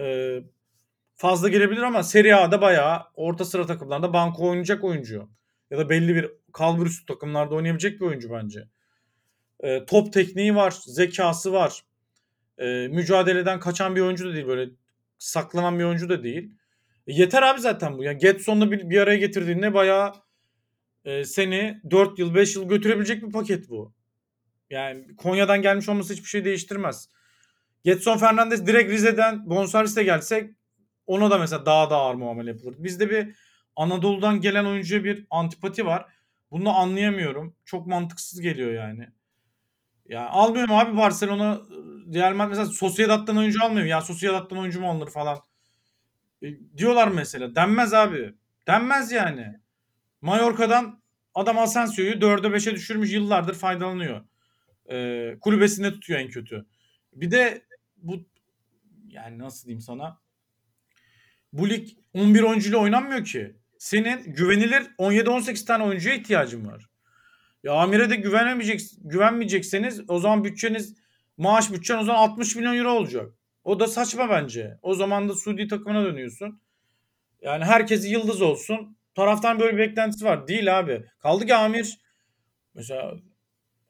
[0.00, 0.36] e,
[1.14, 5.28] fazla gelebilir ama Serie A'da bayağı orta sıra takımlarda banko oynayacak oyuncu.
[5.70, 8.68] Ya da belli bir kalbur üstü takımlarda oynayabilecek bir oyuncu bence.
[9.60, 11.84] E, top tekniği var, zekası var.
[12.58, 14.70] E, mücadeleden kaçan bir oyuncu da değil böyle
[15.18, 16.54] saklanan bir oyuncu da değil.
[17.08, 18.04] E, yeter abi zaten bu.
[18.04, 20.12] Ya Getson'la bir, bir araya getirdiğinde bayağı
[21.04, 23.94] e, seni 4 yıl 5 yıl götürebilecek bir paket bu.
[24.70, 27.08] Yani Konya'dan gelmiş olması hiçbir şey değiştirmez.
[27.84, 30.50] Getson Fernandes direkt Rize'den bonservisle gelsek
[31.06, 32.74] ona da mesela daha da ağır muamele yapılır.
[32.78, 33.36] Bizde bir
[33.76, 36.06] Anadolu'dan gelen oyuncuya bir antipati var.
[36.50, 37.56] Bunu anlayamıyorum.
[37.64, 39.08] Çok mantıksız geliyor yani.
[40.08, 41.60] Ya almıyorum abi Barcelona
[42.14, 43.86] Real Madrid mesela Sociedad'dan oyuncu almıyor.
[43.86, 45.38] Ya Sociedad'dan oyuncu mu alınır falan.
[46.42, 47.54] E, diyorlar mesela.
[47.54, 48.34] Denmez abi.
[48.66, 49.60] Denmez yani.
[50.20, 51.02] Mallorca'dan
[51.34, 54.24] adam Asensio'yu 4'e 5'e düşürmüş yıllardır faydalanıyor.
[54.90, 56.66] E, kulübesinde tutuyor en kötü.
[57.12, 57.62] Bir de
[57.96, 58.26] bu
[59.08, 60.20] yani nasıl diyeyim sana
[61.52, 63.56] bu lig 11 oyuncuyla oynanmıyor ki.
[63.78, 66.88] Senin güvenilir 17-18 tane oyuncuya ihtiyacın var.
[67.62, 70.94] Ya Amir'e de güvenemeyecek, güvenmeyecekseniz o zaman bütçeniz
[71.36, 73.32] maaş bütçen o zaman 60 milyon euro olacak.
[73.68, 74.78] O da saçma bence.
[74.82, 76.60] O zaman da Suudi takımına dönüyorsun.
[77.42, 78.96] Yani herkesi yıldız olsun.
[79.14, 80.48] Taraftan böyle bir beklentisi var.
[80.48, 81.04] Değil abi.
[81.18, 81.98] Kaldı ki Amir
[82.74, 83.14] mesela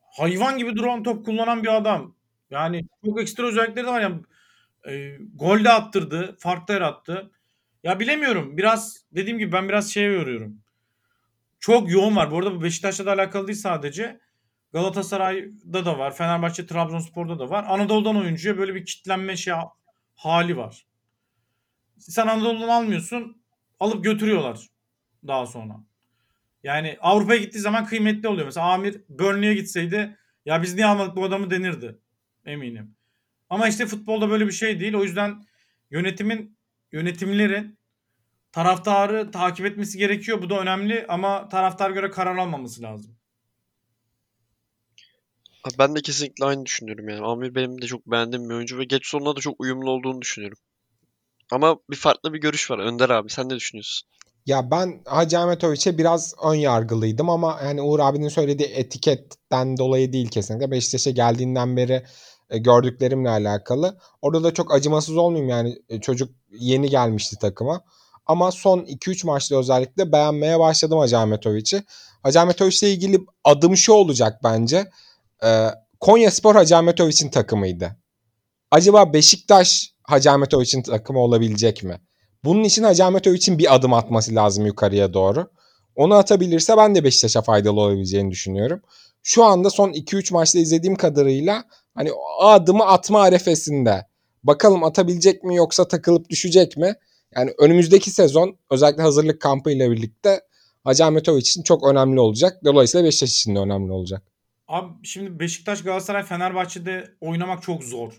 [0.01, 2.17] hayvan gibi duran top kullanan bir adam.
[2.51, 4.01] Yani çok ekstra özellikleri de var.
[4.01, 4.23] Yani,
[4.89, 6.37] e, gol de attırdı.
[6.39, 7.31] Fark yarattı.
[7.85, 8.57] Ya bilemiyorum.
[8.57, 10.61] Biraz dediğim gibi ben biraz şeye yoruyorum.
[11.61, 12.31] Çok yoğun var.
[12.31, 14.21] Bu arada bu Beşiktaş'la da alakalı değil sadece.
[14.73, 16.17] Galatasaray'da da var.
[16.17, 17.65] Fenerbahçe, Trabzonspor'da da var.
[17.69, 19.55] Anadolu'dan oyuncuya böyle bir kitlenme şey
[20.15, 20.87] hali var.
[21.99, 23.43] Sen Anadolu'dan almıyorsun.
[23.81, 24.67] Alıp götürüyorlar
[25.27, 25.77] daha sonra.
[26.63, 28.47] Yani Avrupa'ya gittiği zaman kıymetli oluyor.
[28.47, 31.99] Mesela Amir Burnley'e gitseydi ya biz niye almadık bu adamı denirdi.
[32.45, 32.95] Eminim.
[33.51, 34.95] Ama işte futbolda böyle bir şey değil.
[34.95, 35.45] O yüzden
[35.91, 36.59] yönetimin
[36.93, 37.79] yönetimlerin
[38.53, 40.43] taraftarı takip etmesi gerekiyor.
[40.43, 43.18] Bu da önemli ama taraftar göre karar almaması lazım.
[45.79, 47.27] Ben de kesinlikle aynı düşünüyorum yani.
[47.27, 50.59] Amir benim de çok beğendiğim bir oyuncu ve Getson'la da çok uyumlu olduğunu düşünüyorum.
[51.53, 52.79] Ama bir farklı bir görüş var.
[52.79, 54.09] Önder abi sen ne düşünüyorsun?
[54.47, 60.29] Ya ben Hacı Ahmetoviç'e biraz ön yargılıydım ama yani Uğur abinin söylediği etiketten dolayı değil
[60.29, 60.71] kesinlikle.
[60.71, 62.05] Beşiktaş'a geldiğinden beri
[62.51, 63.99] e, gördüklerimle alakalı.
[64.23, 67.85] Orada da çok acımasız olmayayım yani e, çocuk yeni gelmişti takıma.
[68.27, 71.83] Ama son 2-3 maçta özellikle beğenmeye başladım Hacı Ahmetoviç'i.
[72.23, 74.91] Hacı Ahmetoviç'le ilgili adım şu olacak bence.
[75.45, 75.69] Ee,
[76.01, 77.97] Konya Spor Hacı Ahmetoviç'in takımıydı.
[78.71, 82.01] Acaba Beşiktaş Hacı Ahmetoviç'in takımı olabilecek mi?
[82.45, 85.51] Bunun için Hacı Ahmetoviç'in bir adım atması lazım yukarıya doğru.
[85.97, 88.81] Onu atabilirse ben de Beşiktaş'a faydalı olabileceğini düşünüyorum.
[89.23, 91.65] Şu anda son 2-3 maçta izlediğim kadarıyla
[91.95, 94.07] hani o adımı atma arefesinde.
[94.45, 96.95] Bakalım atabilecek mi yoksa takılıp düşecek mi?
[97.37, 100.41] Yani önümüzdeki sezon özellikle hazırlık kampı ile birlikte
[100.85, 102.61] Hacı Ahmetoviç için çok önemli olacak.
[102.65, 104.23] Dolayısıyla Beşiktaş için de önemli olacak.
[104.69, 108.13] Abi şimdi Beşiktaş, Galatasaray, Fenerbahçe'de oynamak çok zor.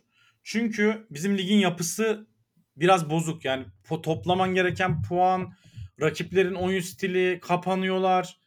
[0.43, 2.27] Çünkü bizim ligin yapısı
[2.75, 3.45] biraz bozuk.
[3.45, 3.65] Yani
[4.03, 5.53] toplaman gereken puan,
[6.01, 8.39] rakiplerin oyun stili, kapanıyorlar.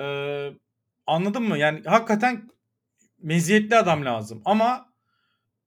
[0.00, 0.50] Ee,
[1.06, 1.58] anladın mı?
[1.58, 2.50] Yani hakikaten
[3.18, 4.42] meziyetli adam lazım.
[4.44, 4.92] Ama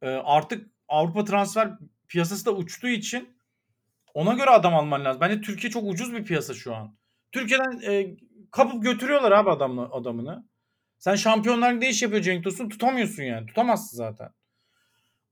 [0.01, 1.71] e, artık Avrupa transfer
[2.07, 3.37] piyasası da uçtuğu için
[4.13, 5.21] ona göre adam alman lazım.
[5.21, 6.97] Bence Türkiye çok ucuz bir piyasa şu an.
[7.31, 8.17] Türkiye'den e,
[8.51, 10.52] kapıp götürüyorlar abi adamını, adamını.
[11.03, 13.47] Sen Şampiyonlar Ligi'de iş yapıyor Cenk Tosun tutamıyorsun yani.
[13.47, 14.29] Tutamazsın zaten.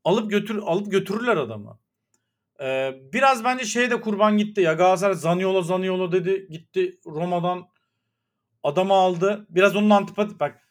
[0.03, 1.80] Alıp götür alıp götürürler adamı.
[2.61, 4.74] Ee, biraz bence şeye de kurban gitti ya.
[4.74, 6.47] Galatasaray Zaniolo Zaniolo dedi.
[6.49, 7.67] Gitti Roma'dan
[8.63, 9.45] adamı aldı.
[9.49, 10.61] Biraz onun antipati bak.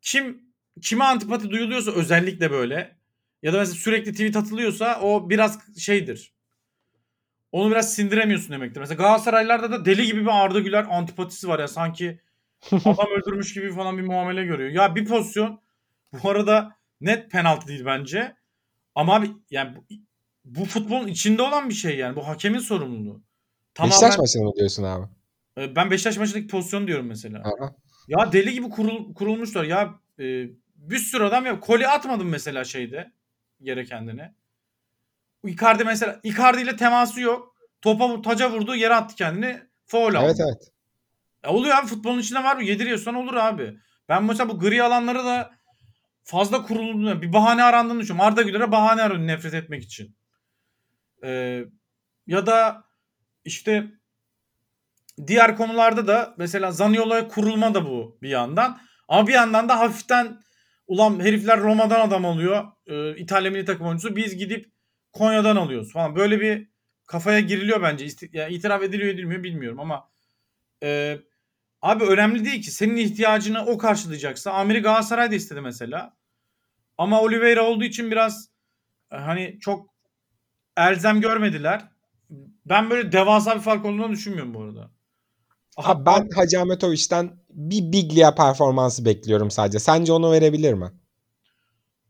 [0.00, 0.42] Kim
[0.82, 2.96] kime antipati duyuluyorsa özellikle böyle
[3.42, 6.34] ya da mesela sürekli tweet atılıyorsa o biraz şeydir.
[7.52, 8.80] Onu biraz sindiremiyorsun demektir.
[8.80, 11.68] Mesela Galatasaraylılarda da deli gibi bir Arda Güler antipatisi var ya.
[11.68, 12.25] Sanki
[12.72, 14.70] adam öldürmüş gibi falan bir muamele görüyor.
[14.70, 15.60] Ya bir pozisyon
[16.12, 18.36] bu arada net penaltı değil bence.
[18.94, 19.84] Ama abi yani bu,
[20.44, 22.16] bu futbolun içinde olan bir şey yani.
[22.16, 23.22] Bu hakemin sorumluluğu.
[23.82, 25.06] Beşiktaş maçını mı diyorsun abi?
[25.58, 27.38] E, Ben Beşiktaş maçındaki pozisyon diyorum mesela.
[27.38, 27.74] Aha.
[28.08, 29.64] Ya deli gibi kurul, kurulmuşlar.
[29.64, 30.24] Ya e,
[30.74, 33.12] bir sürü adam ya koli atmadım mesela şeyde
[33.60, 34.34] yere kendine.
[35.44, 37.56] Icardi mesela Icardi ile teması yok.
[37.82, 39.62] Topa taca vurdu yere attı kendini.
[39.86, 40.24] Foul aldı.
[40.26, 40.72] Evet evet.
[41.46, 42.62] Ya oluyor abi futbolun içinde var mı?
[42.64, 43.78] Yediriyorsan olur abi.
[44.08, 45.50] Ben mesela bu gri alanları da
[46.24, 48.28] fazla kurulduğunu, bir bahane arandığını düşünüyorum.
[48.32, 50.16] Arda Güler'e bahane arıyor nefret etmek için.
[51.24, 51.64] Ee,
[52.26, 52.84] ya da
[53.44, 53.86] işte
[55.26, 58.80] diğer konularda da mesela Zaniolo'ya kurulma da bu bir yandan.
[59.08, 60.40] Ama bir yandan da hafiften
[60.86, 62.64] ulan herifler Roma'dan adam alıyor.
[62.86, 64.16] Ee, İtalya milli takım oyuncusu.
[64.16, 64.72] Biz gidip
[65.12, 66.16] Konya'dan alıyoruz falan.
[66.16, 66.68] Böyle bir
[67.06, 68.04] kafaya giriliyor bence.
[68.06, 70.08] İsti- yani itiraf ediliyor edilmiyor bilmiyorum ama
[70.82, 71.18] e,
[71.86, 72.70] abi önemli değil ki.
[72.70, 74.52] Senin ihtiyacını o karşılayacaksa.
[74.52, 76.16] Amiri Galatasaray da istedi mesela.
[76.98, 78.48] Ama Oliveira olduğu için biraz
[79.12, 79.94] e, hani çok
[80.76, 81.88] elzem görmediler.
[82.66, 84.90] Ben böyle devasa bir fark olduğunu düşünmüyorum bu arada.
[85.76, 89.78] Abi ben Hacı Ahmetoviç'ten bir Biglia performansı bekliyorum sadece.
[89.78, 90.90] Sence onu verebilir mi?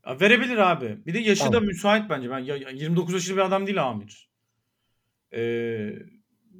[0.07, 1.05] Ya verebilir abi.
[1.05, 1.65] Bir de yaşı da Tamam.
[1.65, 2.29] müsait bence.
[2.29, 4.29] Ben ya- ya 29 yaşında bir adam değil Amir.
[5.33, 5.89] Ee,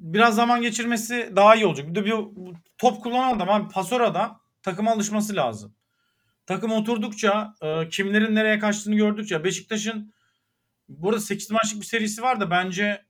[0.01, 1.89] biraz zaman geçirmesi daha iyi olacak.
[1.89, 2.13] Bir de bir
[2.77, 5.75] top kullanan adam abi pasör adam takıma alışması lazım.
[6.45, 10.13] Takım oturdukça e, kimlerin nereye kaçtığını gördükçe Beşiktaş'ın
[10.89, 13.05] burada 8 maçlık bir serisi var da bence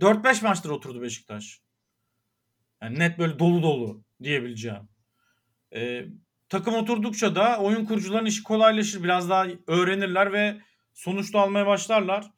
[0.00, 1.60] 4-5 maçtır oturdu Beşiktaş.
[2.82, 4.88] Yani net böyle dolu dolu diyebileceğim.
[5.74, 6.04] Ee,
[6.48, 9.02] takım oturdukça da oyun kurucuların işi kolaylaşır.
[9.02, 10.60] Biraz daha öğrenirler ve
[10.94, 12.30] sonuçta almaya başlarlar.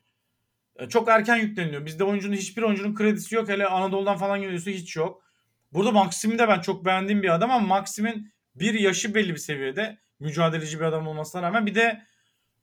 [0.79, 1.87] E, Çok erken yükleniliyor.
[1.87, 3.49] Bizde oyuncunun hiçbir oyuncunun kredisi yok.
[3.49, 5.22] Hele Anadolu'dan falan geliyorsa hiç yok.
[5.72, 9.99] Burada Maxim'i de ben çok beğendiğim bir adam ama Maxim'in bir yaşı belli bir seviyede.
[10.20, 12.07] Mücadeleci bir adam olmasına rağmen bir de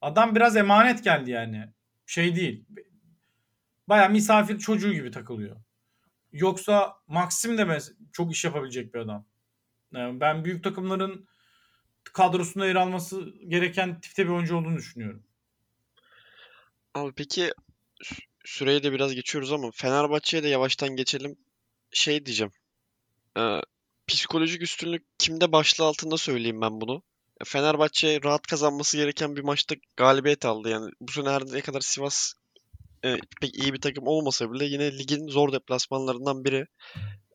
[0.02, 1.66] adam biraz emanet geldi yani.
[2.06, 2.66] Şey değil.
[3.88, 5.56] Baya misafir çocuğu gibi takılıyor.
[6.32, 7.80] Yoksa Maxim de
[8.12, 9.26] çok iş yapabilecek bir adam.
[9.94, 11.28] Yani ben büyük takımların
[12.04, 15.24] kadrosunda yer alması gereken tipte bir oyuncu olduğunu düşünüyorum.
[16.94, 17.52] Abi peki
[18.46, 21.38] süreyi de biraz geçiyoruz ama Fenerbahçe'ye de yavaştan geçelim.
[21.92, 22.52] Şey diyeceğim.
[23.38, 23.60] Ee,
[24.08, 27.04] psikolojik üstünlük kimde başlığı altında söyleyeyim ben bunu.
[27.46, 30.70] Fenerbahçe rahat kazanması gereken bir maçta galibiyet aldı.
[30.70, 32.34] Yani bu sene her ne kadar Sivas
[33.06, 36.68] e, pek iyi bir takım olmasa bile yine ligin zor deplasmanlarından biri.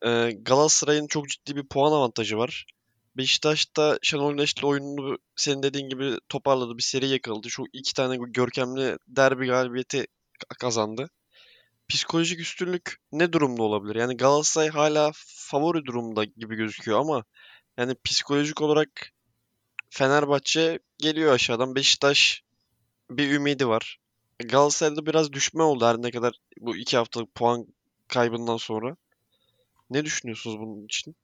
[0.05, 2.65] Ee, Galatasaray'ın çok ciddi bir puan avantajı var.
[3.17, 6.77] Beşiktaş'ta Şenol Güneş'le oyununu senin dediğin gibi toparladı.
[6.77, 7.49] Bir seri yakaladı.
[7.49, 10.07] Şu iki tane görkemli derbi galibiyeti
[10.59, 11.09] kazandı.
[11.89, 13.95] Psikolojik üstünlük ne durumda olabilir?
[13.95, 17.23] Yani Galatasaray hala favori durumda gibi gözüküyor ama
[17.77, 18.89] yani psikolojik olarak
[19.89, 21.75] Fenerbahçe geliyor aşağıdan.
[21.75, 22.43] Beşiktaş
[23.09, 23.99] bir ümidi var.
[24.39, 27.65] Galatasaray'da biraz düşme oldu her ne kadar bu iki haftalık puan
[28.07, 28.95] kaybından sonra.
[29.89, 31.15] Ne düşünüyorsunuz bunun için?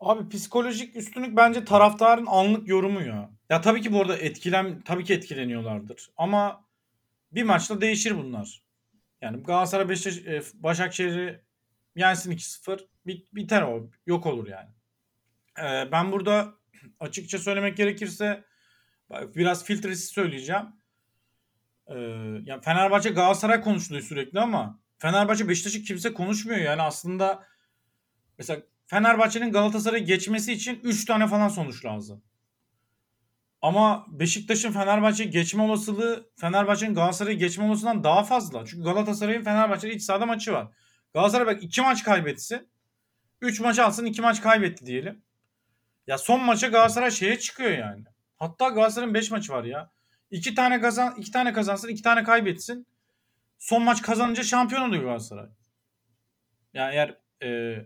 [0.00, 3.30] Abi psikolojik üstünlük bence taraftarın anlık yorumu ya.
[3.50, 6.10] Ya tabii ki bu arada etkilen tabii ki etkileniyorlardır.
[6.16, 6.65] Ama
[7.32, 8.62] bir maçta değişir bunlar.
[9.20, 11.40] Yani Galatasaray Beşiktaş, e, Başakşehir'i
[11.96, 13.90] yensin 2-0 bit- biter o.
[14.06, 14.70] Yok olur yani.
[15.58, 16.54] Ee, ben burada
[17.00, 18.44] açıkça söylemek gerekirse
[19.10, 20.66] biraz filtresiz söyleyeceğim.
[21.86, 21.94] Ee,
[22.44, 27.46] yani Fenerbahçe Galatasaray konuşuluyor sürekli ama Fenerbahçe Beşiktaş'ı kimse konuşmuyor yani aslında
[28.38, 32.22] mesela Fenerbahçe'nin Galatasaray'ı geçmesi için 3 tane falan sonuç lazım.
[33.62, 38.66] Ama Beşiktaş'ın Fenerbahçe'yi geçme olasılığı Fenerbahçe'nin Galatasaray'ı geçme olasılığından daha fazla.
[38.66, 40.68] Çünkü Galatasaray'ın Fenerbahçe'yle iç sahada maçı var.
[41.14, 42.68] Galatasaray bak 2 maç kaybetsin.
[43.40, 45.22] 3 maç alsın 2 maç kaybetti diyelim.
[46.06, 48.04] Ya son maça Galatasaray şeye çıkıyor yani.
[48.36, 49.90] Hatta Galatasaray'ın 5 maçı var ya.
[50.30, 52.86] 2 tane kazan 2 tane kazansın, 2 tane kaybetsin.
[53.58, 55.46] Son maç kazanınca şampiyon oluyor Galatasaray.
[56.74, 57.80] Yani eğer e,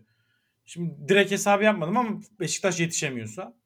[0.64, 3.59] şimdi direkt hesabı yapmadım ama Beşiktaş yetişemiyorsa.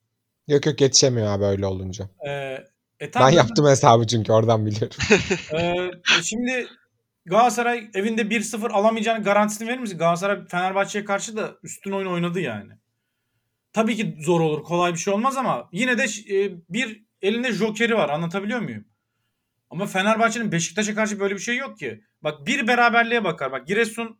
[0.48, 2.08] Yok yok yetişemiyor abi öyle olunca.
[2.26, 2.64] E, e,
[3.00, 4.96] Ben tamam, yaptım hesabı çünkü oradan biliyorum.
[5.52, 5.58] e,
[6.18, 6.66] e, şimdi
[7.26, 9.98] Galatasaray evinde 1-0 alamayacağını garantisini verir misin?
[9.98, 12.72] Galatasaray Fenerbahçe'ye karşı da üstün oyun oynadı yani.
[13.72, 17.94] Tabii ki zor olur, kolay bir şey olmaz ama yine de e, bir elinde jokeri
[17.96, 18.08] var.
[18.08, 18.84] Anlatabiliyor muyum?
[19.70, 22.04] Ama Fenerbahçe'nin Beşiktaş'a karşı böyle bir şey yok ki.
[22.22, 23.52] Bak bir beraberliğe bakar.
[23.52, 24.18] Bak Giresun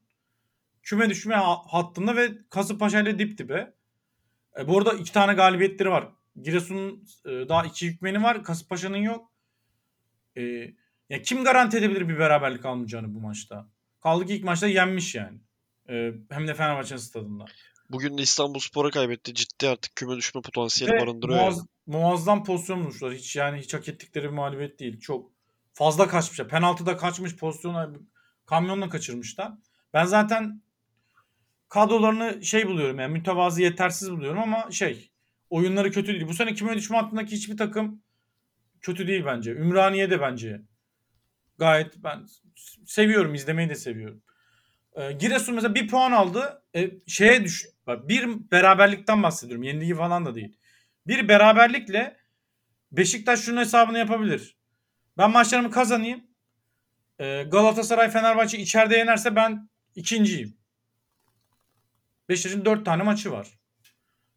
[0.83, 3.74] küme düşme ha- hattında ve Kasımpaşa ile dip dibe.
[4.59, 6.09] E, bu arada iki tane galibiyetleri var.
[6.43, 8.45] Giresun'un e, daha iki hükmeni var.
[8.45, 9.33] Kasımpaşa'nın yok.
[10.37, 10.43] E,
[11.11, 13.69] ya kim garanti edebilir bir beraberlik almayacağını bu maçta?
[14.03, 15.39] Kaldı ki ilk maçta yenmiş yani.
[15.89, 17.45] E, hem de Fenerbahçe'nin stadında.
[17.91, 19.35] Bugün de İstanbulspor'a kaybetti.
[19.35, 21.39] Ciddi artık küme düşme potansiyeli Ve barındırıyor.
[21.39, 21.69] muaz- yani.
[21.87, 23.13] muazzam pozisyon bulmuşlar.
[23.13, 25.01] Hiç yani hiç hak ettikleri bir mağlubiyet değil.
[25.01, 25.31] Çok
[25.73, 26.49] fazla kaçmışlar.
[26.49, 28.03] Penaltıda kaçmış pozisyonu
[28.47, 29.53] kamyonla kaçırmışlar.
[29.93, 30.63] Ben zaten
[31.75, 35.11] kadrolarını şey buluyorum yani mütevazı yetersiz buluyorum ama şey
[35.51, 36.29] oyunları kötü değil.
[36.29, 38.03] Bu sene küme düşme hattındaki hiçbir takım
[38.81, 39.53] kötü değil bence.
[39.53, 40.63] Ümraniye de bence
[41.59, 42.27] gayet ben
[42.87, 44.23] seviyorum izlemeyi de seviyorum.
[44.95, 46.63] Ee, Giresun mesela bir puan aldı.
[46.77, 49.63] E, şeye düş bak bir beraberlikten bahsediyorum.
[49.63, 50.57] Yenilgi falan da değil.
[51.07, 52.17] Bir beraberlikle
[52.93, 54.57] Beşiktaş şunun hesabını yapabilir.
[55.19, 56.25] Ben maçlarımı kazanayım.
[57.19, 60.64] Ee, Galatasaray Fenerbahçe içeride yenerse ben ikinciyim.
[62.29, 63.49] Beşiktaş'ın dört tane maçı var.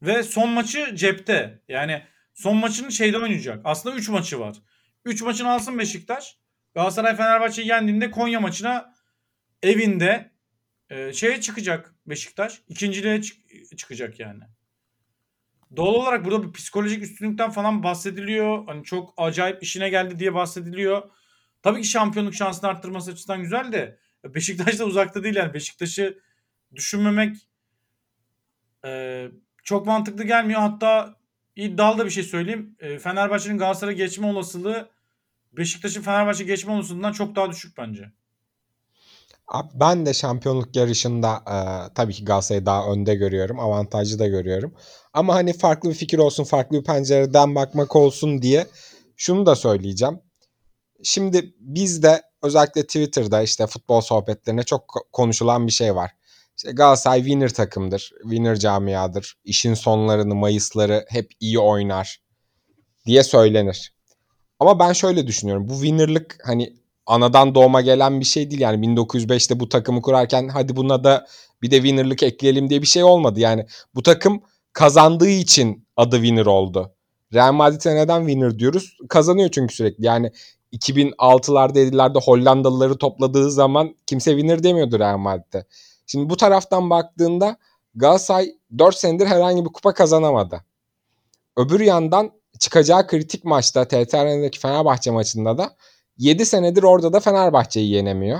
[0.01, 1.61] Ve son maçı cepte.
[1.67, 2.03] Yani
[2.33, 3.61] son maçını şeyde oynayacak.
[3.63, 4.55] Aslında 3 maçı var.
[5.05, 6.37] 3 maçını alsın Beşiktaş.
[6.73, 8.93] Galatasaray Fenerbahçe'yi yendiğinde Konya maçına
[9.63, 10.31] evinde
[10.89, 12.61] e, şeye çıkacak Beşiktaş.
[12.67, 14.43] İkinciliğe çık- çıkacak yani.
[15.75, 18.65] Doğal olarak burada bir psikolojik üstünlükten falan bahsediliyor.
[18.65, 21.11] Hani çok acayip işine geldi diye bahsediliyor.
[21.61, 25.53] Tabii ki şampiyonluk şansını arttırması açısından güzel de Beşiktaş da uzakta değil yani.
[25.53, 26.19] Beşiktaş'ı
[26.75, 27.46] düşünmemek
[28.87, 29.31] e,
[29.63, 30.59] çok mantıklı gelmiyor.
[30.59, 31.15] Hatta
[31.55, 32.75] iddialı da bir şey söyleyeyim.
[32.79, 34.89] E, Fenerbahçe'nin Galatasaray'a geçme olasılığı
[35.51, 38.11] Beşiktaş'ın Fenerbahçe geçme olasılığından çok daha düşük bence.
[39.47, 41.57] Abi ben de şampiyonluk yarışında e,
[41.93, 43.59] tabii ki Galatasaray'ı daha önde görüyorum.
[43.59, 44.73] Avantajlı da görüyorum.
[45.13, 48.67] Ama hani farklı bir fikir olsun, farklı bir pencereden bakmak olsun diye
[49.15, 50.19] şunu da söyleyeceğim.
[51.03, 56.11] Şimdi bizde özellikle Twitter'da işte futbol sohbetlerine çok ko- konuşulan bir şey var.
[56.57, 59.37] İşte Galatasaray winner takımdır, winner camiadır.
[59.43, 62.21] İşin sonlarını, Mayısları hep iyi oynar
[63.05, 63.93] diye söylenir.
[64.59, 65.69] Ama ben şöyle düşünüyorum.
[65.69, 66.73] Bu winner'lık hani
[67.05, 68.61] anadan doğma gelen bir şey değil.
[68.61, 71.27] Yani 1905'te bu takımı kurarken hadi buna da
[71.61, 73.39] bir de winner'lık ekleyelim diye bir şey olmadı.
[73.39, 73.65] Yani
[73.95, 74.41] bu takım
[74.73, 76.93] kazandığı için adı winner oldu.
[77.33, 78.97] Real Madrid'e neden winner diyoruz?
[79.09, 80.05] Kazanıyor çünkü sürekli.
[80.05, 80.31] Yani
[80.73, 85.65] 2006'larda 7'lerde Hollandalıları topladığı zaman kimse winner demiyordu Real Madrid'e.
[86.07, 87.57] Şimdi bu taraftan baktığında
[87.95, 90.63] Galatasaray 4 senedir herhangi bir kupa kazanamadı.
[91.57, 95.75] Öbür yandan çıkacağı kritik maçta TT Arena'daki Fenerbahçe maçında da
[96.17, 98.39] 7 senedir orada da Fenerbahçe'yi yenemiyor.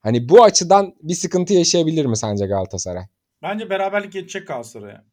[0.00, 3.04] Hani bu açıdan bir sıkıntı yaşayabilir mi sence Galatasaray?
[3.42, 5.04] Bence beraberlik yetecek Galatasaray'a.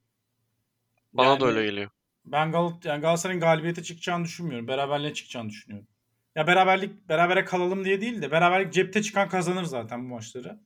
[1.14, 1.90] Bana Yani da öyle geliyor.
[2.26, 4.68] Ben Gal yani Galatasaray'ın galibiyete çıkacağını düşünmüyorum.
[4.68, 5.88] Beraberliğe çıkacağını düşünüyorum.
[6.36, 10.60] Ya beraberlik berabere kalalım diye değil de beraberlik cepte çıkan kazanır zaten bu maçları.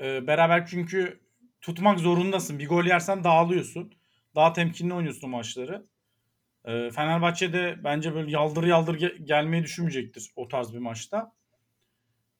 [0.00, 1.20] Ee, beraber çünkü
[1.60, 2.58] tutmak zorundasın.
[2.58, 3.94] Bir gol yersen dağılıyorsun.
[4.34, 5.86] Daha temkinli oynuyorsun maçları.
[6.64, 11.32] Ee, Fenerbahçe de bence böyle yaldır yaldır ge- gelmeyi düşünmeyecektir o tarz bir maçta.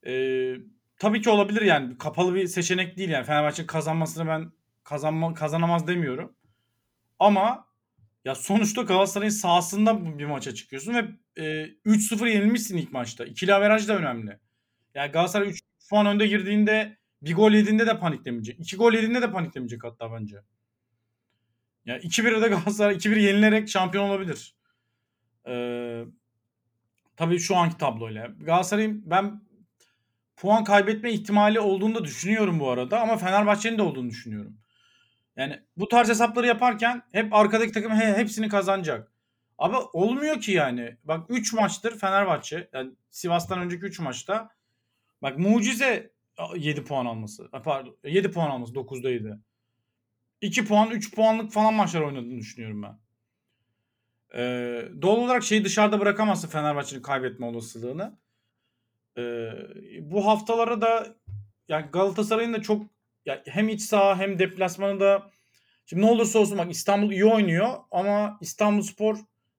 [0.07, 0.55] Ee,
[0.99, 1.97] tabii ki olabilir yani.
[1.97, 3.25] Kapalı bir seçenek değil yani.
[3.25, 4.51] Fenerbahçe'nin kazanmasını ben
[4.83, 6.35] kazanma, kazanamaz demiyorum.
[7.19, 7.67] Ama
[8.25, 11.07] ya sonuçta Galatasaray'ın sahasında bir maça çıkıyorsun ve
[11.37, 11.43] e,
[11.85, 13.25] 3-0 yenilmişsin ilk maçta.
[13.25, 14.39] İkili averaj da önemli.
[14.95, 18.59] Yani Galatasaray 3 puan önde girdiğinde bir gol yediğinde de paniklemeyecek.
[18.59, 20.37] 2 gol yediğinde de paniklemeyecek hatta bence.
[21.85, 24.55] Yani 2-1'e de Galatasaray 2-1 yenilerek şampiyon olabilir.
[25.47, 26.05] Ee,
[27.15, 28.27] tabii şu anki tabloyla.
[28.39, 29.41] Galatasaray'ın ben
[30.35, 34.57] puan kaybetme ihtimali olduğunu da düşünüyorum bu arada ama Fenerbahçe'nin de olduğunu düşünüyorum.
[35.35, 39.11] Yani bu tarz hesapları yaparken hep arkadaki takım he, hepsini kazanacak.
[39.57, 40.97] Abi olmuyor ki yani.
[41.03, 42.69] Bak 3 maçtır Fenerbahçe.
[42.73, 44.49] Yani Sivas'tan önceki 3 maçta.
[45.21, 46.11] Bak mucize
[46.55, 47.49] 7 puan alması.
[47.63, 49.37] Pardon 7 puan alması 9'da 7.
[50.41, 52.99] 2 puan 3 puanlık falan maçlar oynadığını düşünüyorum ben.
[54.35, 58.17] Ee, doğal olarak şeyi dışarıda bırakamazsın Fenerbahçe'nin kaybetme olasılığını.
[59.17, 59.51] Ee,
[60.01, 61.15] bu haftalara da
[61.67, 62.85] yani Galatasaray'ın da çok
[63.25, 65.31] ya hem iç saha hem deplasmanı da
[65.85, 69.17] şimdi ne olursa olsun bak İstanbul iyi oynuyor ama İstanbulspor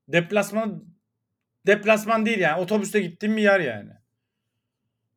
[0.08, 0.82] deplasmanı
[1.66, 3.97] deplasman değil yani otobüste gittiğim bir yer yani.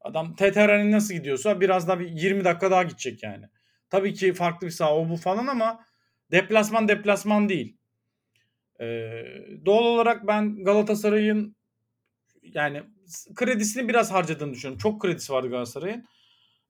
[0.03, 3.45] Adam TTR'nin nasıl gidiyorsa biraz daha bir 20 dakika daha gidecek yani.
[3.89, 5.85] Tabii ki farklı bir saha o bu falan ama
[6.31, 7.77] deplasman deplasman değil.
[8.81, 9.23] Ee,
[9.65, 11.55] doğal olarak ben Galatasaray'ın
[12.43, 12.83] yani
[13.35, 14.79] kredisini biraz harcadığını düşünüyorum.
[14.79, 16.05] Çok kredisi vardı Galatasaray'ın.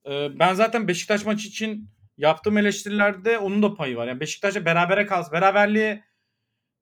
[0.06, 4.08] Ee, ben zaten Beşiktaş maçı için yaptığım eleştirilerde onun da payı var.
[4.08, 5.34] Yani Beşiktaş'a berabere kalsın.
[5.34, 6.04] Beraberliğe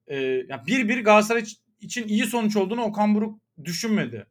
[0.06, 1.44] e, yani bir bir Galatasaray
[1.80, 4.26] için iyi sonuç olduğunu Okan Buruk düşünmedi.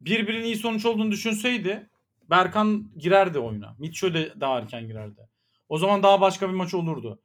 [0.00, 1.90] Bir birin iyi sonuç olduğunu düşünseydi
[2.30, 3.74] Berkan girerdi oyuna.
[3.78, 5.28] Mitchell de daha erken girerdi.
[5.68, 7.22] O zaman daha başka bir maç olurdu.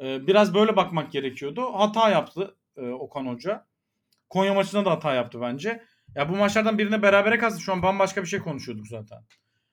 [0.00, 1.72] Ee, biraz böyle bakmak gerekiyordu.
[1.72, 3.66] Hata yaptı e, Okan Hoca.
[4.28, 5.82] Konya maçında da hata yaptı bence.
[6.14, 7.58] Ya bu maçlardan birine berabere kalsın.
[7.58, 9.18] Şu an bambaşka bir şey konuşuyorduk zaten.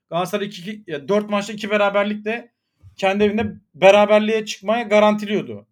[0.10, 2.52] Galatasaray 2, 2, ya 4 maçta 2 beraberlikle
[2.96, 5.68] kendi evinde beraberliğe çıkmaya garantiliyordu.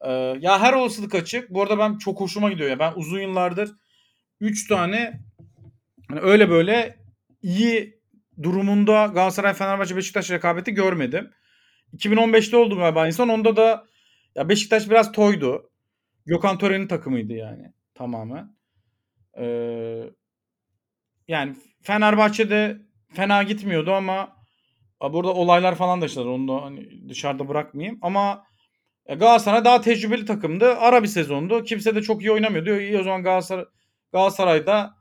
[0.00, 0.10] Ee,
[0.40, 1.50] ya her olasılık açık.
[1.50, 2.78] Bu arada ben çok hoşuma gidiyor ya.
[2.78, 3.70] Ben uzun yıllardır
[4.40, 5.25] 3 tane
[6.08, 6.96] hani öyle böyle
[7.42, 8.00] iyi
[8.42, 11.30] durumunda Galatasaray, Fenerbahçe, Beşiktaş rekabeti görmedim.
[11.96, 13.28] 2015'te oldu galiba en son.
[13.28, 13.86] Onda da
[14.34, 15.70] ya Beşiktaş biraz toydu.
[16.26, 18.56] Gökhan Tören'in takımıydı yani tamamen.
[19.38, 20.02] Ee,
[21.28, 22.78] yani Fenerbahçe'de
[23.12, 24.36] fena gitmiyordu ama
[25.00, 26.30] burada olaylar falan da yaşadılar.
[26.30, 27.98] Onu da hani dışarıda bırakmayayım.
[28.02, 28.44] Ama
[29.06, 30.76] e, Galatasaray daha tecrübeli takımdı.
[30.76, 31.64] Ara bir sezondu.
[31.64, 32.80] Kimse de çok iyi oynamıyordu.
[32.80, 33.64] İyi o zaman Galatasaray
[34.12, 34.95] Galatasaray'da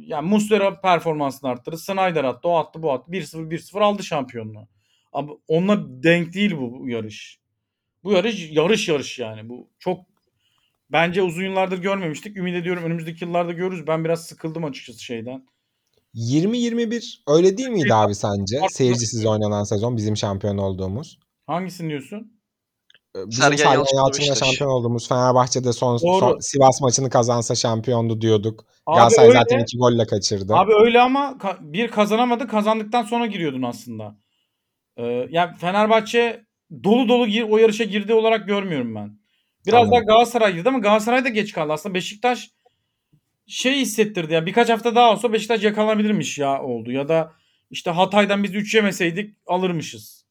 [0.00, 1.78] yani Muslera performansını arttırdı.
[1.78, 3.12] Snyder attı, o attı, bu attı.
[3.12, 4.68] 1-0 1-0 aldı şampiyonluğu.
[5.12, 7.38] Ama onunla denk değil bu, bu yarış.
[8.04, 9.48] Bu yarış yarış yarış yani.
[9.48, 10.00] Bu çok
[10.90, 12.36] bence uzun yıllardır görmemiştik.
[12.36, 13.86] Ümit ediyorum önümüzdeki yıllarda görürüz.
[13.86, 15.46] Ben biraz sıkıldım açıkçası şeyden.
[16.14, 18.60] 20-21 öyle değil miydi abi sence?
[18.70, 21.18] Seyircisiz oynanan sezon bizim şampiyon olduğumuz.
[21.46, 22.41] Hangisini diyorsun?
[23.16, 23.80] Ee, Bizim Sergen
[24.12, 24.38] Beşiktaş.
[24.38, 26.20] şampiyon olduğumuz Fenerbahçe'de son, Doğru.
[26.20, 28.64] son Sivas maçını kazansa şampiyondu diyorduk.
[28.86, 29.38] Abi Galatasaray öyle.
[29.38, 30.54] zaten iki golle kaçırdı.
[30.54, 32.48] Abi öyle ama ka- bir kazanamadı.
[32.48, 34.16] Kazandıktan sonra giriyordun aslında.
[34.96, 36.44] Ee, yani Fenerbahçe
[36.84, 39.18] dolu dolu gir, o yarışa girdiği olarak görmüyorum ben.
[39.66, 39.92] Biraz Anladım.
[39.92, 41.72] daha Galatasaray girdi ama Galatasaray da geç kaldı.
[41.72, 42.50] Aslında Beşiktaş
[43.46, 46.92] şey hissettirdi ya birkaç hafta daha olsa Beşiktaş yakalanabilirmiş ya oldu.
[46.92, 47.32] Ya da
[47.70, 50.21] işte Hatay'dan biz 3 yemeseydik alırmışız.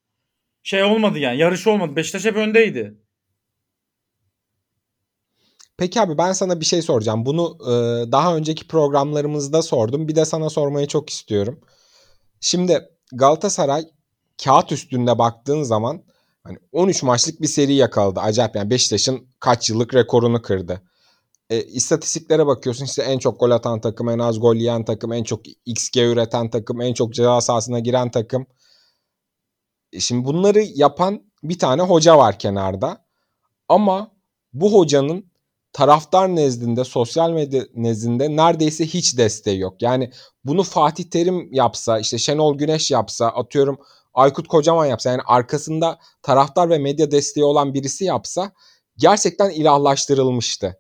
[0.64, 1.96] Şey olmadı yani yarış olmadı.
[1.96, 2.98] Beşiktaş hep öndeydi.
[5.78, 7.26] Peki abi ben sana bir şey soracağım.
[7.26, 7.72] Bunu e,
[8.12, 10.08] daha önceki programlarımızda sordum.
[10.08, 11.60] Bir de sana sormayı çok istiyorum.
[12.40, 12.80] Şimdi
[13.14, 13.84] Galatasaray
[14.44, 16.04] kağıt üstünde baktığın zaman
[16.44, 18.20] hani 13 maçlık bir seri yakaladı.
[18.20, 20.82] Acayip yani Beşiktaş'ın kaç yıllık rekorunu kırdı.
[21.50, 25.24] E, istatistiklere bakıyorsun işte en çok gol atan takım, en az gol yiyen takım, en
[25.24, 28.46] çok XG üreten takım, en çok ceza sahasına giren takım.
[29.94, 33.06] E, Şimdi bunları yapan bir tane hoca var kenarda.
[33.70, 34.12] Ama
[34.54, 35.32] bu hocanın
[35.74, 39.82] taraftar nezdinde, sosyal medya nezdinde neredeyse hiç desteği yok.
[39.82, 40.12] Yani
[40.46, 43.80] bunu Fatih Terim yapsa, işte Şenol Güneş yapsa, atıyorum
[44.14, 48.52] Aykut Kocaman yapsa, yani arkasında taraftar ve medya desteği olan birisi yapsa
[48.98, 50.80] gerçekten ilahlaştırılmıştı.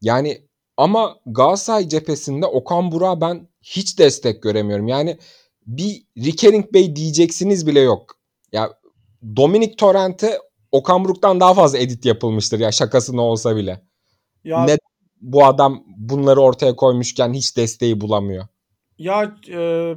[0.00, 4.88] Yani ama Galatasaray cephesinde Okan Burak'a ben hiç destek göremiyorum.
[4.88, 5.18] Yani
[5.66, 8.19] bir Rikering Bey diyeceksiniz bile yok.
[8.52, 8.70] Ya
[9.36, 10.38] Dominic Torrent'e
[10.72, 13.80] Okan Buruk'tan daha fazla edit yapılmıştır ya şakasına olsa bile.
[14.44, 14.76] Ya Ne
[15.20, 18.46] bu adam bunları ortaya koymuşken hiç desteği bulamıyor.
[18.98, 19.94] Ya e,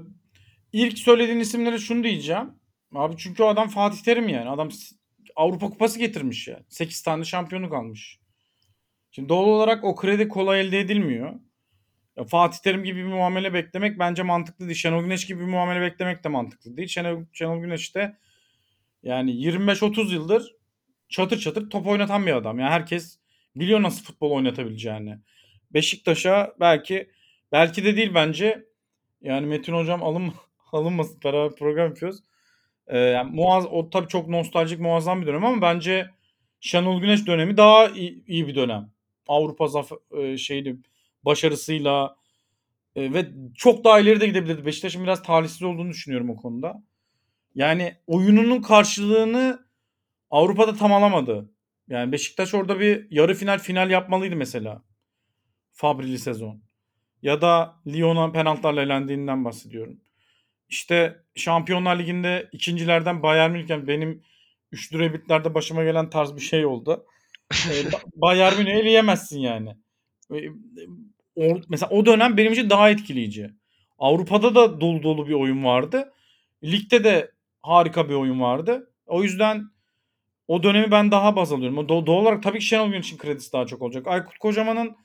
[0.73, 2.51] ilk söylediğin isimlere şunu diyeceğim.
[2.95, 4.49] Abi çünkü o adam Fatih Terim yani.
[4.49, 4.69] Adam
[5.35, 6.59] Avrupa Kupası getirmiş ya.
[6.69, 8.19] 8 tane şampiyonluk almış.
[9.11, 11.33] Şimdi doğal olarak o kredi kolay elde edilmiyor.
[12.17, 14.77] Ya Fatih Terim gibi bir muamele beklemek bence mantıklı değil.
[14.77, 16.87] Şenol Güneş gibi bir muamele beklemek de mantıklı değil.
[16.87, 18.17] Şenol, Şenol Güneş de
[19.03, 20.55] yani 25-30 yıldır
[21.09, 22.59] çatır çatır top oynatan bir adam.
[22.59, 23.19] Yani herkes
[23.55, 25.19] biliyor nasıl futbol oynatabileceğini.
[25.73, 27.09] Beşiktaş'a belki
[27.51, 28.65] belki de değil bence
[29.21, 30.33] yani Metin hocam alın
[30.71, 32.19] alınmasın beraber program yapıyoruz.
[32.87, 36.09] Ee, yani muaz o tabii çok nostaljik muazzam bir dönem ama bence
[36.59, 38.91] Şenol Güneş dönemi daha iyi, iyi bir dönem.
[39.27, 40.77] Avrupa zafer e, şeyli
[41.25, 42.15] başarısıyla
[42.95, 43.25] e, ve
[43.55, 44.65] çok daha ileri de gidebilirdi.
[44.65, 46.83] Beşiktaş'ın biraz talihsiz olduğunu düşünüyorum o konuda.
[47.55, 49.65] Yani oyununun karşılığını
[50.31, 51.51] Avrupa'da tam alamadı.
[51.89, 54.83] Yani Beşiktaş orada bir yarı final final yapmalıydı mesela.
[55.73, 56.63] Fabrili sezon.
[57.21, 60.01] Ya da Lyon'a penaltılarla elendiğinden bahsediyorum.
[60.69, 64.23] İşte Şampiyonlar Ligi'nde ikincilerden Bayern Münih yani benim
[64.71, 67.05] üçlü rebitlerde başıma gelen tarz bir şey oldu.
[67.65, 69.69] Ee, Ba- Bayern Münih'i eleyemezsin yani.
[70.33, 70.49] Ee,
[71.35, 73.49] o- Mesela o dönem benim için daha etkileyici.
[73.99, 76.13] Avrupa'da da dolu dolu bir oyun vardı.
[76.63, 77.31] Ligde de
[77.63, 78.91] harika bir oyun vardı.
[79.05, 79.63] O yüzden
[80.47, 81.77] o dönemi ben daha baz alıyorum.
[81.77, 84.07] Do- doğal olarak tabii ki Şenol Güneş'in kredisi daha çok olacak.
[84.07, 84.95] Aykut Kocaman'ın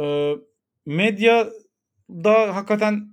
[0.00, 0.34] e,
[0.86, 3.08] medyada hakikaten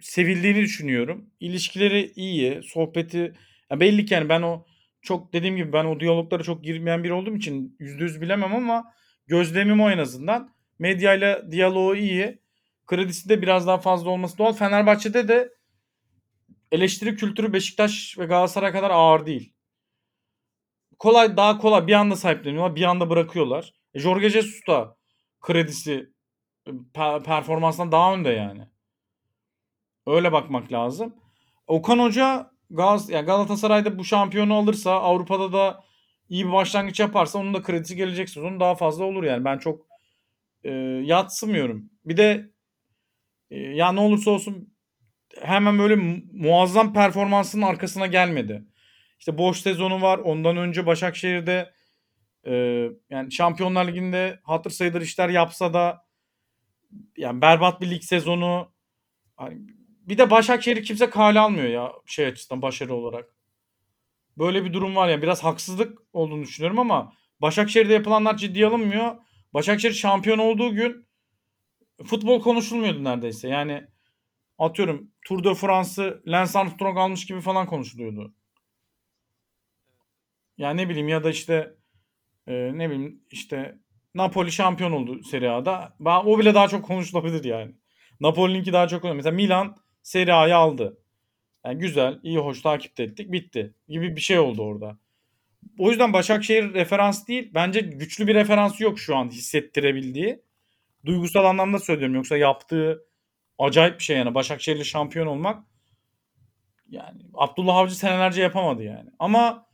[0.00, 1.30] sevildiğini düşünüyorum.
[1.40, 3.34] İlişkileri iyi, sohbeti
[3.70, 4.64] ya belli ki yani ben o
[5.02, 8.92] çok dediğim gibi ben o diyaloglara çok girmeyen biri olduğum için yüzde yüz bilemem ama
[9.26, 10.50] gözlemim o en azından.
[10.78, 12.38] Medyayla diyaloğu iyi.
[12.86, 14.52] Kredisi de biraz daha fazla olması doğal.
[14.52, 15.57] Fenerbahçe'de de
[16.72, 19.54] eleştiri kültürü Beşiktaş ve Galatasaray kadar ağır değil.
[20.98, 23.72] Kolay daha kolay bir anda sahipleniyorlar bir anda bırakıyorlar.
[23.94, 24.96] E, Jorge Jesus da
[25.40, 26.12] kredisi
[26.66, 28.68] e, pe- performansından daha önde yani.
[30.06, 31.14] Öyle bakmak lazım.
[31.66, 35.84] Okan Hoca Gaz yani Galatasaray'da bu şampiyonu alırsa Avrupa'da da
[36.28, 39.44] iyi bir başlangıç yaparsa onun da kredisi gelecek sezon daha fazla olur yani.
[39.44, 39.86] Ben çok
[40.64, 40.70] e,
[41.04, 41.90] yatsımıyorum.
[42.04, 42.50] Bir de
[43.50, 44.74] e, ya ne olursa olsun
[45.42, 48.64] hemen böyle mu- muazzam performansının arkasına gelmedi.
[49.18, 50.18] İşte boş sezonu var.
[50.18, 51.72] Ondan önce Başakşehir'de
[52.46, 52.52] e,
[53.10, 56.06] yani Şampiyonlar Ligi'nde hatır sayılır işler yapsa da
[57.16, 58.72] yani berbat bir lig sezonu
[59.36, 59.58] hani
[60.00, 63.34] bir de Başakşehir'i kimse kale almıyor ya şey açısından başarı olarak.
[64.38, 69.16] Böyle bir durum var ya biraz haksızlık olduğunu düşünüyorum ama Başakşehir'de yapılanlar ciddiye alınmıyor.
[69.54, 71.06] Başakşehir şampiyon olduğu gün
[72.04, 73.48] futbol konuşulmuyordu neredeyse.
[73.48, 73.86] Yani
[74.58, 78.34] atıyorum Tour de France'ı Lance Armstrong almış gibi falan konuşuluyordu.
[80.58, 81.74] Yani ne bileyim ya da işte
[82.46, 83.78] e, ne bileyim işte
[84.14, 85.96] Napoli şampiyon oldu Serie A'da.
[86.04, 87.74] O bile daha çok konuşulabilir yani.
[88.20, 90.98] Napoli'ninki daha çok Mesela Milan Serie A'yı aldı.
[91.64, 93.32] Yani güzel, iyi, hoş takip ettik.
[93.32, 93.74] Bitti.
[93.88, 94.98] Gibi bir şey oldu orada.
[95.78, 97.50] O yüzden Başakşehir referans değil.
[97.54, 100.42] Bence güçlü bir referansı yok şu an hissettirebildiği.
[101.04, 102.14] Duygusal anlamda söylüyorum.
[102.14, 103.07] Yoksa yaptığı
[103.58, 104.34] acayip bir şey yani.
[104.34, 105.64] Başakşehir'le şampiyon olmak
[106.88, 109.10] yani Abdullah Avcı senelerce yapamadı yani.
[109.18, 109.66] Ama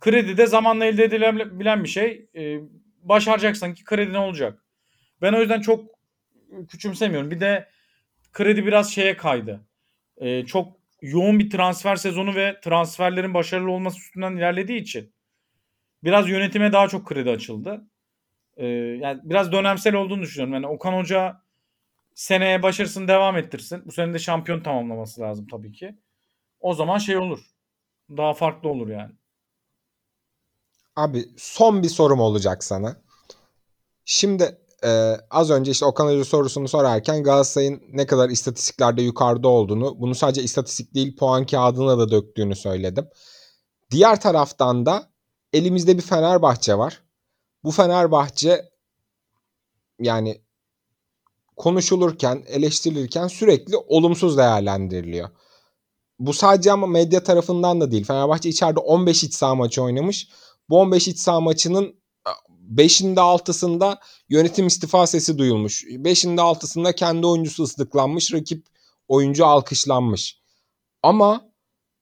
[0.00, 2.26] kredi de zamanla elde edilebilen bir şey.
[2.36, 2.58] Ee,
[3.02, 4.64] başaracaksan ki kredi ne olacak?
[5.22, 5.84] Ben o yüzden çok
[6.68, 7.30] küçümsemiyorum.
[7.30, 7.68] Bir de
[8.32, 9.60] kredi biraz şeye kaydı.
[10.16, 15.12] Ee, çok yoğun bir transfer sezonu ve transferlerin başarılı olması üstünden ilerlediği için
[16.04, 17.86] biraz yönetime daha çok kredi açıldı.
[18.56, 20.54] Ee, yani biraz dönemsel olduğunu düşünüyorum.
[20.54, 21.41] Yani Okan Hoca
[22.14, 23.82] seneye başarısını devam ettirsin.
[23.86, 25.98] Bu sene de şampiyon tamamlaması lazım tabii ki.
[26.60, 27.40] O zaman şey olur.
[28.10, 29.12] Daha farklı olur yani.
[30.96, 32.96] Abi son bir sorum olacak sana.
[34.04, 40.00] Şimdi e, az önce işte Okan Hoca sorusunu sorarken Galatasaray'ın ne kadar istatistiklerde yukarıda olduğunu,
[40.00, 43.08] bunu sadece istatistik değil puan kağıdına da döktüğünü söyledim.
[43.90, 45.12] Diğer taraftan da
[45.52, 47.02] elimizde bir Fenerbahçe var.
[47.64, 48.70] Bu Fenerbahçe
[49.98, 50.42] yani
[51.62, 55.28] konuşulurken, eleştirilirken sürekli olumsuz değerlendiriliyor.
[56.18, 58.04] Bu sadece ama medya tarafından da değil.
[58.04, 60.28] Fenerbahçe içeride 15 iç saha maçı oynamış.
[60.68, 61.94] Bu 15 iç saha maçının
[62.74, 63.98] 5'inde 6'sında
[64.28, 65.84] yönetim istifa sesi duyulmuş.
[65.84, 68.66] 5'inde 6'sında kendi oyuncusu ıslıklanmış, rakip
[69.08, 70.42] oyuncu alkışlanmış.
[71.02, 71.52] Ama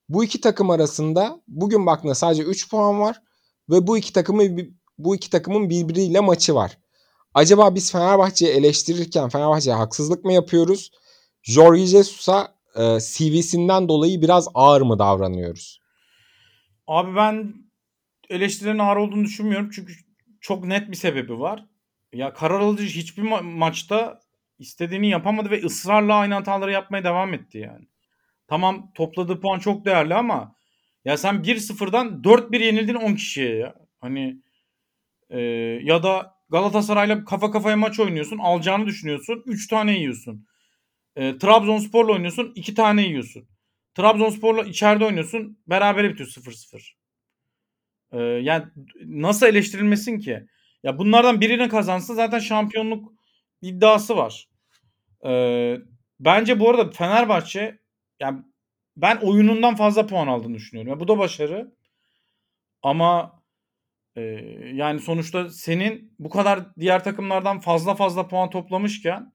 [0.09, 3.21] bu iki takım arasında bugün baktığında sadece 3 puan var
[3.69, 6.80] ve bu iki takımın bu iki takımın birbiriyle maçı var.
[7.33, 10.91] Acaba biz Fenerbahçe'yi eleştirirken Fenerbahçe'ye haksızlık mı yapıyoruz?
[11.43, 15.81] Jorge Jesus'a e, CV'sinden dolayı biraz ağır mı davranıyoruz?
[16.87, 17.53] Abi ben
[18.29, 19.69] eleştirilerin ağır olduğunu düşünmüyorum.
[19.75, 19.93] Çünkü
[20.41, 21.65] çok net bir sebebi var.
[22.13, 24.19] Ya karar alıcı hiçbir ma- maçta
[24.59, 27.87] istediğini yapamadı ve ısrarla aynı hataları yapmaya devam etti yani.
[28.47, 30.55] Tamam topladığı puan çok değerli ama
[31.05, 33.75] ya sen 1-0'dan 4-1 yenildin 10 kişiye ya.
[33.99, 34.37] Hani
[35.29, 35.39] e,
[35.83, 38.37] ya da Galatasaray'la kafa kafaya maç oynuyorsun.
[38.37, 39.43] Alacağını düşünüyorsun.
[39.45, 40.47] 3 tane yiyorsun.
[41.15, 42.51] E, Trabzonspor'la oynuyorsun.
[42.55, 43.47] 2 tane yiyorsun.
[43.95, 45.59] Trabzonspor'la içeride oynuyorsun.
[45.67, 46.95] Berabere bitiyor 0-0.
[48.11, 48.65] E, yani
[49.05, 50.47] nasıl eleştirilmesin ki?
[50.83, 53.13] Ya bunlardan birini kazansa zaten şampiyonluk
[53.61, 54.49] iddiası var.
[55.25, 55.31] E,
[56.19, 57.79] bence bu arada Fenerbahçe
[58.19, 58.41] yani
[58.97, 60.91] ben oyunundan fazla puan aldığını düşünüyorum.
[60.91, 61.71] Ya bu da başarı.
[62.83, 63.40] Ama
[64.15, 64.21] e,
[64.73, 69.33] yani sonuçta senin bu kadar diğer takımlardan fazla fazla puan toplamışken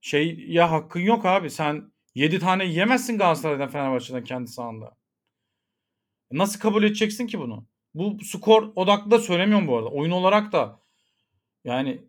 [0.00, 1.50] şey ya hakkın yok abi.
[1.50, 4.96] Sen 7 tane yemezsin Galatasaray'dan Fenerbahçe'den kendi sahanda.
[6.32, 7.66] Nasıl kabul edeceksin ki bunu?
[7.94, 9.88] Bu skor odaklı da söylemiyorum bu arada.
[9.88, 10.80] Oyun olarak da
[11.64, 12.00] yani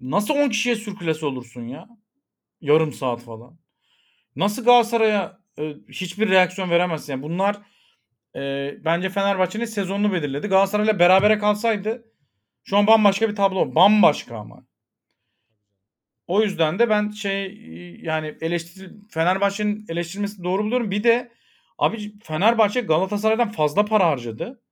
[0.00, 1.88] nasıl 10 kişiye sürkülesi olursun ya?
[2.60, 3.58] Yarım saat falan.
[4.36, 7.12] Nasıl Galatasaray'a e, hiçbir reaksiyon veremezsin?
[7.12, 7.56] Yani bunlar
[8.36, 10.48] e, bence Fenerbahçe'nin sezonunu belirledi.
[10.48, 12.04] Galatasaray'la berabere kalsaydı
[12.64, 13.74] şu an bambaşka bir tablo.
[13.74, 14.66] Bambaşka ama.
[16.26, 17.56] O yüzden de ben şey
[18.02, 20.90] yani eleştir Fenerbahçe'nin eleştirilmesi doğru buluyorum.
[20.90, 21.32] Bir de
[21.78, 24.62] abi Fenerbahçe Galatasaray'dan fazla para harcadı.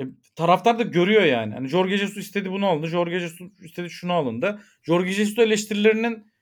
[0.00, 0.04] E,
[0.36, 1.54] taraftar da görüyor yani.
[1.54, 2.86] Hani Jorge Jesus istedi bunu alındı.
[2.86, 4.62] Jorge Jesus istedi şunu alındı.
[4.82, 6.32] Jorge Jesus eleştirilerinin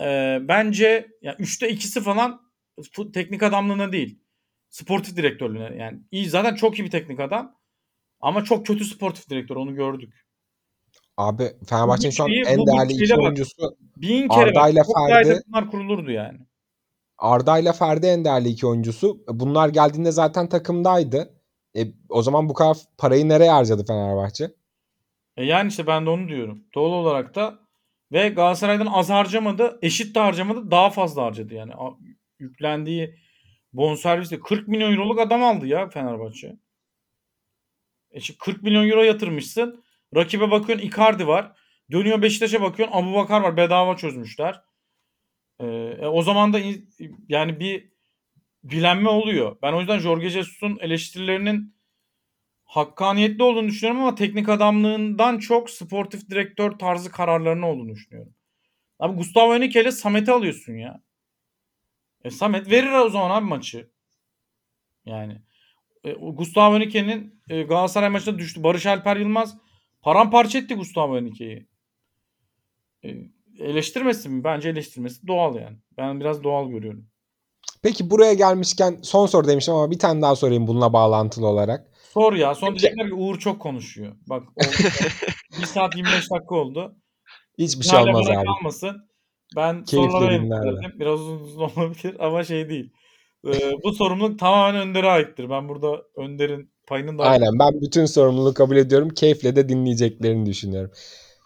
[0.00, 2.52] e, bence yani 3'te 2'si falan
[3.14, 4.21] teknik adamlığına değil.
[4.72, 5.98] Sportif direktörlüğüne yani.
[6.10, 7.54] iyi zaten çok iyi bir teknik adam.
[8.20, 10.26] Ama çok kötü sportif direktör onu gördük.
[11.16, 13.18] Abi Fenerbahçe'nin şu an en bu değerli iki bak.
[13.18, 16.38] oyuncusu Bin kere Arda ile Ferdi- takımlar kurulurdu yani.
[17.18, 19.24] Arda ile Ferdi en değerli iki oyuncusu.
[19.28, 21.34] Bunlar geldiğinde zaten takımdaydı.
[21.76, 24.54] E, o zaman bu kadar parayı nereye harcadı Fenerbahçe?
[25.36, 26.64] E yani işte ben de onu diyorum.
[26.74, 27.58] Doğal olarak da
[28.12, 31.72] ve Galatasaray'dan az harcamadı, eşit de harcamadı, daha fazla harcadı yani.
[32.38, 33.14] Yüklendiği
[33.72, 36.56] bonservisle 40 milyon euroluk adam aldı ya Fenerbahçe.
[38.10, 39.84] E şimdi 40 milyon euro yatırmışsın.
[40.16, 41.52] Rakibe bakıyorsun Icardi var.
[41.90, 43.56] Dönüyor Beşiktaş'a bakıyorsun Abu Bakar var.
[43.56, 44.62] Bedava çözmüşler.
[45.60, 46.58] E, e, o zaman da
[47.28, 47.92] yani bir
[48.64, 49.56] bilenme oluyor.
[49.62, 51.74] Ben o yüzden Jorge Jesus'un eleştirilerinin
[52.64, 58.34] hakkaniyetli olduğunu düşünüyorum ama teknik adamlığından çok sportif direktör tarzı kararlarının olduğunu düşünüyorum.
[58.98, 61.02] Abi Gustavo Henrique ile Samet'i alıyorsun ya.
[62.24, 63.90] E, Samet verir o zaman abi maçı.
[65.04, 65.42] Yani
[66.04, 68.62] e, Gustavo Henrique'nin e, Galatasaray maçında düştü.
[68.62, 69.56] Barış Alper Yılmaz
[70.02, 71.66] paramparça etti Gustavo Henrique'yi.
[73.04, 73.08] E,
[73.58, 74.44] eleştirmesin mi?
[74.44, 75.76] Bence eleştirmesi doğal yani.
[75.98, 77.06] Ben biraz doğal görüyorum.
[77.82, 81.92] Peki buraya gelmişken son soru demiştim ama bir tane daha sorayım bununla bağlantılı olarak.
[82.12, 82.54] Sor ya.
[82.54, 84.16] Son diyecekler ki Uğur çok konuşuyor.
[84.26, 84.66] Bak oldu.
[85.60, 86.96] 1 saat 25 dakika oldu.
[87.58, 88.46] Hiçbir şey olmaz abi.
[88.46, 89.08] kalmasın.
[89.56, 90.92] Ben Keyifle sorulara verdim.
[91.00, 92.92] Biraz uzun uzun olabilir ama şey değil.
[93.46, 95.50] Ee, bu sorumluluk tamamen Önder'e aittir.
[95.50, 99.08] Ben burada Önder'in payının da Aynen ben bütün sorumluluğu kabul ediyorum.
[99.08, 100.90] Keyifle de dinleyeceklerini düşünüyorum.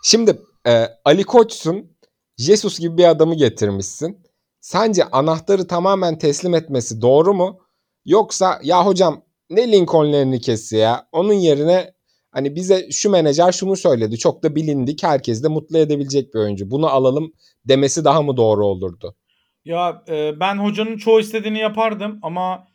[0.02, 1.96] Şimdi e, Ali Koç'sun.
[2.38, 4.26] Jesus gibi bir adamı getirmişsin.
[4.60, 7.60] Sence anahtarı tamamen teslim etmesi doğru mu?
[8.04, 11.08] Yoksa ya hocam ne Lincoln'lerini kesi ya.
[11.12, 11.94] Onun yerine
[12.36, 14.18] hani bize şu menajer şunu söyledi.
[14.18, 15.02] Çok da bilindik.
[15.02, 16.70] Herkes de mutlu edebilecek bir oyuncu.
[16.70, 17.32] Bunu alalım
[17.64, 19.16] demesi daha mı doğru olurdu?
[19.64, 22.66] Ya e, ben hocanın çoğu istediğini yapardım ama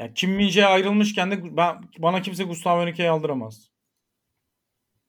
[0.00, 3.70] ya Kim Min-jae ayrılmışken de ben bana kimse Gustavo Henrique'yi aldıramaz.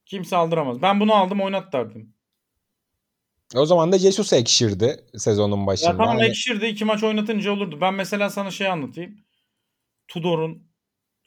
[0.06, 0.82] Kimse aldıramaz.
[0.82, 2.14] Ben bunu aldım oynat derdim.
[3.56, 5.90] O zaman da Jesus ekşirdi sezonun başında.
[5.90, 7.78] Ya tamam Hani- ekşirdi iki maç oynatınca olurdu.
[7.82, 9.18] Ben mesela sana şey anlatayım.
[10.08, 10.68] Tudor'un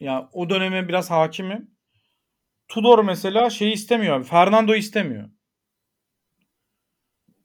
[0.01, 1.76] ya o döneme biraz hakimim.
[2.68, 4.24] Tudor mesela şeyi istemiyor abi.
[4.24, 5.30] Fernando'yu istemiyor.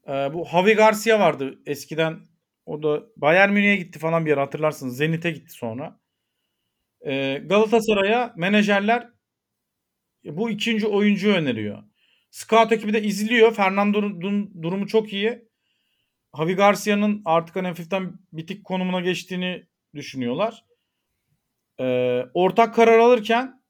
[0.07, 2.19] Ee, bu Javi Garcia vardı eskiden.
[2.65, 4.97] O da Bayern Münih'e gitti falan bir yer hatırlarsınız.
[4.97, 5.99] Zenit'e gitti sonra.
[7.05, 9.09] Ee, Galatasaray'a menajerler
[10.23, 11.83] bu ikinci oyuncuyu öneriyor.
[12.31, 13.53] Scout ekibi de izliyor.
[13.53, 15.49] Fernando'nun durumu çok iyi.
[16.37, 20.65] Javi Garcia'nın artık hani hafiften bitik konumuna geçtiğini düşünüyorlar.
[21.79, 23.60] Ee, ortak karar alırken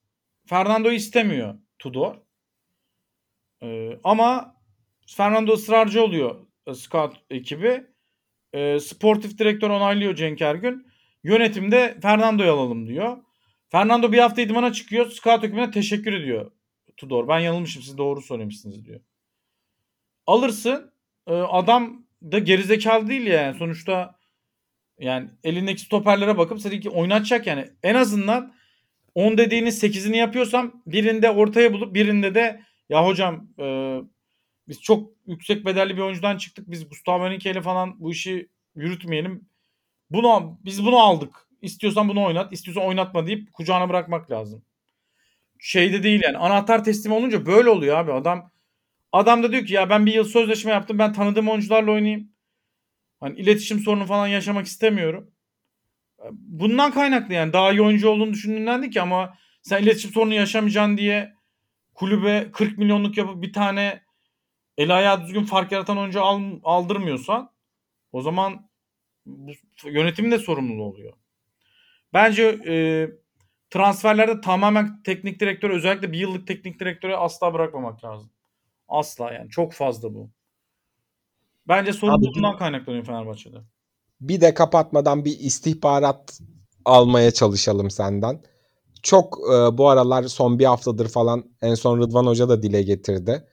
[0.45, 2.15] Fernando'yu istemiyor Tudor.
[3.63, 4.55] Ee, ama
[5.07, 7.84] Fernando ısrarcı oluyor e, scout ekibi.
[8.53, 10.88] Ee, sportif direktör onaylıyor Cenk Ergün.
[11.23, 13.18] Yönetimde Fernando'yu alalım diyor.
[13.69, 15.11] Fernando bir hafta idmana çıkıyor.
[15.11, 16.51] Scout ekibine teşekkür ediyor
[16.97, 17.27] Tudor.
[17.27, 19.01] Ben yanılmışım siz doğru söylemişsiniz diyor.
[20.27, 20.91] Alırsın.
[21.27, 23.57] e, adam da gerizekalı değil yani.
[23.57, 24.19] Sonuçta
[24.99, 27.69] yani elindeki stoperlere bakıp seni ki oynatacak yani.
[27.84, 28.53] En azından
[29.16, 33.98] 10 dediğiniz 8'ini yapıyorsam birinde ortaya bulup birinde de ya hocam e,
[34.68, 36.72] biz çok yüksek bedelli bir oyuncudan çıktık.
[36.72, 39.50] Biz Gustavo Henrique ile falan bu işi yürütmeyelim.
[40.10, 41.48] Bunu biz bunu aldık.
[41.62, 44.64] İstiyorsan bunu oynat, istiyorsan oynatma deyip kucağına bırakmak lazım.
[45.60, 46.38] Şeyde değil yani.
[46.38, 48.14] Anahtar teslim olunca böyle oluyor abi.
[48.14, 48.52] Adam
[49.12, 51.00] adam da diyor ki ya ben bir yıl sözleşme yaptım.
[51.00, 52.30] Ben tanıdığım oyuncularla oynayayım.
[53.20, 55.31] Hani iletişim sorunu falan yaşamak istemiyorum.
[56.31, 60.98] Bundan kaynaklı yani daha iyi oyuncu olduğunu düşündüğünden değil ki ama sen iletişim sorunu yaşamayacaksın
[60.98, 61.35] diye
[61.93, 64.02] kulübe 40 milyonluk yapıp bir tane
[64.77, 67.52] el ayağı düzgün fark yaratan oyuncu al, aldırmıyorsan
[68.11, 68.69] o zaman
[69.26, 69.52] bu
[69.85, 71.14] yönetimin de sorumluluğu oluyor.
[72.14, 72.76] Bence e,
[73.69, 78.31] transferlerde tamamen teknik direktör özellikle bir yıllık teknik direktöre asla bırakmamak lazım.
[78.88, 80.30] Asla yani çok fazla bu.
[81.68, 83.57] Bence sorun bundan kaynaklanıyor Fenerbahçe'de.
[84.22, 86.39] Bir de kapatmadan bir istihbarat
[86.85, 88.41] almaya çalışalım senden.
[89.03, 93.48] Çok e, bu aralar son bir haftadır falan en son Rıdvan Hoca da dile getirdi.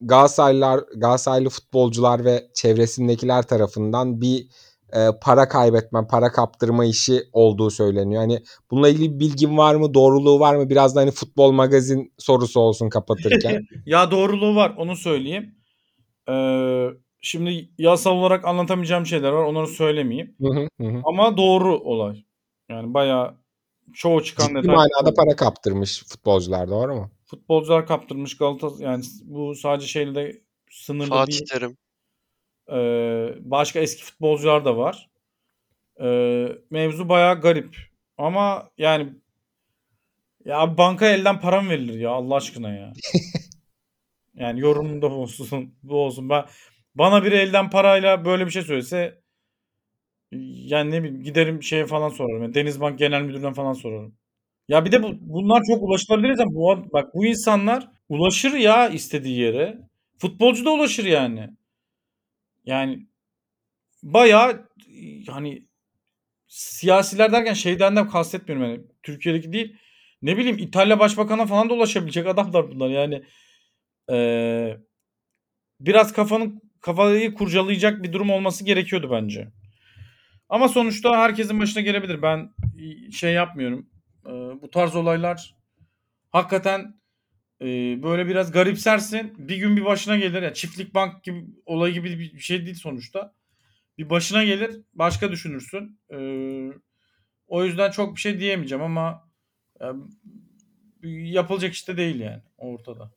[0.00, 4.46] Galatasaraylılar, Galatasaraylı futbolcular ve çevresindekiler tarafından bir
[4.92, 8.22] e, para kaybetme, para kaptırma işi olduğu söyleniyor.
[8.22, 10.70] Hani bununla ilgili bir bilgin var mı, doğruluğu var mı?
[10.70, 13.66] Biraz da hani futbol magazin sorusu olsun kapatırken.
[13.86, 15.54] Ya doğruluğu var onu söyleyeyim.
[16.28, 16.88] Ee,
[17.26, 20.34] şimdi yasal olarak anlatamayacağım şeyler var onları söylemeyeyim.
[20.40, 21.02] Hı hı, hı.
[21.04, 22.24] Ama doğru olay.
[22.68, 23.34] Yani bayağı
[23.94, 24.74] çoğu çıkan Ciddi detay.
[24.76, 27.10] manada para kaptırmış futbolcular doğru mu?
[27.26, 31.46] Futbolcular kaptırmış Galatasaray yani bu sadece şeyle de sınırlı Fatih değil.
[31.50, 31.76] Terim.
[32.72, 35.10] Ee, başka eski futbolcular da var.
[36.00, 37.76] Ee, mevzu bayağı garip.
[38.18, 39.08] Ama yani
[40.44, 42.92] ya banka elden para mı verilir ya Allah aşkına ya.
[44.34, 46.28] yani yorumunda olsun bu olsun.
[46.28, 46.44] Ben
[46.96, 49.22] bana biri elden parayla böyle bir şey söylese
[50.32, 52.42] yani ne bileyim giderim şeye falan sorarım.
[52.42, 54.14] Yani Denizbank Genel Müdürü'ne falan sorarım.
[54.68, 56.38] Ya bir de bu, bunlar çok ulaşılabilir.
[56.46, 59.78] Bu, bak bu insanlar ulaşır ya istediği yere.
[60.18, 61.50] Futbolcu da ulaşır yani.
[62.64, 63.06] Yani
[64.02, 64.68] bayağı
[65.30, 65.68] hani
[66.48, 69.76] siyasiler derken şeyden de kastetmiyorum yani Türkiye'deki değil.
[70.22, 73.24] Ne bileyim İtalya Başbakan'a falan da ulaşabilecek adamlar bunlar yani.
[74.10, 74.78] Eee,
[75.80, 79.48] biraz kafanın kafayı kurcalayacak bir durum olması gerekiyordu bence.
[80.48, 82.22] Ama sonuçta herkesin başına gelebilir.
[82.22, 82.50] Ben
[83.12, 83.86] şey yapmıyorum.
[84.26, 84.32] Eee,
[84.62, 85.56] bu tarz olaylar
[86.32, 86.94] hakikaten
[87.60, 89.34] eee, böyle biraz garipsersin.
[89.48, 90.42] Bir gün bir başına gelir.
[90.42, 93.34] Ya çiftlik bank gibi olay gibi bir şey değil sonuçta.
[93.98, 96.00] bir başına gelir başka düşünürsün.
[96.12, 96.68] Ee,
[97.48, 99.30] o yüzden çok bir şey diyemeyeceğim ama
[99.80, 99.86] e,
[101.08, 103.10] yapılacak işte değil yani ortada.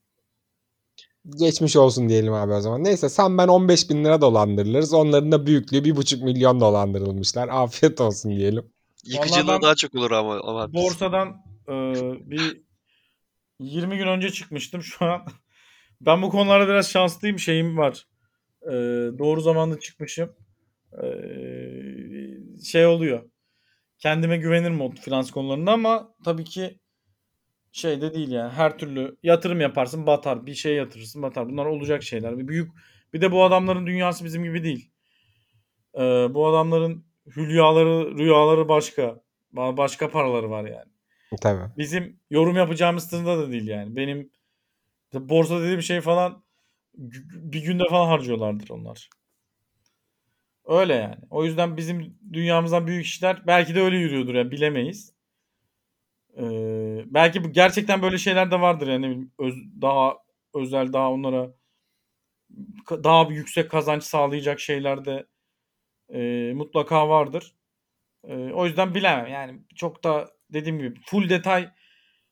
[1.26, 2.84] Geçmiş olsun diyelim abi o zaman.
[2.84, 4.94] Neyse sen ben 15 bin lira dolandırılırız.
[4.94, 7.48] Onların da büyüklüğü 1,5 milyon dolandırılmışlar.
[7.52, 8.72] Afiyet olsun diyelim.
[9.06, 10.40] Yıkıcılığı ben daha çok olur ama.
[10.44, 11.28] ama Borsadan
[11.68, 11.74] e,
[12.30, 12.62] bir
[13.60, 15.22] 20 gün önce çıkmıştım şu an.
[16.02, 17.40] Ben bu konularda biraz şanslıyım.
[17.40, 18.08] Şeyim var.
[18.64, 18.72] E,
[19.20, 20.36] doğru zamanda çıkmışım.
[21.04, 21.06] E,
[22.64, 23.30] şey oluyor.
[23.98, 26.80] Kendime güvenirim o finans konularında ama tabii ki
[27.72, 28.54] şey de değil yani.
[28.54, 30.46] Her türlü yatırım yaparsın batar.
[30.46, 31.50] Bir şey yatırırsın batar.
[31.50, 32.38] Bunlar olacak şeyler.
[32.38, 32.72] Bir büyük
[33.14, 34.92] bir de bu adamların dünyası bizim gibi değil.
[35.96, 36.00] E,
[36.34, 37.06] bu adamların
[37.36, 39.22] hülyaları, rüyaları başka.
[39.54, 40.92] Ba- Başka paraları var yani
[41.42, 41.72] Tabii.
[41.78, 43.96] bizim yorum yapacağımız tında da değil yani.
[43.96, 44.30] Benim
[45.14, 46.44] borsa dediğim şey falan
[47.34, 49.10] bir günde falan harcıyorlardır onlar.
[50.66, 51.16] Öyle yani.
[51.30, 55.14] O yüzden bizim dünyamızdan büyük işler belki de öyle yürüyordur yani bilemeyiz.
[56.38, 60.18] Ee, belki bu gerçekten böyle şeyler de vardır yani öz- daha
[60.56, 61.54] özel daha onlara
[63.04, 65.26] daha yüksek kazanç sağlayacak şeyler de
[66.14, 67.56] e, mutlaka vardır.
[68.28, 71.70] E, o yüzden bilemem yani çok da dediğim gibi full detay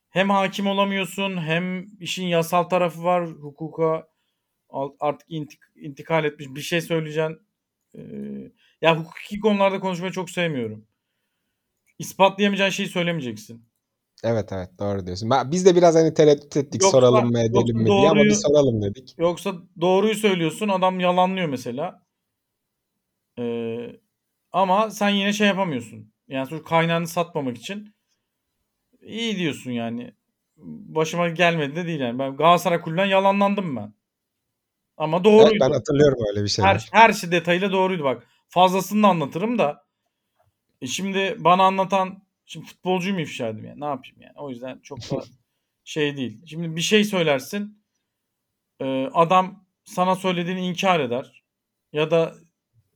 [0.09, 4.07] hem hakim olamıyorsun hem işin yasal tarafı var hukuka
[4.99, 7.39] artık intik- intikal etmiş bir şey söyleyeceksin.
[7.97, 8.01] Ee,
[8.81, 10.87] ya hukuki konularda konuşmayı çok sevmiyorum.
[11.99, 13.65] İspatlayamayacağın şeyi söylemeyeceksin.
[14.23, 15.29] Evet evet doğru diyorsun.
[15.29, 18.31] Ben, biz de biraz hani tereddüt ettik Yoksa- soralım mı edelim mi diye ama bir
[18.31, 19.15] soralım dedik.
[19.17, 22.03] Yoksa doğruyu söylüyorsun adam yalanlıyor mesela.
[23.39, 23.99] Ee,
[24.51, 26.13] ama sen yine şey yapamıyorsun.
[26.27, 27.95] Yani sonra kaynağını satmamak için
[29.01, 30.13] iyi diyorsun yani.
[30.57, 32.19] Başıma gelmedi de değil yani.
[32.19, 33.93] Ben Galatasaray kulübünden yalanlandım ben.
[34.97, 35.49] Ama doğruydu.
[35.51, 36.89] Evet, ben hatırlıyorum öyle bir şeyler.
[36.91, 38.27] Her, her şey detayıyla doğruydu bak.
[38.49, 39.85] Fazlasını da anlatırım da.
[40.81, 43.81] E şimdi bana anlatan şimdi futbolcuyu mu ifşa edeyim yani?
[43.81, 44.33] Ne yapayım yani?
[44.35, 45.23] O yüzden çok da
[45.83, 46.41] şey değil.
[46.47, 47.83] Şimdi bir şey söylersin.
[48.81, 51.43] e, adam sana söylediğini inkar eder.
[51.93, 52.35] Ya da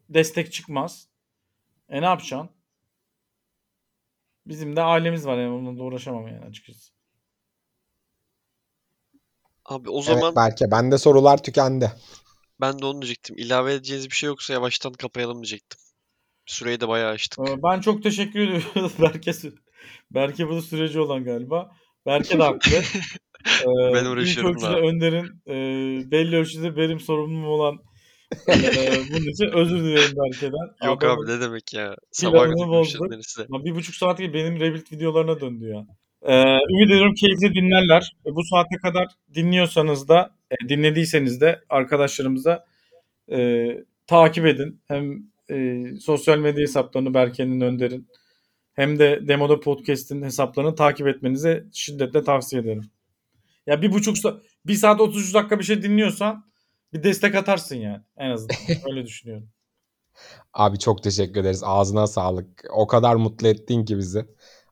[0.09, 1.09] destek çıkmaz.
[1.89, 2.49] E ne yapacaksın?
[4.45, 6.93] Bizim de ailemiz var yani onunla da uğraşamam yani açıkçası.
[9.65, 11.91] Abi o zaman Evet Berke bende sorular tükendi.
[12.61, 13.37] ben de onu diyecektim.
[13.37, 15.79] İlave edeceğiniz bir şey yoksa yavaştan kapayalım diyecektim.
[16.51, 17.39] Süreyi de bayağı açtık.
[17.49, 18.91] Ee, Ben çok teşekkür ediyorum.
[19.01, 19.31] Berke,
[20.11, 21.71] Berke bu süreci olan galiba.
[22.05, 22.71] Berke de haklı.
[23.61, 24.87] Ee, Ben uğraşıyorum İlk ölçüde.
[24.87, 25.55] Önder'in e,
[26.11, 27.79] belli ölçüde benim sorumluluğum olan
[28.49, 28.53] e,
[29.09, 30.87] bunun için özür dilerim Berke'den.
[30.87, 31.95] Yok Adamın abi ne demek ya.
[32.11, 32.83] Sabah kadar
[33.21, 33.47] size.
[33.49, 35.85] Bir buçuk saat gibi benim Rebuild videolarına döndü ya.
[36.21, 38.11] Ee, ümit ediyorum keyifli dinlerler.
[38.25, 40.35] E, Bu saate kadar dinliyorsanız da
[40.69, 42.65] dinlediyseniz de arkadaşlarımıza
[43.31, 43.67] e,
[44.07, 44.81] takip edin.
[44.87, 48.07] Hem e, sosyal medya hesaplarını Berke'nin Önder'in
[48.73, 52.91] hem de Demoda Podcast'in hesaplarını takip etmenizi şiddetle tavsiye ederim.
[53.67, 56.51] Ya bir buçuk saat, bir saat 33 dakika bir şey dinliyorsan
[56.93, 58.57] bir destek atarsın yani en azından.
[58.89, 59.49] Öyle düşünüyorum.
[60.53, 61.63] Abi çok teşekkür ederiz.
[61.65, 62.63] Ağzına sağlık.
[62.73, 64.25] O kadar mutlu ettin ki bizi.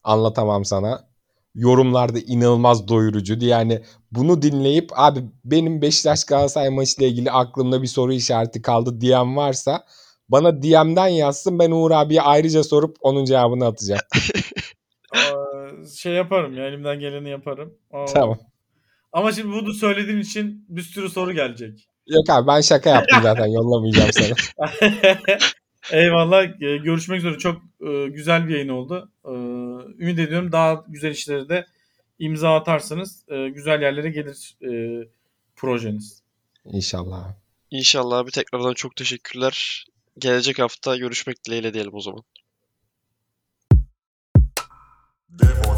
[0.03, 1.09] Anlatamam sana.
[1.55, 3.45] Yorumlarda inanılmaz doyurucuydu.
[3.45, 3.81] Yani
[4.11, 9.85] bunu dinleyip abi benim Beşiktaş Galatasaray maçıyla ilgili aklımda bir soru işareti kaldı diyen varsa
[10.29, 11.59] bana DM'den yazsın.
[11.59, 14.01] Ben Uğur abiye ayrıca sorup onun cevabını atacağım.
[15.15, 17.73] Aa, şey yaparım ya elimden geleni yaparım.
[17.91, 18.39] Aa, tamam.
[19.11, 21.87] Ama şimdi bunu söylediğin için bir sürü soru gelecek.
[22.07, 24.35] Yok abi ben şaka yaptım zaten yollamayacağım sana.
[25.91, 26.43] Eyvallah.
[26.43, 27.37] Ee, Görüşmek üzere.
[27.37, 29.11] Çok e, güzel bir yayın oldu.
[29.25, 29.29] Ee,
[30.03, 31.65] Ümit ediyorum daha güzel işlere de
[32.19, 34.69] imza atarsanız e, güzel yerlere gelir e,
[35.55, 36.23] projeniz.
[36.65, 37.33] İnşallah.
[37.71, 39.85] İnşallah abi tekrardan çok teşekkürler.
[40.19, 42.23] Gelecek hafta görüşmek dileğiyle diyelim o zaman.
[45.29, 45.68] Demo